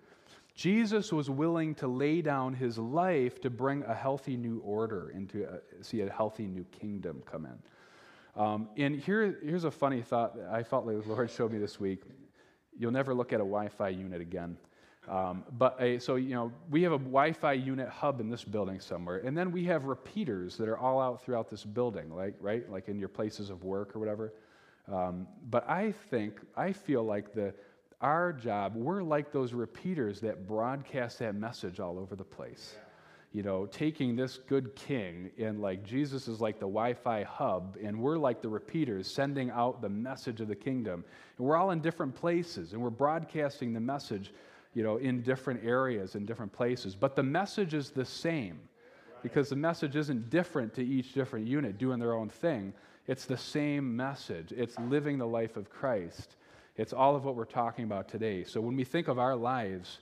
Jesus 0.56 1.14
was 1.14 1.30
willing 1.30 1.74
to 1.76 1.88
lay 1.88 2.22
down 2.22 2.54
his 2.54 2.78
life 2.78 3.40
to 3.42 3.50
bring 3.50 3.84
a 3.84 3.94
healthy 3.94 4.36
new 4.36 4.60
order 4.60 5.12
into 5.16 5.48
a, 5.48 5.84
see 5.84 6.02
a 6.02 6.10
healthy 6.10 6.48
new 6.48 6.66
kingdom 6.66 7.24
come 7.26 7.46
in. 7.46 8.42
Um, 8.42 8.70
and 8.78 9.00
here, 9.00 9.40
here's 9.44 9.64
a 9.64 9.72
funny 9.72 10.02
thought 10.02 10.36
that 10.36 10.50
I 10.50 10.64
felt 10.64 10.86
like 10.86 11.02
the 11.02 11.10
Lord 11.10 11.32
showed 11.32 11.52
me 11.52 11.60
this 11.60 11.80
week. 11.80 12.04
You'll 12.78 12.92
never 12.92 13.14
look 13.14 13.34
at 13.34 13.38
a 13.38 13.44
Wi 13.44 13.70
Fi 13.70 13.90
unit 13.90 14.22
again. 14.22 14.58
Um, 15.08 15.44
but 15.58 15.82
a, 15.82 15.98
so, 15.98 16.16
you 16.16 16.36
know, 16.36 16.52
we 16.70 16.84
have 16.84 16.92
a 16.92 16.98
Wi 17.00 17.32
Fi 17.32 17.54
unit 17.54 17.90
hub 17.90 18.20
in 18.20 18.30
this 18.30 18.44
building 18.44 18.80
somewhere, 18.80 19.18
and 19.18 19.38
then 19.38 19.52
we 19.52 19.64
have 19.66 19.86
repeaters 19.86 20.56
that 20.58 20.68
are 20.68 20.78
all 20.78 21.02
out 21.02 21.24
throughout 21.24 21.50
this 21.50 21.64
building, 21.64 22.14
like, 22.14 22.36
right? 22.40 22.70
Like 22.70 22.90
in 22.90 23.00
your 23.00 23.10
places 23.10 23.50
of 23.50 23.64
work 23.64 23.96
or 23.96 24.00
whatever. 24.00 24.34
Um, 24.92 25.28
but 25.50 25.70
I 25.70 25.92
think, 25.92 26.40
I 26.58 26.72
feel 26.72 27.04
like 27.04 27.34
the, 27.34 27.54
our 28.02 28.34
job, 28.34 28.76
we're 28.76 29.04
like 29.04 29.32
those 29.32 29.54
repeaters 29.54 30.20
that 30.22 30.48
broadcast 30.48 31.20
that 31.20 31.36
message 31.36 31.80
all 31.80 32.00
over 32.00 32.16
the 32.16 32.24
place. 32.24 32.76
Yeah 32.76 32.84
you 33.32 33.44
know, 33.44 33.68
taking 33.68 34.16
this 34.16 34.40
good 34.48 34.76
king 34.76 35.30
and 35.38 35.62
like 35.62 35.84
Jesus 35.84 36.28
is 36.28 36.42
like 36.42 36.56
the 36.56 36.66
Wi 36.66 36.94
Fi 36.94 37.24
hub, 37.24 37.78
and 37.82 38.00
we're 38.00 38.18
like 38.18 38.42
the 38.42 38.50
repeaters 38.50 39.10
sending 39.10 39.52
out 39.52 39.82
the 39.82 39.90
message 39.90 40.42
of 40.42 40.48
the 40.48 40.56
kingdom. 40.56 41.06
And 41.38 41.48
we're 41.48 41.56
all 41.56 41.72
in 41.72 41.80
different 41.80 42.16
places, 42.16 42.74
and 42.74 42.82
we're 42.82 42.90
broadcasting 42.90 43.72
the 43.72 43.80
message, 43.80 44.34
you 44.74 44.82
know, 44.82 44.98
in 44.98 45.22
different 45.22 45.64
areas, 45.64 46.16
in 46.16 46.26
different 46.26 46.52
places. 46.52 46.96
But 46.96 47.16
the 47.16 47.24
message 47.24 47.76
is 47.76 47.92
the 47.92 48.06
same 48.06 48.60
because 49.22 49.50
the 49.50 49.56
message 49.56 49.96
isn't 49.96 50.32
different 50.32 50.74
to 50.76 50.84
each 50.84 51.14
different 51.14 51.46
unit 51.46 51.78
doing 51.78 52.00
their 52.00 52.14
own 52.14 52.30
thing. 52.30 52.74
It's 53.10 53.26
the 53.26 53.38
same 53.38 53.96
message, 53.96 54.54
it's 54.56 54.78
living 54.80 55.18
the 55.18 55.26
life 55.26 55.58
of 55.58 55.70
Christ. 55.70 56.36
It's 56.78 56.94
all 56.94 57.16
of 57.16 57.26
what 57.26 57.36
we're 57.36 57.44
talking 57.46 57.84
about 57.84 58.08
today. 58.08 58.44
So 58.44 58.62
when 58.62 58.76
we 58.76 58.84
think 58.84 59.08
of 59.08 59.18
our 59.18 59.36
lives, 59.36 60.00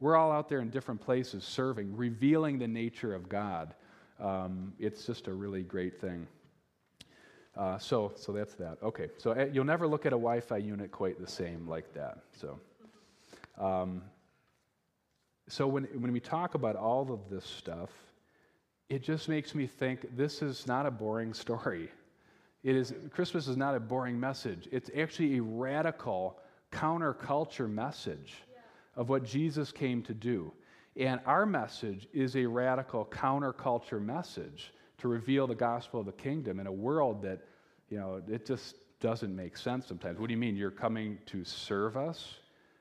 We're 0.00 0.16
all 0.16 0.30
out 0.30 0.48
there 0.48 0.60
in 0.60 0.70
different 0.70 1.00
places 1.00 1.44
serving, 1.44 1.96
revealing 1.96 2.58
the 2.58 2.68
nature 2.68 3.14
of 3.14 3.28
God. 3.28 3.74
Um, 4.20 4.72
it's 4.78 5.04
just 5.04 5.26
a 5.26 5.32
really 5.32 5.62
great 5.62 6.00
thing. 6.00 6.26
Uh, 7.56 7.78
so, 7.78 8.12
so 8.14 8.32
that's 8.32 8.54
that. 8.54 8.78
Okay, 8.82 9.08
so 9.18 9.32
uh, 9.32 9.46
you'll 9.52 9.64
never 9.64 9.88
look 9.88 10.06
at 10.06 10.12
a 10.12 10.16
Wi-Fi 10.16 10.58
unit 10.58 10.92
quite 10.92 11.20
the 11.20 11.26
same 11.26 11.66
like 11.68 11.92
that. 11.94 12.18
So, 12.40 12.60
um, 13.58 14.02
so 15.48 15.66
when 15.66 15.84
when 16.00 16.12
we 16.12 16.20
talk 16.20 16.54
about 16.54 16.76
all 16.76 17.10
of 17.10 17.28
this 17.30 17.44
stuff, 17.44 17.90
it 18.88 19.02
just 19.02 19.28
makes 19.28 19.54
me 19.54 19.66
think 19.66 20.16
this 20.16 20.42
is 20.42 20.66
not 20.66 20.86
a 20.86 20.90
boring 20.90 21.34
story. 21.44 21.90
It 22.62 22.76
is 22.76 22.92
Christmas 23.12 23.46
is 23.46 23.56
not 23.56 23.74
a 23.74 23.80
boring 23.80 24.18
message. 24.18 24.68
It's 24.72 24.90
actually 24.96 25.38
a 25.38 25.42
radical 25.42 26.38
counterculture 26.72 27.70
message 27.70 28.34
of 28.96 29.08
what 29.08 29.24
Jesus 29.24 29.70
came 29.70 30.02
to 30.02 30.14
do. 30.14 30.52
And 30.96 31.20
our 31.24 31.46
message 31.46 32.08
is 32.12 32.34
a 32.34 32.44
radical 32.44 33.04
counterculture 33.04 34.02
message 34.02 34.72
to 34.98 35.06
reveal 35.06 35.46
the 35.46 35.54
gospel 35.54 36.00
of 36.00 36.06
the 36.06 36.12
kingdom 36.12 36.58
in 36.58 36.66
a 36.66 36.72
world 36.72 37.22
that, 37.22 37.40
you 37.88 37.98
know, 37.98 38.20
it 38.28 38.44
just 38.44 38.74
doesn't 39.00 39.34
make 39.34 39.56
sense 39.56 39.86
sometimes. 39.86 40.18
What 40.18 40.26
do 40.26 40.32
you 40.34 40.38
mean? 40.38 40.56
You're 40.56 40.72
coming 40.72 41.18
to 41.26 41.44
serve 41.44 41.96
us? 41.96 42.34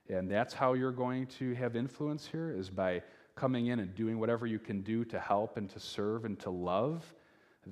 And 0.09 0.31
that's 0.31 0.53
how 0.53 0.73
you're 0.73 0.91
going 0.91 1.27
to 1.37 1.53
have 1.53 1.75
influence 1.75 2.25
here, 2.25 2.49
is 2.49 2.71
by 2.71 3.03
coming 3.35 3.67
in 3.67 3.79
and 3.79 3.93
doing 3.93 4.17
whatever 4.17 4.47
you 4.47 4.57
can 4.57 4.81
do 4.81 5.05
to 5.05 5.19
help 5.19 5.57
and 5.57 5.69
to 5.69 5.79
serve 5.79 6.25
and 6.25 6.39
to 6.39 6.49
love. 6.49 7.13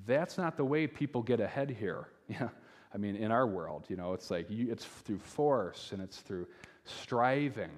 That's 0.05 0.37
not 0.37 0.57
the 0.57 0.65
way 0.65 0.87
people 0.87 1.21
get 1.21 1.39
ahead 1.39 1.69
here. 1.69 2.07
Yeah. 2.27 2.49
I 2.91 2.97
mean, 2.97 3.17
in 3.17 3.29
our 3.29 3.45
world, 3.45 3.85
you 3.89 3.97
know, 3.97 4.13
it's 4.13 4.31
like 4.31 4.49
you, 4.49 4.71
it's 4.71 4.85
through 4.85 5.19
force 5.19 5.89
and 5.91 6.01
it's 6.01 6.19
through 6.19 6.47
striving. 6.85 7.69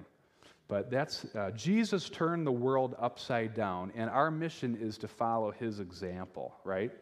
But 0.68 0.90
that's 0.90 1.26
uh, 1.34 1.50
Jesus 1.50 2.08
turned 2.08 2.46
the 2.46 2.52
world 2.52 2.94
upside 2.98 3.52
down, 3.52 3.90
and 3.96 4.08
our 4.08 4.30
mission 4.30 4.78
is 4.80 4.96
to 4.98 5.08
follow 5.08 5.50
his 5.50 5.80
example, 5.80 6.54
right? 6.62 6.92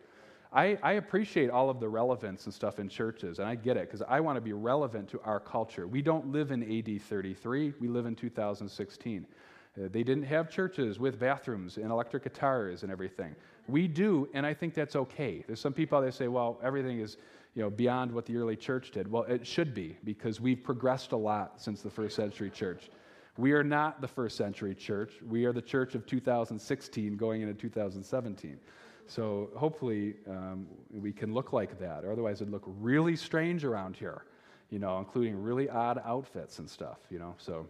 I, 0.53 0.79
I 0.83 0.93
appreciate 0.93 1.51
all 1.51 1.69
of 1.69 1.81
the 1.81 1.89
relevance 1.89 2.47
and 2.47 2.55
stuff 2.55 2.79
in 2.79 2.89
churches, 2.89 3.39
and 3.41 3.47
I 3.47 3.57
get 3.57 3.77
it 3.77 3.89
because 3.89 4.03
I 4.09 4.21
want 4.21 4.37
to 4.37 4.41
be 4.41 4.53
relevant 4.53 5.09
to 5.11 5.21
our 5.23 5.41
culture. 5.41 5.87
We 5.87 6.01
don't 6.01 6.33
live 6.33 6.53
in 6.53 6.63
AD 6.63 7.03
33, 7.03 7.75
we 7.81 7.89
live 7.89 8.07
in 8.07 8.15
2016. 8.15 9.27
Uh, 9.77 9.89
they 9.91 10.03
didn't 10.03 10.23
have 10.23 10.49
churches 10.49 10.99
with 10.99 11.19
bathrooms 11.19 11.77
and 11.77 11.91
electric 11.91 12.23
guitars 12.23 12.83
and 12.85 12.91
everything. 12.91 13.35
We 13.69 13.89
do, 13.89 14.29
and 14.33 14.47
I 14.47 14.55
think 14.55 14.75
that's 14.75 14.97
okay. 14.97 15.45
There's 15.47 15.61
some 15.61 15.73
people 15.73 16.01
that 16.01 16.15
say, 16.15 16.29
well, 16.29 16.59
everything 16.63 17.01
is 17.01 17.17
you 17.57 17.63
know, 17.63 17.71
beyond 17.71 18.13
what 18.13 18.27
the 18.27 18.37
early 18.37 18.55
church 18.55 18.91
did. 18.91 19.11
Well, 19.11 19.23
it 19.25 19.47
should 19.47 19.75
be 19.75 19.97
because 20.05 20.41
we've 20.41 20.63
progressed 20.63 21.13
a 21.13 21.17
lot 21.17 21.61
since 21.61 21.81
the 21.81 21.91
first 21.91 22.15
century 22.15 22.51
church. 22.51 22.91
We 23.39 23.53
are 23.53 23.65
not 23.65 24.03
the 24.03 24.09
first 24.09 24.37
century 24.37 24.75
church. 24.75 25.15
We 25.27 25.47
are 25.47 25.53
the 25.53 25.63
church 25.63 25.95
of 25.95 26.05
2016 26.07 27.17
going 27.17 27.43
into 27.43 27.55
2017. 27.55 28.59
So 29.07 29.51
hopefully 29.57 30.17
um, 30.29 30.67
we 30.93 31.13
can 31.13 31.33
look 31.33 31.55
like 31.55 31.79
that. 31.81 32.05
Or 32.05 32.13
otherwise, 32.13 32.43
it'd 32.43 32.53
look 32.53 32.65
really 32.67 33.17
strange 33.17 33.65
around 33.65 33.97
here, 33.97 34.25
you 34.71 34.79
know, 34.79 34.99
including 34.99 35.43
really 35.43 35.71
odd 35.71 36.01
outfits 36.05 36.59
and 36.59 36.69
stuff, 36.69 36.99
you 37.11 37.19
know. 37.19 37.35
So. 37.39 37.67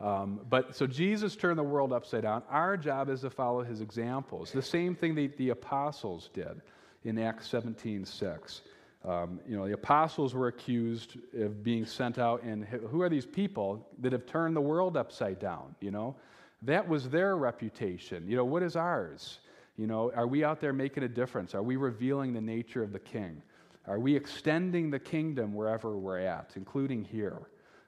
Um, 0.00 0.40
but 0.48 0.74
so 0.74 0.86
Jesus 0.86 1.36
turned 1.36 1.58
the 1.58 1.62
world 1.62 1.92
upside 1.92 2.22
down. 2.22 2.42
Our 2.48 2.76
job 2.76 3.10
is 3.10 3.20
to 3.20 3.30
follow 3.30 3.62
his 3.62 3.80
examples. 3.80 4.50
The 4.50 4.62
same 4.62 4.94
thing 4.94 5.14
the, 5.14 5.26
the 5.36 5.50
apostles 5.50 6.30
did 6.32 6.62
in 7.04 7.18
Acts 7.18 7.48
17 7.48 8.04
6. 8.04 8.62
Um, 9.02 9.40
you 9.48 9.56
know, 9.56 9.66
the 9.66 9.74
apostles 9.74 10.34
were 10.34 10.48
accused 10.48 11.16
of 11.38 11.62
being 11.62 11.86
sent 11.86 12.18
out, 12.18 12.42
and 12.42 12.64
who 12.64 13.00
are 13.00 13.08
these 13.08 13.24
people 13.24 13.86
that 14.00 14.12
have 14.12 14.26
turned 14.26 14.54
the 14.54 14.60
world 14.60 14.96
upside 14.96 15.38
down? 15.38 15.74
You 15.80 15.90
know, 15.90 16.16
that 16.62 16.86
was 16.86 17.08
their 17.08 17.36
reputation. 17.36 18.28
You 18.28 18.36
know, 18.36 18.44
what 18.44 18.62
is 18.62 18.76
ours? 18.76 19.38
You 19.78 19.86
know, 19.86 20.12
are 20.14 20.26
we 20.26 20.44
out 20.44 20.60
there 20.60 20.74
making 20.74 21.02
a 21.04 21.08
difference? 21.08 21.54
Are 21.54 21.62
we 21.62 21.76
revealing 21.76 22.34
the 22.34 22.40
nature 22.42 22.82
of 22.82 22.92
the 22.92 22.98
king? 22.98 23.42
Are 23.86 23.98
we 23.98 24.14
extending 24.14 24.90
the 24.90 24.98
kingdom 24.98 25.54
wherever 25.54 25.96
we're 25.96 26.18
at, 26.18 26.52
including 26.56 27.02
here? 27.02 27.40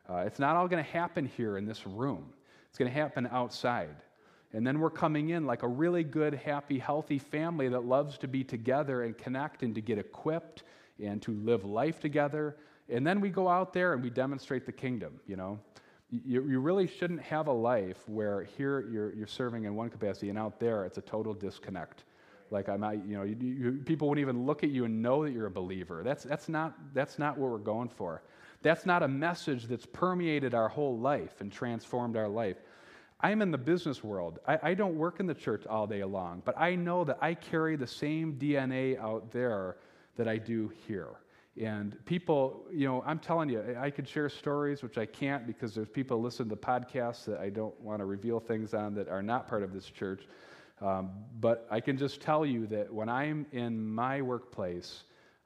Uh, 0.09 0.25
it's 0.27 0.39
not 0.39 0.57
all 0.57 0.69
going 0.69 0.83
to 0.83 0.91
happen 0.91 1.27
here 1.27 1.57
in 1.57 1.67
this 1.67 1.87
room, 1.87 2.33
it's 2.69 2.79
going 2.79 2.91
to 2.91 2.97
happen 2.97 3.29
outside. 3.31 3.97
And 4.55 4.67
then 4.67 4.81
we're 4.81 4.91
coming 4.91 5.31
in 5.31 5.47
like 5.47 5.63
a 5.63 5.69
really 5.69 6.05
good, 6.05 6.35
happy, 6.35 6.79
healthy 6.79 7.19
family 7.19 7.69
that 7.69 7.85
loves 7.85 8.19
to 8.19 8.29
be 8.29 8.45
together 8.45 9.05
and 9.05 9.17
connect 9.17 9.63
and 9.63 9.75
to 9.75 9.81
get 9.81 9.99
equipped 9.99 10.65
and 11.03 11.23
to 11.23 11.33
live 11.33 11.65
life 11.65 12.01
together. 12.01 12.57
And 12.91 13.07
then 13.07 13.21
we 13.21 13.31
go 13.31 13.49
out 13.49 13.73
there 13.73 13.95
and 13.95 14.03
we 14.03 14.11
demonstrate 14.11 14.67
the 14.67 14.73
kingdom, 14.73 15.21
you 15.27 15.37
know. 15.37 15.59
You, 16.11 16.47
you 16.47 16.61
really 16.61 16.87
shouldn't 16.87 17.23
have 17.23 17.47
a 17.47 17.53
life 17.53 18.07
where 18.07 18.43
here 18.43 18.87
you're, 18.91 19.15
you're 19.15 19.27
serving 19.27 19.65
in 19.65 19.75
one 19.75 19.89
capacity 19.89 20.29
and 20.29 20.39
out 20.39 20.61
there 20.61 20.85
it's 20.85 20.99
a 20.99 21.03
total 21.03 21.33
disconnect. 21.33 22.05
Like 22.51 22.69
I 22.69 22.77
might, 22.77 23.03
you 23.07 23.17
know, 23.17 23.23
you, 23.23 23.37
you, 23.41 23.73
people 23.87 24.11
wouldn't 24.11 24.21
even 24.23 24.45
look 24.45 24.63
at 24.63 24.69
you 24.69 24.85
and 24.85 25.01
know 25.01 25.25
that 25.25 25.33
you're 25.33 25.47
a 25.47 25.51
believer. 25.51 26.03
That's, 26.05 26.25
that's, 26.25 26.51
not, 26.51 26.75
that's 26.93 27.19
not 27.19 27.39
what 27.39 27.51
we're 27.51 27.57
going 27.57 27.89
for. 27.89 28.23
That's 28.63 28.87
not 28.87 29.03
a 29.03 29.09
message 29.09 29.65
that's 29.65 29.87
permeated 29.87 30.55
our 30.55 30.69
whole 30.69 30.99
life 30.99 31.41
and 31.41 31.51
transformed 31.51 32.17
our 32.17 32.29
life. 32.29 32.57
I'm 33.21 33.41
in 33.43 33.51
the 33.51 33.59
business 33.59 34.03
world. 34.03 34.41
I, 34.47 34.59
I, 34.63 34.75
don't 34.75 34.97
work 34.97 35.21
in 35.21 35.27
the 35.27 35.35
church 35.35 35.65
all 35.67 35.87
day 35.87 36.03
long, 36.03 36.43
but 36.45 36.59
I 36.59 36.75
know 36.75 37.05
that 37.05 37.19
I 37.21 37.35
carry 37.35 37.77
the 37.77 37.87
same 37.87 38.35
DNA 38.35 38.99
out 38.99 39.31
there 39.31 39.77
that 40.17 40.27
I 40.27 40.39
do 40.39 40.73
here. 40.89 41.11
And 41.61 42.05
people, 42.05 42.65
you 42.73 42.89
know, 42.89 43.03
I'm 43.07 43.19
telling 43.19 43.49
you, 43.49 43.77
I 43.79 43.91
could 43.91 44.09
share 44.09 44.29
stories, 44.29 44.83
which 44.83 44.99
I 44.99 45.07
can't 45.07 45.47
because 45.47 45.75
there's 45.75 45.89
people 45.89 46.21
listen 46.21 46.49
to 46.49 46.57
podcasts 46.57 47.25
that 47.27 47.39
I 47.41 47.51
don't 47.51 47.79
want 47.81 48.01
to 48.01 48.07
reveal 48.07 48.41
things 48.41 48.75
on 48.75 48.95
that 48.95 49.09
are 49.09 49.23
not 49.23 49.47
part 49.47 49.63
of 49.63 49.73
this 49.73 49.87
church. 49.87 50.27
Um, 50.81 51.11
but 51.41 51.67
I 51.71 51.81
can 51.81 51.97
just 51.97 52.21
tell 52.21 52.45
you 52.45 52.67
that 52.69 52.93
when 52.93 53.09
I'm 53.09 53.47
in 53.53 53.85
my 53.85 54.23
workplace, 54.23 55.05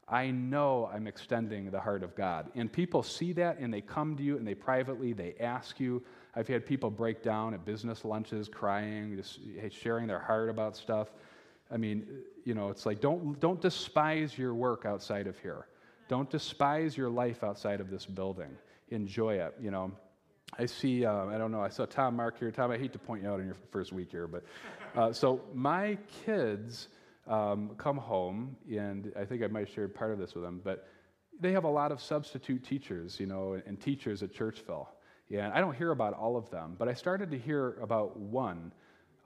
I 0.08 0.30
know 0.30 0.88
I'm 0.92 1.08
extending 1.08 1.70
the 1.70 1.80
heart 1.80 2.04
of 2.04 2.14
God. 2.14 2.50
And 2.54 2.72
people 2.72 3.02
see 3.02 3.32
that 3.34 3.58
and 3.58 3.74
they 3.74 3.80
come 3.80 4.16
to 4.16 4.22
you 4.22 4.36
and 4.36 4.46
they 4.46 4.54
privately, 4.54 5.12
they 5.12 5.34
ask 5.40 5.80
you. 5.80 6.02
I've 6.36 6.46
had 6.46 6.64
people 6.64 6.90
break 6.90 7.22
down 7.22 7.54
at 7.54 7.64
business 7.64 8.04
lunches 8.04 8.48
crying, 8.48 9.16
just 9.16 9.40
sharing 9.72 10.06
their 10.06 10.20
heart 10.20 10.48
about 10.48 10.76
stuff. 10.76 11.08
I 11.72 11.76
mean, 11.76 12.06
you 12.44 12.54
know, 12.54 12.68
it's 12.68 12.86
like 12.86 13.00
don't, 13.00 13.40
don't 13.40 13.60
despise 13.60 14.38
your 14.38 14.54
work 14.54 14.84
outside 14.86 15.26
of 15.26 15.36
here. 15.40 15.66
Don't 16.08 16.30
despise 16.30 16.96
your 16.96 17.10
life 17.10 17.42
outside 17.42 17.80
of 17.80 17.90
this 17.90 18.06
building. 18.06 18.56
Enjoy 18.90 19.34
it, 19.34 19.54
you 19.60 19.72
know. 19.72 19.90
I 20.56 20.66
see, 20.66 21.04
uh, 21.04 21.26
I 21.26 21.38
don't 21.38 21.50
know, 21.50 21.60
I 21.60 21.68
saw 21.68 21.86
Tom 21.86 22.14
Mark 22.14 22.38
here. 22.38 22.52
Tom, 22.52 22.70
I 22.70 22.78
hate 22.78 22.92
to 22.92 23.00
point 23.00 23.24
you 23.24 23.28
out 23.28 23.40
in 23.40 23.46
your 23.46 23.56
first 23.72 23.92
week 23.92 24.12
here, 24.12 24.28
but 24.28 24.44
uh, 24.94 25.12
so 25.12 25.40
my 25.52 25.98
kids 26.24 26.86
um, 27.26 27.70
come 27.76 27.96
home, 27.96 28.56
and 28.70 29.12
I 29.18 29.24
think 29.24 29.42
I 29.42 29.46
might 29.46 29.66
have 29.66 29.74
shared 29.74 29.94
part 29.94 30.12
of 30.12 30.18
this 30.18 30.34
with 30.34 30.44
them, 30.44 30.60
but 30.62 30.88
they 31.38 31.52
have 31.52 31.64
a 31.64 31.70
lot 31.70 31.92
of 31.92 32.00
substitute 32.00 32.64
teachers, 32.64 33.20
you 33.20 33.26
know, 33.26 33.60
and 33.66 33.80
teachers 33.80 34.22
at 34.22 34.32
Churchville. 34.32 34.86
And 35.30 35.52
I 35.52 35.60
don't 35.60 35.76
hear 35.76 35.90
about 35.90 36.14
all 36.14 36.36
of 36.36 36.48
them, 36.50 36.76
but 36.78 36.88
I 36.88 36.94
started 36.94 37.30
to 37.32 37.38
hear 37.38 37.78
about 37.82 38.16
one 38.16 38.72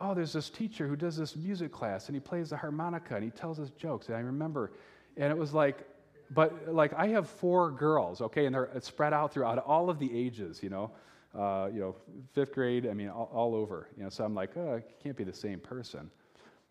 oh, 0.00 0.14
there's 0.14 0.32
this 0.32 0.48
teacher 0.48 0.88
who 0.88 0.96
does 0.96 1.16
this 1.16 1.36
music 1.36 1.70
class 1.70 2.06
and 2.06 2.16
he 2.16 2.20
plays 2.20 2.50
the 2.50 2.56
harmonica 2.56 3.14
and 3.14 3.24
he 3.24 3.30
tells 3.30 3.60
us 3.60 3.70
jokes. 3.70 4.08
And 4.08 4.16
I 4.16 4.20
remember, 4.20 4.72
and 5.16 5.30
it 5.30 5.36
was 5.36 5.52
like, 5.52 5.86
but 6.30 6.72
like 6.72 6.92
I 6.94 7.08
have 7.08 7.28
four 7.28 7.70
girls, 7.70 8.20
okay, 8.20 8.46
and 8.46 8.54
they're 8.54 8.70
spread 8.80 9.12
out 9.12 9.32
throughout 9.32 9.58
all 9.58 9.90
of 9.90 9.98
the 9.98 10.16
ages, 10.16 10.62
you 10.62 10.70
know, 10.70 10.90
uh, 11.38 11.68
you 11.72 11.80
know, 11.80 11.96
fifth 12.32 12.52
grade, 12.52 12.86
I 12.88 12.94
mean, 12.94 13.08
all, 13.08 13.30
all, 13.32 13.54
over, 13.54 13.88
you 13.96 14.02
know. 14.02 14.08
So 14.08 14.24
I'm 14.24 14.34
like, 14.34 14.56
oh, 14.56 14.80
can't 15.02 15.16
be 15.16 15.24
the 15.24 15.32
same 15.32 15.60
person. 15.60 16.10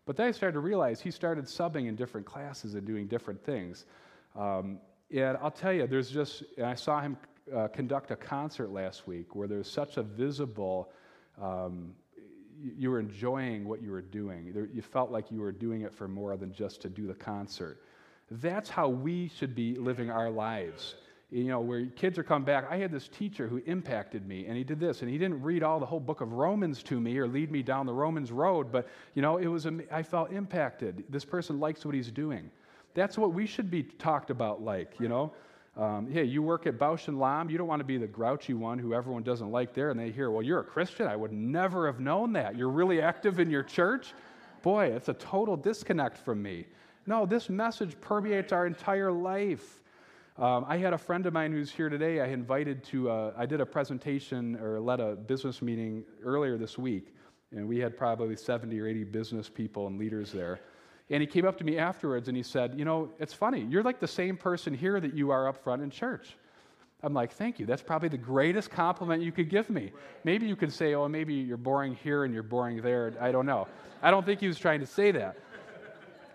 But 0.06 0.16
then 0.16 0.26
I 0.28 0.30
started 0.32 0.54
to 0.54 0.60
realize 0.60 1.00
he 1.00 1.10
started 1.10 1.44
subbing 1.44 1.88
in 1.88 1.96
different 1.96 2.26
classes 2.26 2.74
and 2.74 2.86
doing 2.86 3.06
different 3.06 3.44
things. 3.44 3.86
Um, 4.36 4.78
and 5.14 5.36
I'll 5.42 5.50
tell 5.50 5.72
you, 5.72 5.86
there's 5.86 6.10
just, 6.10 6.44
I 6.62 6.74
saw 6.74 7.00
him 7.00 7.16
uh, 7.54 7.68
conduct 7.68 8.10
a 8.10 8.16
concert 8.16 8.70
last 8.70 9.06
week 9.06 9.34
where 9.34 9.48
there's 9.48 9.70
such 9.70 9.96
a 9.96 10.02
visible 10.02 10.90
um, 11.40 11.94
you 12.76 12.90
were 12.90 13.00
enjoying 13.00 13.66
what 13.66 13.82
you 13.82 13.90
were 13.90 14.02
doing. 14.02 14.68
You 14.72 14.82
felt 14.82 15.10
like 15.10 15.30
you 15.30 15.40
were 15.40 15.52
doing 15.52 15.82
it 15.82 15.94
for 15.94 16.08
more 16.08 16.36
than 16.36 16.52
just 16.52 16.82
to 16.82 16.88
do 16.88 17.06
the 17.06 17.14
concert. 17.14 17.82
That's 18.30 18.68
how 18.68 18.88
we 18.88 19.28
should 19.28 19.54
be 19.54 19.74
living 19.74 20.10
our 20.10 20.30
lives. 20.30 20.94
You 21.32 21.44
know, 21.44 21.60
where 21.60 21.86
kids 21.86 22.18
are 22.18 22.24
coming 22.24 22.44
back. 22.44 22.66
I 22.68 22.76
had 22.76 22.90
this 22.90 23.06
teacher 23.06 23.46
who 23.46 23.62
impacted 23.66 24.26
me, 24.26 24.46
and 24.46 24.56
he 24.56 24.64
did 24.64 24.80
this, 24.80 25.02
and 25.02 25.10
he 25.10 25.16
didn't 25.16 25.40
read 25.42 25.62
all 25.62 25.78
the 25.78 25.86
whole 25.86 26.00
book 26.00 26.20
of 26.20 26.32
Romans 26.32 26.82
to 26.84 27.00
me 27.00 27.16
or 27.18 27.28
lead 27.28 27.52
me 27.52 27.62
down 27.62 27.86
the 27.86 27.92
Romans 27.92 28.32
road, 28.32 28.72
but, 28.72 28.88
you 29.14 29.22
know, 29.22 29.36
it 29.36 29.46
was, 29.46 29.66
I 29.92 30.02
felt 30.02 30.32
impacted. 30.32 31.04
This 31.08 31.24
person 31.24 31.60
likes 31.60 31.84
what 31.84 31.94
he's 31.94 32.10
doing. 32.10 32.50
That's 32.94 33.16
what 33.16 33.32
we 33.32 33.46
should 33.46 33.70
be 33.70 33.84
talked 33.84 34.30
about 34.30 34.62
like, 34.62 34.94
you 34.98 35.08
know. 35.08 35.32
Um, 35.76 36.10
hey, 36.10 36.24
you 36.24 36.42
work 36.42 36.66
at 36.66 36.78
Bausch 36.78 37.06
and 37.06 37.20
Lomb. 37.20 37.48
You 37.48 37.56
don't 37.56 37.68
want 37.68 37.78
to 37.78 37.84
be 37.84 37.96
the 37.96 38.08
grouchy 38.08 38.54
one 38.54 38.78
who 38.78 38.92
everyone 38.92 39.22
doesn't 39.22 39.52
like 39.52 39.72
there, 39.72 39.90
and 39.90 40.00
they 40.00 40.10
hear, 40.10 40.32
well, 40.32 40.42
you're 40.42 40.58
a 40.58 40.64
Christian. 40.64 41.06
I 41.06 41.14
would 41.14 41.32
never 41.32 41.86
have 41.86 42.00
known 42.00 42.32
that. 42.32 42.56
You're 42.56 42.70
really 42.70 43.00
active 43.00 43.38
in 43.38 43.48
your 43.50 43.62
church. 43.62 44.14
Boy, 44.62 44.86
it's 44.86 45.08
a 45.08 45.14
total 45.14 45.56
disconnect 45.56 46.18
from 46.18 46.42
me. 46.42 46.66
No, 47.06 47.24
this 47.24 47.48
message 47.48 47.98
permeates 48.00 48.52
our 48.52 48.66
entire 48.66 49.12
life. 49.12 49.79
Um, 50.40 50.64
I 50.66 50.78
had 50.78 50.94
a 50.94 50.98
friend 50.98 51.26
of 51.26 51.34
mine 51.34 51.52
who's 51.52 51.70
here 51.70 51.90
today. 51.90 52.20
I 52.20 52.28
invited 52.28 52.82
to, 52.84 53.10
uh, 53.10 53.34
I 53.36 53.44
did 53.44 53.60
a 53.60 53.66
presentation 53.66 54.56
or 54.56 54.80
led 54.80 54.98
a 54.98 55.14
business 55.14 55.60
meeting 55.60 56.02
earlier 56.24 56.56
this 56.56 56.78
week, 56.78 57.14
and 57.54 57.68
we 57.68 57.78
had 57.78 57.94
probably 57.94 58.34
70 58.36 58.80
or 58.80 58.86
80 58.86 59.04
business 59.04 59.50
people 59.50 59.86
and 59.86 59.98
leaders 59.98 60.32
there. 60.32 60.60
And 61.10 61.20
he 61.20 61.26
came 61.26 61.44
up 61.44 61.58
to 61.58 61.64
me 61.64 61.76
afterwards 61.76 62.28
and 62.28 62.36
he 62.38 62.42
said, 62.42 62.72
You 62.78 62.86
know, 62.86 63.10
it's 63.18 63.34
funny. 63.34 63.66
You're 63.68 63.82
like 63.82 64.00
the 64.00 64.08
same 64.08 64.38
person 64.38 64.72
here 64.72 64.98
that 64.98 65.12
you 65.12 65.30
are 65.30 65.46
up 65.46 65.62
front 65.62 65.82
in 65.82 65.90
church. 65.90 66.36
I'm 67.02 67.12
like, 67.12 67.32
Thank 67.32 67.58
you. 67.58 67.66
That's 67.66 67.82
probably 67.82 68.08
the 68.08 68.16
greatest 68.16 68.70
compliment 68.70 69.22
you 69.22 69.32
could 69.32 69.50
give 69.50 69.68
me. 69.68 69.92
Maybe 70.24 70.46
you 70.46 70.56
could 70.56 70.72
say, 70.72 70.94
Oh, 70.94 71.06
maybe 71.06 71.34
you're 71.34 71.58
boring 71.58 71.94
here 71.96 72.24
and 72.24 72.32
you're 72.32 72.42
boring 72.42 72.80
there. 72.80 73.12
I 73.20 73.30
don't 73.30 73.44
know. 73.44 73.68
I 74.02 74.10
don't 74.10 74.24
think 74.24 74.40
he 74.40 74.46
was 74.46 74.58
trying 74.58 74.80
to 74.80 74.86
say 74.86 75.10
that. 75.10 75.36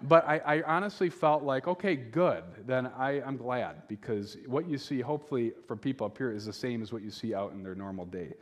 But 0.08 0.28
I, 0.28 0.38
I 0.40 0.62
honestly 0.64 1.10
felt 1.10 1.44
like, 1.44 1.68
okay, 1.68 1.96
good. 1.96 2.44
Then 2.66 2.88
I, 2.88 3.22
I'm 3.22 3.38
glad 3.38 3.88
because 3.88 4.38
what 4.46 4.68
you 4.68 4.78
see, 4.78 5.02
hopefully, 5.02 5.54
from 5.68 5.80
people 5.80 6.06
up 6.08 6.18
here 6.18 6.32
is 6.32 6.46
the 6.46 6.54
same 6.54 6.82
as 6.82 6.94
what 6.94 7.02
you 7.02 7.12
see 7.12 7.34
out 7.34 7.54
in 7.54 7.64
their 7.64 7.76
normal 7.76 8.06
day. 8.06 8.34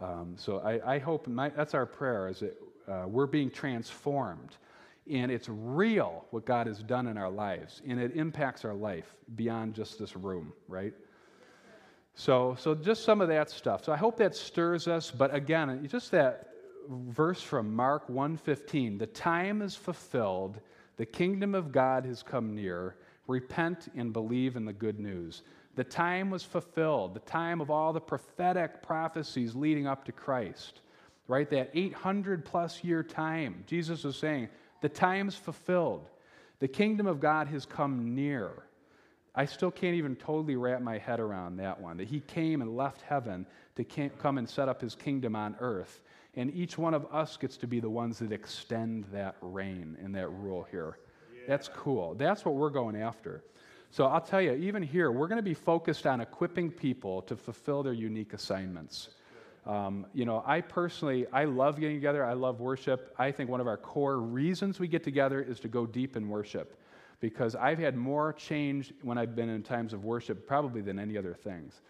Um, 0.00 0.34
so 0.36 0.58
I, 0.58 0.94
I 0.94 0.98
hope 0.98 1.26
my, 1.26 1.48
that's 1.48 1.74
our 1.74 1.86
prayer 1.86 2.28
is 2.28 2.40
that 2.40 2.56
uh, 2.86 3.06
we're 3.08 3.26
being 3.26 3.50
transformed 3.50 4.56
and 5.10 5.30
it's 5.30 5.48
real 5.48 6.24
what 6.30 6.44
God 6.44 6.66
has 6.66 6.82
done 6.82 7.06
in 7.06 7.16
our 7.16 7.30
lives, 7.30 7.80
and 7.86 8.00
it 8.00 8.16
impacts 8.16 8.64
our 8.64 8.74
life 8.74 9.14
beyond 9.36 9.74
just 9.74 9.98
this 9.98 10.16
room, 10.16 10.52
right? 10.68 10.92
So, 12.14 12.56
so 12.58 12.74
just 12.74 13.04
some 13.04 13.20
of 13.20 13.28
that 13.28 13.50
stuff. 13.50 13.84
So 13.84 13.92
I 13.92 13.96
hope 13.96 14.16
that 14.16 14.34
stirs 14.34 14.88
us. 14.88 15.10
But 15.10 15.34
again, 15.34 15.86
just 15.88 16.10
that 16.12 16.48
verse 16.88 17.42
from 17.42 17.74
Mark 17.74 18.08
1:15, 18.08 18.98
the 18.98 19.06
time 19.06 19.62
is 19.62 19.76
fulfilled, 19.76 20.58
the 20.96 21.06
kingdom 21.06 21.54
of 21.54 21.72
God 21.72 22.04
has 22.04 22.22
come 22.22 22.54
near. 22.54 22.96
Repent 23.26 23.88
and 23.96 24.12
believe 24.12 24.56
in 24.56 24.64
the 24.64 24.72
good 24.72 25.00
news. 25.00 25.42
The 25.74 25.84
time 25.84 26.30
was 26.30 26.42
fulfilled, 26.42 27.14
the 27.14 27.20
time 27.20 27.60
of 27.60 27.70
all 27.70 27.92
the 27.92 28.00
prophetic 28.00 28.82
prophecies 28.82 29.54
leading 29.54 29.86
up 29.86 30.04
to 30.04 30.12
Christ, 30.12 30.80
right? 31.28 31.50
That 31.50 31.70
800 31.74 32.44
plus 32.44 32.82
year 32.84 33.02
time. 33.02 33.64
Jesus 33.66 34.04
was 34.04 34.16
saying, 34.16 34.48
the 34.80 34.88
time's 34.88 35.34
fulfilled. 35.34 36.08
The 36.60 36.68
kingdom 36.68 37.06
of 37.06 37.20
God 37.20 37.48
has 37.48 37.66
come 37.66 38.14
near. 38.14 38.52
I 39.34 39.44
still 39.44 39.70
can't 39.70 39.96
even 39.96 40.16
totally 40.16 40.56
wrap 40.56 40.80
my 40.80 40.96
head 40.96 41.20
around 41.20 41.56
that 41.56 41.78
one. 41.80 41.98
That 41.98 42.08
he 42.08 42.20
came 42.20 42.62
and 42.62 42.76
left 42.76 43.02
heaven 43.02 43.46
to 43.74 43.84
come 43.84 44.38
and 44.38 44.48
set 44.48 44.68
up 44.68 44.80
his 44.80 44.94
kingdom 44.94 45.36
on 45.36 45.56
earth. 45.60 46.00
And 46.36 46.52
each 46.54 46.76
one 46.76 46.92
of 46.92 47.06
us 47.12 47.36
gets 47.36 47.56
to 47.58 47.66
be 47.66 47.80
the 47.80 47.90
ones 47.90 48.18
that 48.18 48.30
extend 48.30 49.04
that 49.12 49.36
reign 49.40 49.96
and 50.02 50.14
that 50.14 50.28
rule 50.28 50.66
here. 50.70 50.98
Yeah. 51.34 51.40
That's 51.48 51.68
cool. 51.68 52.14
That's 52.14 52.44
what 52.44 52.54
we're 52.54 52.70
going 52.70 52.96
after. 52.96 53.42
So 53.90 54.04
I'll 54.04 54.20
tell 54.20 54.42
you, 54.42 54.52
even 54.52 54.82
here, 54.82 55.10
we're 55.10 55.28
going 55.28 55.38
to 55.38 55.42
be 55.42 55.54
focused 55.54 56.06
on 56.06 56.20
equipping 56.20 56.70
people 56.70 57.22
to 57.22 57.36
fulfill 57.36 57.82
their 57.82 57.94
unique 57.94 58.34
assignments. 58.34 59.08
Um, 59.64 60.06
you 60.12 60.24
know, 60.24 60.44
I 60.46 60.60
personally, 60.60 61.26
I 61.32 61.44
love 61.44 61.80
getting 61.80 61.96
together. 61.96 62.24
I 62.24 62.34
love 62.34 62.60
worship. 62.60 63.14
I 63.18 63.32
think 63.32 63.50
one 63.50 63.60
of 63.60 63.66
our 63.66 63.76
core 63.76 64.18
reasons 64.18 64.78
we 64.78 64.86
get 64.86 65.02
together 65.02 65.40
is 65.42 65.58
to 65.60 65.68
go 65.68 65.86
deep 65.86 66.16
in 66.16 66.28
worship 66.28 66.78
because 67.20 67.56
I've 67.56 67.78
had 67.78 67.96
more 67.96 68.32
change 68.32 68.92
when 69.02 69.18
I've 69.18 69.34
been 69.34 69.48
in 69.48 69.62
times 69.62 69.92
of 69.92 70.04
worship 70.04 70.46
probably 70.46 70.82
than 70.82 70.98
any 70.98 71.16
other 71.16 71.34
things. 71.34 71.80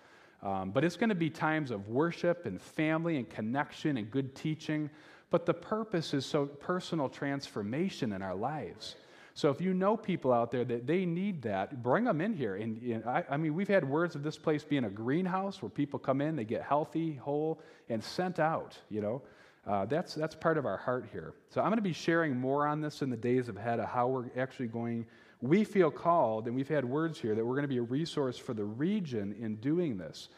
Um, 0.42 0.70
but 0.70 0.84
it's 0.84 0.96
going 0.96 1.08
to 1.08 1.14
be 1.14 1.30
times 1.30 1.70
of 1.70 1.88
worship 1.88 2.46
and 2.46 2.60
family 2.60 3.16
and 3.16 3.28
connection 3.28 3.96
and 3.96 4.10
good 4.10 4.34
teaching. 4.34 4.90
But 5.30 5.46
the 5.46 5.54
purpose 5.54 6.14
is 6.14 6.24
so 6.24 6.46
personal 6.46 7.08
transformation 7.08 8.12
in 8.12 8.22
our 8.22 8.34
lives. 8.34 8.96
So 9.36 9.50
if 9.50 9.60
you 9.60 9.74
know 9.74 9.98
people 9.98 10.32
out 10.32 10.50
there 10.50 10.64
that 10.64 10.86
they 10.86 11.04
need 11.04 11.42
that, 11.42 11.82
bring 11.82 12.04
them 12.04 12.22
in 12.22 12.32
here. 12.32 12.56
And, 12.56 12.80
and 12.80 13.04
I, 13.04 13.22
I, 13.28 13.36
mean, 13.36 13.54
we've 13.54 13.68
had 13.68 13.86
words 13.86 14.14
of 14.14 14.22
this 14.22 14.38
place 14.38 14.64
being 14.64 14.84
a 14.84 14.90
greenhouse 14.90 15.60
where 15.60 15.68
people 15.68 15.98
come 15.98 16.22
in, 16.22 16.36
they 16.36 16.44
get 16.44 16.62
healthy, 16.62 17.16
whole, 17.16 17.60
and 17.90 18.02
sent 18.02 18.38
out. 18.38 18.78
You 18.88 19.02
know, 19.02 19.22
uh, 19.66 19.84
that's 19.84 20.14
that's 20.14 20.34
part 20.34 20.56
of 20.56 20.64
our 20.64 20.78
heart 20.78 21.06
here. 21.12 21.34
So 21.50 21.60
I'm 21.60 21.66
going 21.66 21.76
to 21.76 21.82
be 21.82 21.92
sharing 21.92 22.34
more 22.34 22.66
on 22.66 22.80
this 22.80 23.02
in 23.02 23.10
the 23.10 23.16
days 23.16 23.50
ahead 23.50 23.78
of 23.78 23.90
how 23.90 24.08
we're 24.08 24.30
actually 24.38 24.68
going. 24.68 25.04
We 25.40 25.64
feel 25.64 25.90
called, 25.90 26.46
and 26.46 26.56
we've 26.56 26.68
had 26.68 26.84
words 26.84 27.20
here 27.20 27.34
that 27.34 27.44
we're 27.44 27.54
going 27.54 27.64
to 27.64 27.68
be 27.68 27.78
a 27.78 27.82
resource 27.82 28.38
for 28.38 28.54
the 28.54 28.64
region 28.64 29.34
in 29.40 29.56
doing 29.56 29.98
this. 29.98 30.28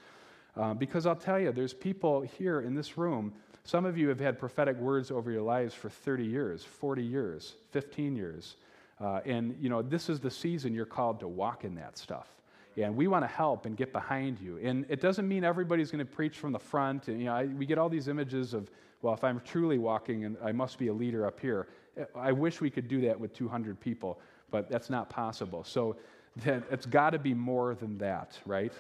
Uh, 0.56 0.74
because 0.74 1.06
I'll 1.06 1.14
tell 1.14 1.38
you, 1.38 1.52
there's 1.52 1.72
people 1.72 2.22
here 2.22 2.60
in 2.60 2.74
this 2.74 2.98
room. 2.98 3.32
Some 3.62 3.84
of 3.84 3.96
you 3.96 4.08
have 4.08 4.18
had 4.18 4.38
prophetic 4.38 4.76
words 4.78 5.10
over 5.10 5.30
your 5.30 5.42
lives 5.42 5.72
for 5.72 5.88
30 5.88 6.24
years, 6.24 6.64
40 6.64 7.02
years, 7.02 7.54
15 7.70 8.16
years. 8.16 8.56
Uh, 9.00 9.20
and, 9.24 9.56
you 9.60 9.68
know, 9.68 9.82
this 9.82 10.08
is 10.08 10.18
the 10.18 10.30
season 10.30 10.74
you're 10.74 10.84
called 10.84 11.20
to 11.20 11.28
walk 11.28 11.64
in 11.64 11.76
that 11.76 11.96
stuff. 11.96 12.28
And 12.76 12.96
we 12.96 13.06
want 13.08 13.24
to 13.24 13.28
help 13.28 13.66
and 13.66 13.76
get 13.76 13.92
behind 13.92 14.40
you. 14.40 14.58
And 14.62 14.84
it 14.88 15.00
doesn't 15.00 15.26
mean 15.26 15.44
everybody's 15.44 15.90
going 15.90 16.04
to 16.04 16.10
preach 16.10 16.38
from 16.38 16.52
the 16.52 16.58
front. 16.58 17.08
And, 17.08 17.18
you 17.20 17.26
know, 17.26 17.34
I, 17.34 17.44
we 17.46 17.66
get 17.66 17.78
all 17.78 17.88
these 17.88 18.08
images 18.08 18.54
of, 18.54 18.70
well, 19.02 19.14
if 19.14 19.22
I'm 19.22 19.40
truly 19.40 19.78
walking 19.78 20.24
and 20.24 20.36
I 20.42 20.52
must 20.52 20.78
be 20.78 20.88
a 20.88 20.92
leader 20.92 21.26
up 21.26 21.38
here. 21.38 21.68
I 22.14 22.32
wish 22.32 22.60
we 22.60 22.70
could 22.70 22.88
do 22.88 23.00
that 23.02 23.18
with 23.18 23.32
200 23.34 23.80
people, 23.80 24.20
but 24.50 24.68
that's 24.70 24.90
not 24.90 25.10
possible. 25.10 25.64
So 25.64 25.96
it's 26.44 26.86
got 26.86 27.10
to 27.10 27.18
be 27.18 27.34
more 27.34 27.74
than 27.74 27.98
that, 27.98 28.38
right? 28.46 28.72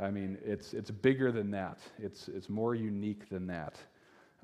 I 0.00 0.10
mean, 0.10 0.38
it's, 0.44 0.74
it's 0.74 0.90
bigger 0.90 1.30
than 1.30 1.50
that, 1.52 1.78
it's, 1.98 2.28
it's 2.28 2.48
more 2.48 2.74
unique 2.74 3.28
than 3.28 3.46
that. 3.46 3.76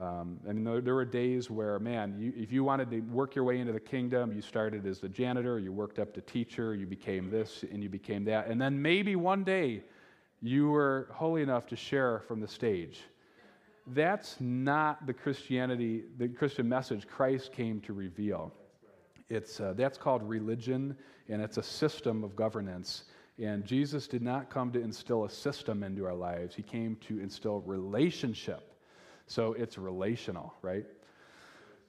Um, 0.01 0.39
I 0.49 0.53
mean, 0.55 0.64
there, 0.64 0.81
there, 0.81 0.95
were 0.95 1.05
days 1.05 1.51
where, 1.51 1.78
man, 1.78 2.16
you, 2.18 2.33
if 2.35 2.51
you 2.51 2.64
wanted 2.64 2.91
to 2.91 3.01
work 3.01 3.35
your 3.35 3.45
way 3.45 3.59
into 3.59 3.74
the 3.74 3.81
kingdom, 3.81 4.33
you 4.33 4.41
started 4.41 4.87
as 4.87 4.99
the 4.99 5.11
janitor, 5.11 5.59
you 5.59 5.72
worked 5.72 5.99
up 5.99 6.14
to 6.14 6.22
teacher, 6.22 6.74
you 6.74 6.87
became 6.87 7.31
this, 7.31 7.64
and 7.70 7.83
you 7.83 7.91
became 7.91 8.24
that. 8.24 8.47
And 8.47 8.59
then 8.59 8.81
maybe 8.81 9.14
one 9.14 9.45
day 9.45 9.83
you 10.41 10.70
were 10.70 11.09
holy 11.12 11.43
enough 11.43 11.66
to 11.66 11.76
share 11.76 12.20
from 12.20 12.41
the 12.41 12.49
stage. 12.49 13.01
That's 13.89 14.37
not 14.41 15.07
the 15.07 15.12
Christianity, 15.12 16.05
the 16.16 16.28
Christian 16.28 16.66
message 16.66 17.07
Christ 17.07 17.53
came 17.53 17.81
to 17.83 17.93
reveal. 17.93 18.55
It's, 19.31 19.61
uh, 19.61 19.72
that's 19.74 19.97
called 19.97 20.22
religion, 20.22 20.97
and 21.28 21.41
it's 21.41 21.57
a 21.57 21.62
system 21.62 22.22
of 22.24 22.37
governance. 22.37 23.05
And 23.39 23.64
Jesus 23.64 24.07
did 24.07 24.20
not 24.20 24.51
come 24.51 24.70
to 24.72 24.83
instill 24.83 25.24
a 25.24 25.31
system 25.31 25.83
into 25.83 26.05
our 26.05 26.14
lives, 26.14 26.55
He 26.55 26.62
came 26.62 26.97
to 27.09 27.20
instill 27.20 27.61
relationship 27.61 28.70
so 29.31 29.53
it's 29.53 29.78
relational, 29.78 30.53
right? 30.61 30.85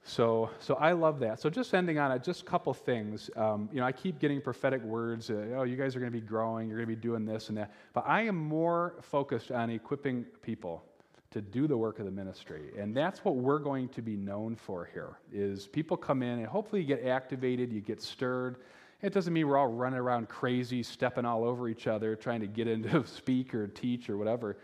So, 0.04 0.52
so 0.60 0.76
I 0.76 0.92
love 0.92 1.20
that. 1.22 1.39
So 1.39 1.50
just 1.50 1.74
ending 1.74 1.98
on 1.98 2.12
it, 2.12 2.24
just 2.24 2.44
a 2.44 2.46
couple 2.46 2.72
things. 2.72 3.32
Um, 3.36 3.68
you 3.74 3.80
know, 3.80 3.86
I 3.86 3.92
keep 3.92 4.20
getting 4.20 4.39
prophetic 4.42 4.84
words. 4.84 5.32
Uh, 5.32 5.56
oh, 5.56 5.64
you 5.64 5.76
guys 5.76 5.96
are 5.96 6.00
going 6.00 6.12
to 6.12 6.18
be 6.18 6.26
growing. 6.26 6.70
You're 6.70 6.78
going 6.78 6.89
to 6.89 6.96
be 6.96 7.02
doing 7.02 7.26
this 7.26 7.50
and 7.50 7.58
that. 7.58 7.74
But 7.94 8.04
I 8.08 8.22
am 8.22 8.36
more 8.36 8.94
focused 9.02 9.52
on 9.52 9.72
equipping 9.72 10.26
people 10.44 10.84
to 11.32 11.41
do 11.41 11.65
the 11.65 11.77
work 11.77 11.99
of 11.99 12.05
the 12.05 12.11
ministry, 12.11 12.71
and 12.77 12.95
that's 12.95 13.23
what 13.23 13.38
we're 13.38 13.59
going 13.59 13.88
to 13.89 14.01
be 14.01 14.15
known 14.15 14.55
for 14.55 14.89
here. 14.93 15.17
Is 15.32 15.67
people 15.67 15.95
come 15.97 16.23
in 16.23 16.39
and 16.39 16.47
hopefully 16.47 16.82
you 16.82 16.88
get 16.88 17.05
activated, 17.05 17.71
you 17.71 17.82
get 17.82 18.01
stirred. 18.01 18.57
It 19.01 19.13
doesn't 19.13 19.34
mean 19.34 19.47
we're 19.47 19.57
all 19.57 19.67
running 19.67 19.97
around 19.97 20.29
crazy, 20.29 20.84
stepping 20.84 21.25
all 21.25 21.43
over 21.43 21.67
each 21.69 21.88
other, 21.88 22.15
trying 22.15 22.41
to 22.41 22.47
get 22.47 22.67
into 22.67 23.05
speak 23.07 23.55
or 23.55 23.67
teach 23.67 24.09
or 24.09 24.17
whatever. 24.17 24.57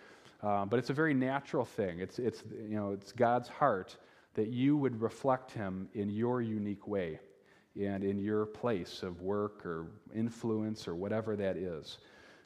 Um, 0.44 0.70
but 0.70 0.78
it's 0.78 0.92
a 0.92 0.94
very 0.94 1.14
natural 1.14 1.66
thing. 1.66 2.00
It's, 2.00 2.20
it's, 2.20 2.44
you 2.52 2.76
know, 2.76 2.92
it's 2.92 3.12
God's 3.12 3.50
heart 3.50 3.98
that 4.36 4.50
you 4.50 4.78
would 4.78 5.02
reflect 5.02 5.52
Him 5.52 5.90
in 5.94 6.10
your 6.10 6.42
unique 6.42 6.88
way 6.88 7.20
and 7.80 8.04
in 8.04 8.20
your 8.20 8.46
place 8.46 9.04
of 9.04 9.22
work 9.22 9.66
or 9.66 9.88
influence 10.16 10.88
or 10.88 10.96
whatever 10.96 11.36
that 11.36 11.58
is. 11.58 11.98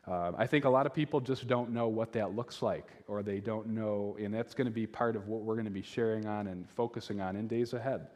Uh, 0.08 0.32
I 0.36 0.47
think 0.47 0.66
a 0.66 0.70
lot 0.70 0.86
of 0.86 0.93
people 0.93 1.20
just 1.20 1.47
don't 1.47 1.72
know 1.72 1.88
what 1.88 2.12
that 2.14 2.36
looks 2.36 2.62
like, 2.62 2.88
or 3.08 3.22
they 3.22 3.39
don't 3.39 3.68
know, 3.68 4.18
and 4.20 4.34
that's 4.34 4.56
going 4.56 4.66
to 4.66 4.72
be 4.72 4.88
part 4.88 5.16
of 5.16 5.28
what 5.28 5.41
we're 5.41 5.54
going 5.54 5.66
to 5.66 5.72
be 5.72 5.84
sharing 5.84 6.26
on 6.26 6.47
and 6.47 6.68
focusing 6.70 7.22
on 7.22 7.36
in 7.36 7.47
days 7.47 7.74
ahead. 7.74 8.08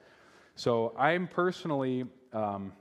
So 0.55 0.95
I'm 0.97 1.27
personally 1.27 2.05
um, 2.33 2.73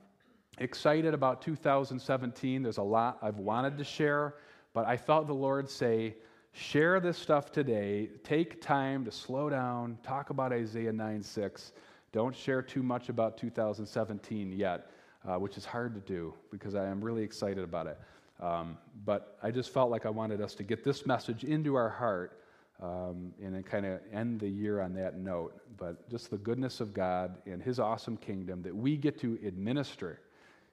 excited 0.58 1.12
about 1.12 1.42
2017. 1.42 2.62
There's 2.62 2.78
a 2.78 2.82
lot 2.82 3.18
I've 3.20 3.38
wanted 3.38 3.76
to 3.78 3.84
share, 3.84 4.36
but 4.72 4.86
I 4.86 4.96
felt 4.96 5.26
the 5.26 5.34
Lord 5.34 5.68
say, 5.68 6.14
share 6.52 6.98
this 6.98 7.18
stuff 7.18 7.52
today. 7.52 8.08
Take 8.22 8.62
time 8.62 9.04
to 9.04 9.10
slow 9.10 9.50
down, 9.50 9.98
talk 10.02 10.30
about 10.30 10.52
Isaiah 10.52 10.92
9 10.92 11.22
6. 11.22 11.72
Don't 12.12 12.34
share 12.34 12.62
too 12.62 12.82
much 12.82 13.08
about 13.08 13.36
2017 13.36 14.52
yet, 14.52 14.90
uh, 15.28 15.36
which 15.36 15.58
is 15.58 15.64
hard 15.64 15.94
to 15.94 16.00
do 16.00 16.32
because 16.50 16.74
I 16.74 16.86
am 16.86 17.04
really 17.04 17.24
excited 17.24 17.64
about 17.64 17.86
it. 17.86 17.98
Um, 18.40 18.78
but 19.04 19.38
I 19.42 19.50
just 19.50 19.70
felt 19.70 19.90
like 19.90 20.06
I 20.06 20.10
wanted 20.10 20.40
us 20.40 20.54
to 20.56 20.62
get 20.62 20.84
this 20.84 21.06
message 21.06 21.44
into 21.44 21.74
our 21.76 21.88
heart 21.88 22.40
um, 22.82 23.32
and 23.42 23.54
then 23.54 23.62
kind 23.62 23.86
of 23.86 24.00
end 24.12 24.40
the 24.40 24.48
year 24.48 24.80
on 24.80 24.94
that 24.94 25.16
note. 25.16 25.54
But 25.76 26.08
just 26.10 26.30
the 26.30 26.38
goodness 26.38 26.80
of 26.80 26.92
God 26.92 27.36
and 27.46 27.62
His 27.62 27.78
awesome 27.78 28.16
kingdom 28.16 28.62
that 28.62 28.74
we 28.74 28.96
get 28.96 29.18
to 29.20 29.38
administer. 29.46 30.20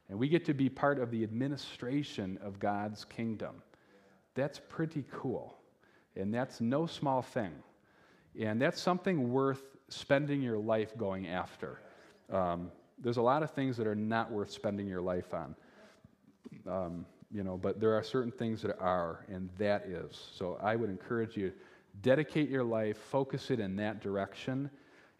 And 0.10 0.20
we 0.20 0.28
get 0.28 0.44
to 0.46 0.54
be 0.54 0.70
part 0.70 1.00
of 1.00 1.12
the 1.12 1.24
administration 1.24 2.38
of 2.44 2.60
God's 2.60 3.06
kingdom. 3.06 3.62
That's 4.36 4.60
pretty 4.60 5.06
cool. 5.12 5.58
And 6.16 6.34
that's 6.34 6.60
no 6.60 6.86
small 6.86 7.22
thing. 7.22 7.54
And 8.40 8.62
that's 8.62 8.82
something 8.82 9.32
worth 9.32 9.62
spending 9.88 10.42
your 10.42 10.58
life 10.58 10.98
going 10.98 11.28
after. 11.28 11.80
Um, 12.30 12.72
there's 13.00 13.18
a 13.18 13.22
lot 13.22 13.44
of 13.44 13.52
things 13.52 13.78
that 13.78 13.88
are 13.88 13.96
not 13.96 14.32
worth 14.32 14.52
spending 14.52 14.88
your 14.88 15.02
life 15.02 15.34
on. 15.34 15.56
Um, 16.68 17.06
you 17.34 17.44
know, 17.44 17.58
but 17.58 17.80
there 17.80 17.94
are 17.94 18.04
certain 18.04 18.32
things 18.32 18.62
that 18.62 18.78
are, 18.80 19.26
and 19.30 19.50
that 19.58 19.86
is. 19.86 20.30
So 20.36 20.58
I 20.62 20.76
would 20.76 20.90
encourage 20.90 21.38
you 21.38 21.54
dedicate 22.02 22.50
your 22.50 22.64
life, 22.64 22.98
focus 22.98 23.52
it 23.52 23.60
in 23.60 23.76
that 23.76 24.02
direction. 24.02 24.70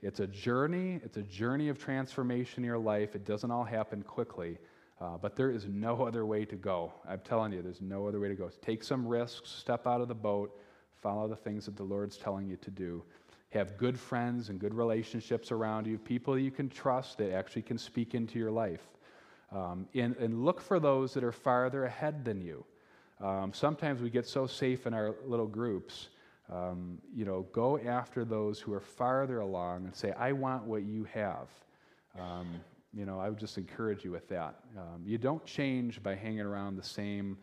It's 0.02 0.20
a 0.20 0.28
journey, 0.28 1.00
it's 1.04 1.18
a 1.18 1.24
journey 1.24 1.70
of 1.70 1.78
transformation 1.78 2.64
in 2.64 2.68
your 2.68 2.78
life. 2.78 3.16
It 3.16 3.26
doesn't 3.26 3.52
all 3.52 3.64
happen 3.64 4.02
quickly, 4.04 4.58
uh, 5.00 5.18
but 5.18 5.36
there 5.36 5.52
is 5.52 5.68
no 5.68 6.04
other 6.08 6.26
way 6.26 6.46
to 6.46 6.56
go. 6.56 6.94
I'm 7.08 7.20
telling 7.20 7.54
you, 7.54 7.62
there's 7.62 7.82
no 7.82 8.08
other 8.08 8.20
way 8.20 8.30
to 8.30 8.36
go. 8.36 8.50
Take 8.62 8.84
some 8.84 9.06
risks, 9.06 9.50
step 9.50 9.86
out 9.86 10.02
of 10.02 10.08
the 10.08 10.16
boat, 10.16 10.58
follow 11.02 11.28
the 11.28 11.36
things 11.36 11.66
that 11.66 11.76
the 11.76 11.84
Lord's 11.84 12.18
telling 12.18 12.48
you 12.48 12.58
to 12.58 12.72
do. 12.72 13.04
Have 13.50 13.78
good 13.78 14.00
friends 14.00 14.50
and 14.50 14.60
good 14.60 14.74
relationships 14.74 15.52
around 15.52 15.86
you, 15.86 15.98
people 15.98 16.40
you 16.40 16.52
can 16.52 16.70
trust 16.70 17.18
that 17.18 17.34
actually 17.34 17.64
can 17.64 17.78
speak 17.78 18.16
into 18.16 18.40
your 18.40 18.52
life. 18.52 18.82
Um, 19.52 19.88
and, 19.94 20.16
and, 20.16 20.46
look 20.46 20.62
for 20.62 20.80
those 20.80 21.14
that 21.14 21.26
are 21.26 21.34
farther 21.34 21.84
ahead 21.84 22.24
than 22.24 22.42
you. 22.42 22.64
Um, 23.20 23.52
sometimes 23.54 24.02
we 24.02 24.10
get 24.10 24.26
so 24.26 24.48
safe 24.48 24.88
in 24.88 24.94
our 24.94 25.16
little 25.26 25.46
groups. 25.46 26.08
Um, 26.50 27.00
you 27.14 27.26
know, 27.26 27.46
go 27.52 27.78
after 27.78 28.24
those 28.24 28.60
who 28.60 28.72
are 28.74 28.80
farther 28.80 29.40
along 29.42 29.86
and 29.86 29.96
say, 29.96 30.14
I 30.14 30.32
want 30.32 30.64
what 30.64 30.84
you 30.84 31.06
have. 31.14 31.50
Um, 32.18 32.62
you 32.94 33.06
know, 33.06 33.20
I 33.20 33.30
would 33.30 33.40
just 33.40 33.58
encourage 33.58 34.04
you 34.04 34.12
with 34.12 34.28
that. 34.30 34.56
Um, 34.78 35.04
you 35.06 35.18
don't 35.18 35.46
change 35.46 36.02
by 36.02 36.16
hanging 36.16 36.42
around 36.42 36.76
the 36.76 36.84
same 36.84 37.38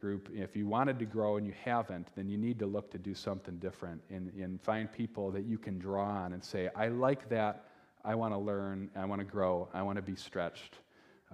group. 0.00 0.28
If 0.32 0.56
you 0.56 0.66
wanted 0.66 0.98
to 1.00 1.04
grow 1.04 1.36
and 1.36 1.46
you 1.46 1.54
haven't, 1.64 2.08
then 2.16 2.28
you 2.28 2.38
need 2.38 2.58
to 2.60 2.66
look 2.66 2.90
to 2.92 2.98
do 2.98 3.14
something 3.14 3.56
different 3.58 4.00
and, 4.10 4.32
and 4.34 4.60
find 4.60 4.90
people 4.92 5.30
that 5.32 5.44
you 5.44 5.58
can 5.58 5.78
draw 5.78 6.04
on 6.04 6.32
and 6.32 6.42
say, 6.42 6.68
I 6.74 6.88
like 6.88 7.28
that. 7.30 7.64
I 8.04 8.14
want 8.14 8.32
to 8.32 8.38
learn. 8.38 8.90
I 8.96 9.04
want 9.04 9.20
to 9.20 9.24
grow. 9.24 9.68
I 9.74 9.82
want 9.82 9.96
to 9.96 10.02
be 10.02 10.14
stretched. 10.14 10.78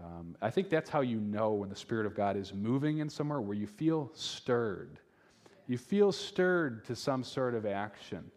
Um, 0.03 0.37
I 0.43 0.51
think 0.51 0.71
that's 0.71 0.91
how 0.91 1.03
you 1.03 1.21
know 1.21 1.53
when 1.53 1.69
the 1.69 1.77
Spirit 1.77 2.07
of 2.07 2.15
God 2.15 2.37
is 2.37 2.53
moving 2.53 2.99
in 2.99 3.09
somewhere 3.09 3.41
where 3.41 3.57
you 3.57 3.67
feel 3.67 4.11
stirred. 4.15 4.99
You 5.67 5.79
feel 5.79 6.13
stirred 6.13 6.85
to 6.87 6.97
some 6.97 7.23
sort 7.23 7.55
of 7.55 7.65
action 7.65 8.31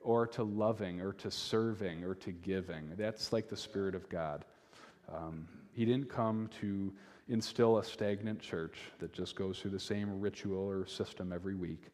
or 0.00 0.26
to 0.28 0.42
loving 0.42 1.00
or 1.00 1.12
to 1.14 1.30
serving 1.30 2.04
or 2.04 2.14
to 2.14 2.32
giving. 2.32 2.92
That's 2.96 3.32
like 3.32 3.48
the 3.48 3.56
Spirit 3.56 3.94
of 3.94 4.08
God. 4.08 4.44
Um, 5.12 5.46
he 5.72 5.84
didn't 5.84 6.08
come 6.08 6.48
to 6.60 6.92
instill 7.28 7.78
a 7.78 7.84
stagnant 7.84 8.40
church 8.40 8.78
that 8.98 9.12
just 9.12 9.36
goes 9.36 9.58
through 9.58 9.70
the 9.72 9.80
same 9.80 10.20
ritual 10.20 10.68
or 10.68 10.86
system 10.86 11.32
every 11.32 11.54
week. 11.54 11.84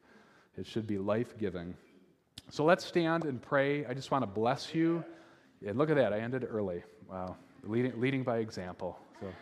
It 0.57 0.67
should 0.67 0.87
be 0.87 0.99
life 0.99 1.37
giving. 1.39 1.75
So 2.51 2.65
let's 2.65 2.85
stand 2.85 3.25
and 3.25 3.41
pray. 3.43 3.85
I 3.87 3.95
just 3.95 4.11
want 4.11 4.23
to 4.23 4.27
bless 4.27 4.75
you. 4.75 5.05
And 5.67 5.77
look 5.77 5.91
at 5.91 5.97
that, 5.97 6.13
I 6.13 6.21
ended 6.21 6.47
early. 6.49 6.83
Wow, 7.11 7.37
leading, 7.63 8.01
leading 8.01 8.23
by 8.23 8.39
example. 8.39 8.99
So, 9.21 9.33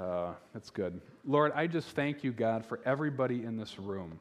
uh, 0.00 0.34
that's 0.54 0.70
good. 0.70 1.00
Lord, 1.24 1.52
I 1.54 1.66
just 1.66 1.88
thank 1.90 2.22
you, 2.22 2.30
God, 2.30 2.64
for 2.64 2.80
everybody 2.84 3.42
in 3.42 3.56
this 3.56 3.78
room. 3.78 4.20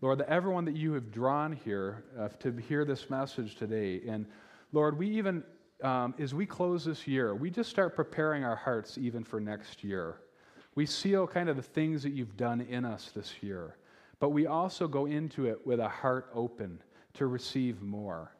Lord, 0.00 0.18
that 0.18 0.28
everyone 0.28 0.64
that 0.66 0.76
you 0.76 0.92
have 0.94 1.10
drawn 1.10 1.52
here 1.52 2.04
uh, 2.18 2.28
to 2.40 2.52
hear 2.52 2.84
this 2.84 3.10
message 3.10 3.56
today. 3.56 4.00
And 4.08 4.26
Lord, 4.72 4.98
we 4.98 5.08
even, 5.10 5.42
um, 5.82 6.14
as 6.18 6.32
we 6.32 6.46
close 6.46 6.84
this 6.84 7.06
year, 7.06 7.34
we 7.34 7.50
just 7.50 7.68
start 7.68 7.94
preparing 7.94 8.44
our 8.44 8.56
hearts 8.56 8.96
even 8.98 9.24
for 9.24 9.40
next 9.40 9.84
year. 9.84 10.16
We 10.74 10.86
seal 10.86 11.26
kind 11.26 11.48
of 11.48 11.56
the 11.56 11.62
things 11.62 12.02
that 12.02 12.12
you've 12.12 12.36
done 12.36 12.60
in 12.62 12.84
us 12.84 13.10
this 13.14 13.34
year, 13.42 13.76
but 14.18 14.30
we 14.30 14.46
also 14.46 14.86
go 14.86 15.06
into 15.06 15.46
it 15.46 15.66
with 15.66 15.80
a 15.80 15.88
heart 15.88 16.30
open 16.34 16.82
to 17.14 17.26
receive 17.26 17.82
more 17.82 18.35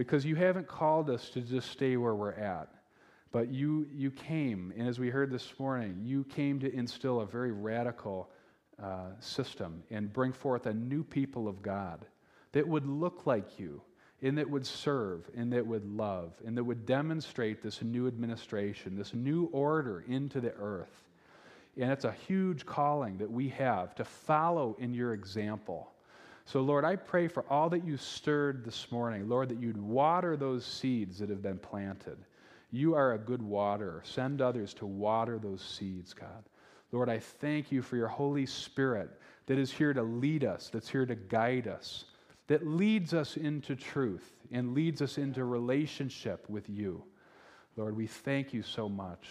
because 0.00 0.24
you 0.24 0.34
haven't 0.34 0.66
called 0.66 1.10
us 1.10 1.28
to 1.28 1.42
just 1.42 1.70
stay 1.70 1.94
where 1.98 2.14
we're 2.14 2.32
at. 2.32 2.68
But 3.32 3.50
you, 3.50 3.86
you 3.92 4.10
came, 4.10 4.72
and 4.74 4.88
as 4.88 4.98
we 4.98 5.10
heard 5.10 5.30
this 5.30 5.52
morning, 5.58 6.00
you 6.02 6.24
came 6.24 6.58
to 6.60 6.74
instill 6.74 7.20
a 7.20 7.26
very 7.26 7.52
radical 7.52 8.30
uh, 8.82 9.08
system 9.18 9.82
and 9.90 10.10
bring 10.10 10.32
forth 10.32 10.64
a 10.64 10.72
new 10.72 11.04
people 11.04 11.48
of 11.48 11.60
God 11.60 12.06
that 12.52 12.66
would 12.66 12.86
look 12.86 13.26
like 13.26 13.58
you, 13.58 13.82
and 14.22 14.38
that 14.38 14.48
would 14.48 14.66
serve, 14.66 15.28
and 15.36 15.52
that 15.52 15.66
would 15.66 15.84
love, 15.84 16.32
and 16.46 16.56
that 16.56 16.64
would 16.64 16.86
demonstrate 16.86 17.62
this 17.62 17.82
new 17.82 18.06
administration, 18.06 18.96
this 18.96 19.12
new 19.12 19.50
order 19.52 20.02
into 20.08 20.40
the 20.40 20.54
earth. 20.54 21.04
And 21.76 21.92
it's 21.92 22.06
a 22.06 22.16
huge 22.26 22.64
calling 22.64 23.18
that 23.18 23.30
we 23.30 23.50
have 23.50 23.94
to 23.96 24.06
follow 24.06 24.78
in 24.80 24.94
your 24.94 25.12
example. 25.12 25.92
So, 26.50 26.62
Lord, 26.62 26.84
I 26.84 26.96
pray 26.96 27.28
for 27.28 27.44
all 27.48 27.70
that 27.70 27.84
you 27.84 27.96
stirred 27.96 28.64
this 28.64 28.90
morning, 28.90 29.28
Lord, 29.28 29.50
that 29.50 29.60
you'd 29.60 29.80
water 29.80 30.36
those 30.36 30.66
seeds 30.66 31.20
that 31.20 31.30
have 31.30 31.42
been 31.42 31.60
planted. 31.60 32.16
You 32.72 32.96
are 32.96 33.12
a 33.12 33.18
good 33.18 33.40
waterer. 33.40 34.02
Send 34.04 34.42
others 34.42 34.74
to 34.74 34.86
water 34.86 35.38
those 35.38 35.62
seeds, 35.62 36.12
God. 36.12 36.42
Lord, 36.90 37.08
I 37.08 37.20
thank 37.20 37.70
you 37.70 37.82
for 37.82 37.94
your 37.94 38.08
Holy 38.08 38.46
Spirit 38.46 39.10
that 39.46 39.58
is 39.58 39.70
here 39.70 39.92
to 39.92 40.02
lead 40.02 40.42
us, 40.42 40.70
that's 40.72 40.88
here 40.88 41.06
to 41.06 41.14
guide 41.14 41.68
us, 41.68 42.06
that 42.48 42.66
leads 42.66 43.14
us 43.14 43.36
into 43.36 43.76
truth 43.76 44.32
and 44.50 44.74
leads 44.74 45.02
us 45.02 45.18
into 45.18 45.44
relationship 45.44 46.50
with 46.50 46.68
you. 46.68 47.04
Lord, 47.76 47.96
we 47.96 48.08
thank 48.08 48.52
you 48.52 48.64
so 48.64 48.88
much. 48.88 49.28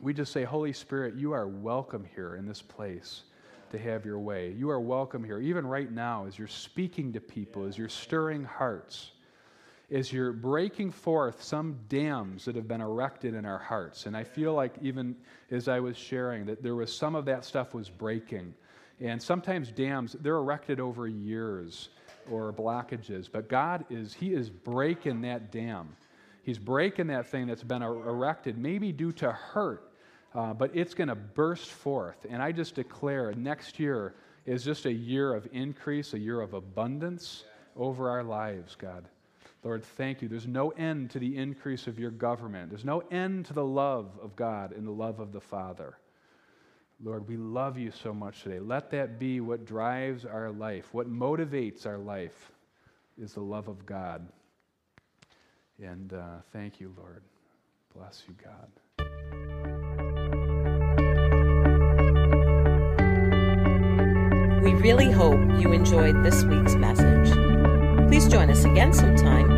We 0.00 0.12
just 0.12 0.32
say, 0.32 0.42
Holy 0.42 0.72
Spirit, 0.72 1.14
you 1.14 1.30
are 1.34 1.46
welcome 1.46 2.04
here 2.16 2.34
in 2.34 2.46
this 2.46 2.62
place 2.62 3.22
to 3.72 3.78
have 3.78 4.04
your 4.04 4.18
way. 4.18 4.52
You 4.56 4.70
are 4.70 4.80
welcome 4.80 5.24
here, 5.24 5.40
even 5.40 5.66
right 5.66 5.90
now, 5.90 6.26
as 6.26 6.38
you're 6.38 6.46
speaking 6.46 7.12
to 7.14 7.20
people, 7.20 7.64
as 7.64 7.76
you're 7.76 7.88
stirring 7.88 8.44
hearts, 8.44 9.12
as 9.90 10.12
you're 10.12 10.32
breaking 10.32 10.90
forth 10.90 11.42
some 11.42 11.78
dams 11.88 12.44
that 12.44 12.54
have 12.54 12.68
been 12.68 12.80
erected 12.80 13.34
in 13.34 13.44
our 13.44 13.58
hearts. 13.58 14.06
And 14.06 14.16
I 14.16 14.24
feel 14.24 14.54
like, 14.54 14.74
even 14.80 15.16
as 15.50 15.68
I 15.68 15.80
was 15.80 15.96
sharing, 15.96 16.46
that 16.46 16.62
there 16.62 16.74
was 16.74 16.94
some 16.94 17.14
of 17.14 17.24
that 17.24 17.44
stuff 17.44 17.74
was 17.74 17.90
breaking. 17.90 18.54
And 19.00 19.20
sometimes 19.20 19.70
dams, 19.70 20.16
they're 20.20 20.36
erected 20.36 20.78
over 20.78 21.08
years 21.08 21.88
or 22.30 22.52
blockages, 22.52 23.28
but 23.30 23.48
God 23.48 23.84
is, 23.90 24.14
He 24.14 24.32
is 24.32 24.48
breaking 24.48 25.22
that 25.22 25.50
dam. 25.50 25.88
He's 26.42 26.58
breaking 26.58 27.08
that 27.08 27.26
thing 27.26 27.46
that's 27.46 27.62
been 27.62 27.82
er-, 27.82 28.08
erected, 28.08 28.58
maybe 28.58 28.92
due 28.92 29.12
to 29.12 29.32
hurt 29.32 29.91
uh, 30.34 30.54
but 30.54 30.70
it's 30.74 30.94
going 30.94 31.08
to 31.08 31.14
burst 31.14 31.70
forth. 31.70 32.26
And 32.28 32.42
I 32.42 32.52
just 32.52 32.74
declare 32.74 33.32
next 33.34 33.78
year 33.78 34.14
is 34.46 34.64
just 34.64 34.86
a 34.86 34.92
year 34.92 35.34
of 35.34 35.48
increase, 35.52 36.14
a 36.14 36.18
year 36.18 36.40
of 36.40 36.54
abundance 36.54 37.44
over 37.76 38.10
our 38.10 38.24
lives, 38.24 38.76
God. 38.76 39.04
Lord, 39.62 39.84
thank 39.84 40.22
you. 40.22 40.28
There's 40.28 40.46
no 40.46 40.70
end 40.70 41.10
to 41.10 41.20
the 41.20 41.36
increase 41.36 41.86
of 41.86 41.98
your 41.98 42.10
government. 42.10 42.70
There's 42.70 42.84
no 42.84 43.00
end 43.10 43.46
to 43.46 43.52
the 43.52 43.64
love 43.64 44.10
of 44.20 44.34
God 44.34 44.72
and 44.72 44.86
the 44.86 44.92
love 44.92 45.20
of 45.20 45.32
the 45.32 45.40
Father. 45.40 45.96
Lord, 47.02 47.28
we 47.28 47.36
love 47.36 47.78
you 47.78 47.90
so 47.90 48.12
much 48.12 48.42
today. 48.42 48.58
Let 48.58 48.90
that 48.90 49.18
be 49.18 49.40
what 49.40 49.64
drives 49.64 50.24
our 50.24 50.50
life, 50.50 50.88
what 50.92 51.08
motivates 51.10 51.86
our 51.86 51.98
life 51.98 52.52
is 53.20 53.34
the 53.34 53.40
love 53.40 53.68
of 53.68 53.86
God. 53.86 54.26
And 55.80 56.12
uh, 56.12 56.40
thank 56.52 56.80
you, 56.80 56.94
Lord. 56.96 57.22
Bless 57.94 58.22
you, 58.28 58.34
God. 58.42 58.81
We 64.62 64.74
really 64.74 65.10
hope 65.10 65.40
you 65.58 65.72
enjoyed 65.72 66.22
this 66.22 66.44
week's 66.44 66.76
message. 66.76 67.32
Please 68.08 68.28
join 68.28 68.48
us 68.48 68.64
again 68.64 68.92
sometime 68.92 69.50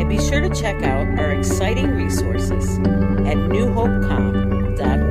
and 0.00 0.08
be 0.08 0.18
sure 0.18 0.40
to 0.40 0.48
check 0.48 0.82
out 0.82 1.06
our 1.18 1.32
exciting 1.32 1.90
resources 1.90 2.78
at 2.78 3.36
newhopecom.org. 3.36 5.07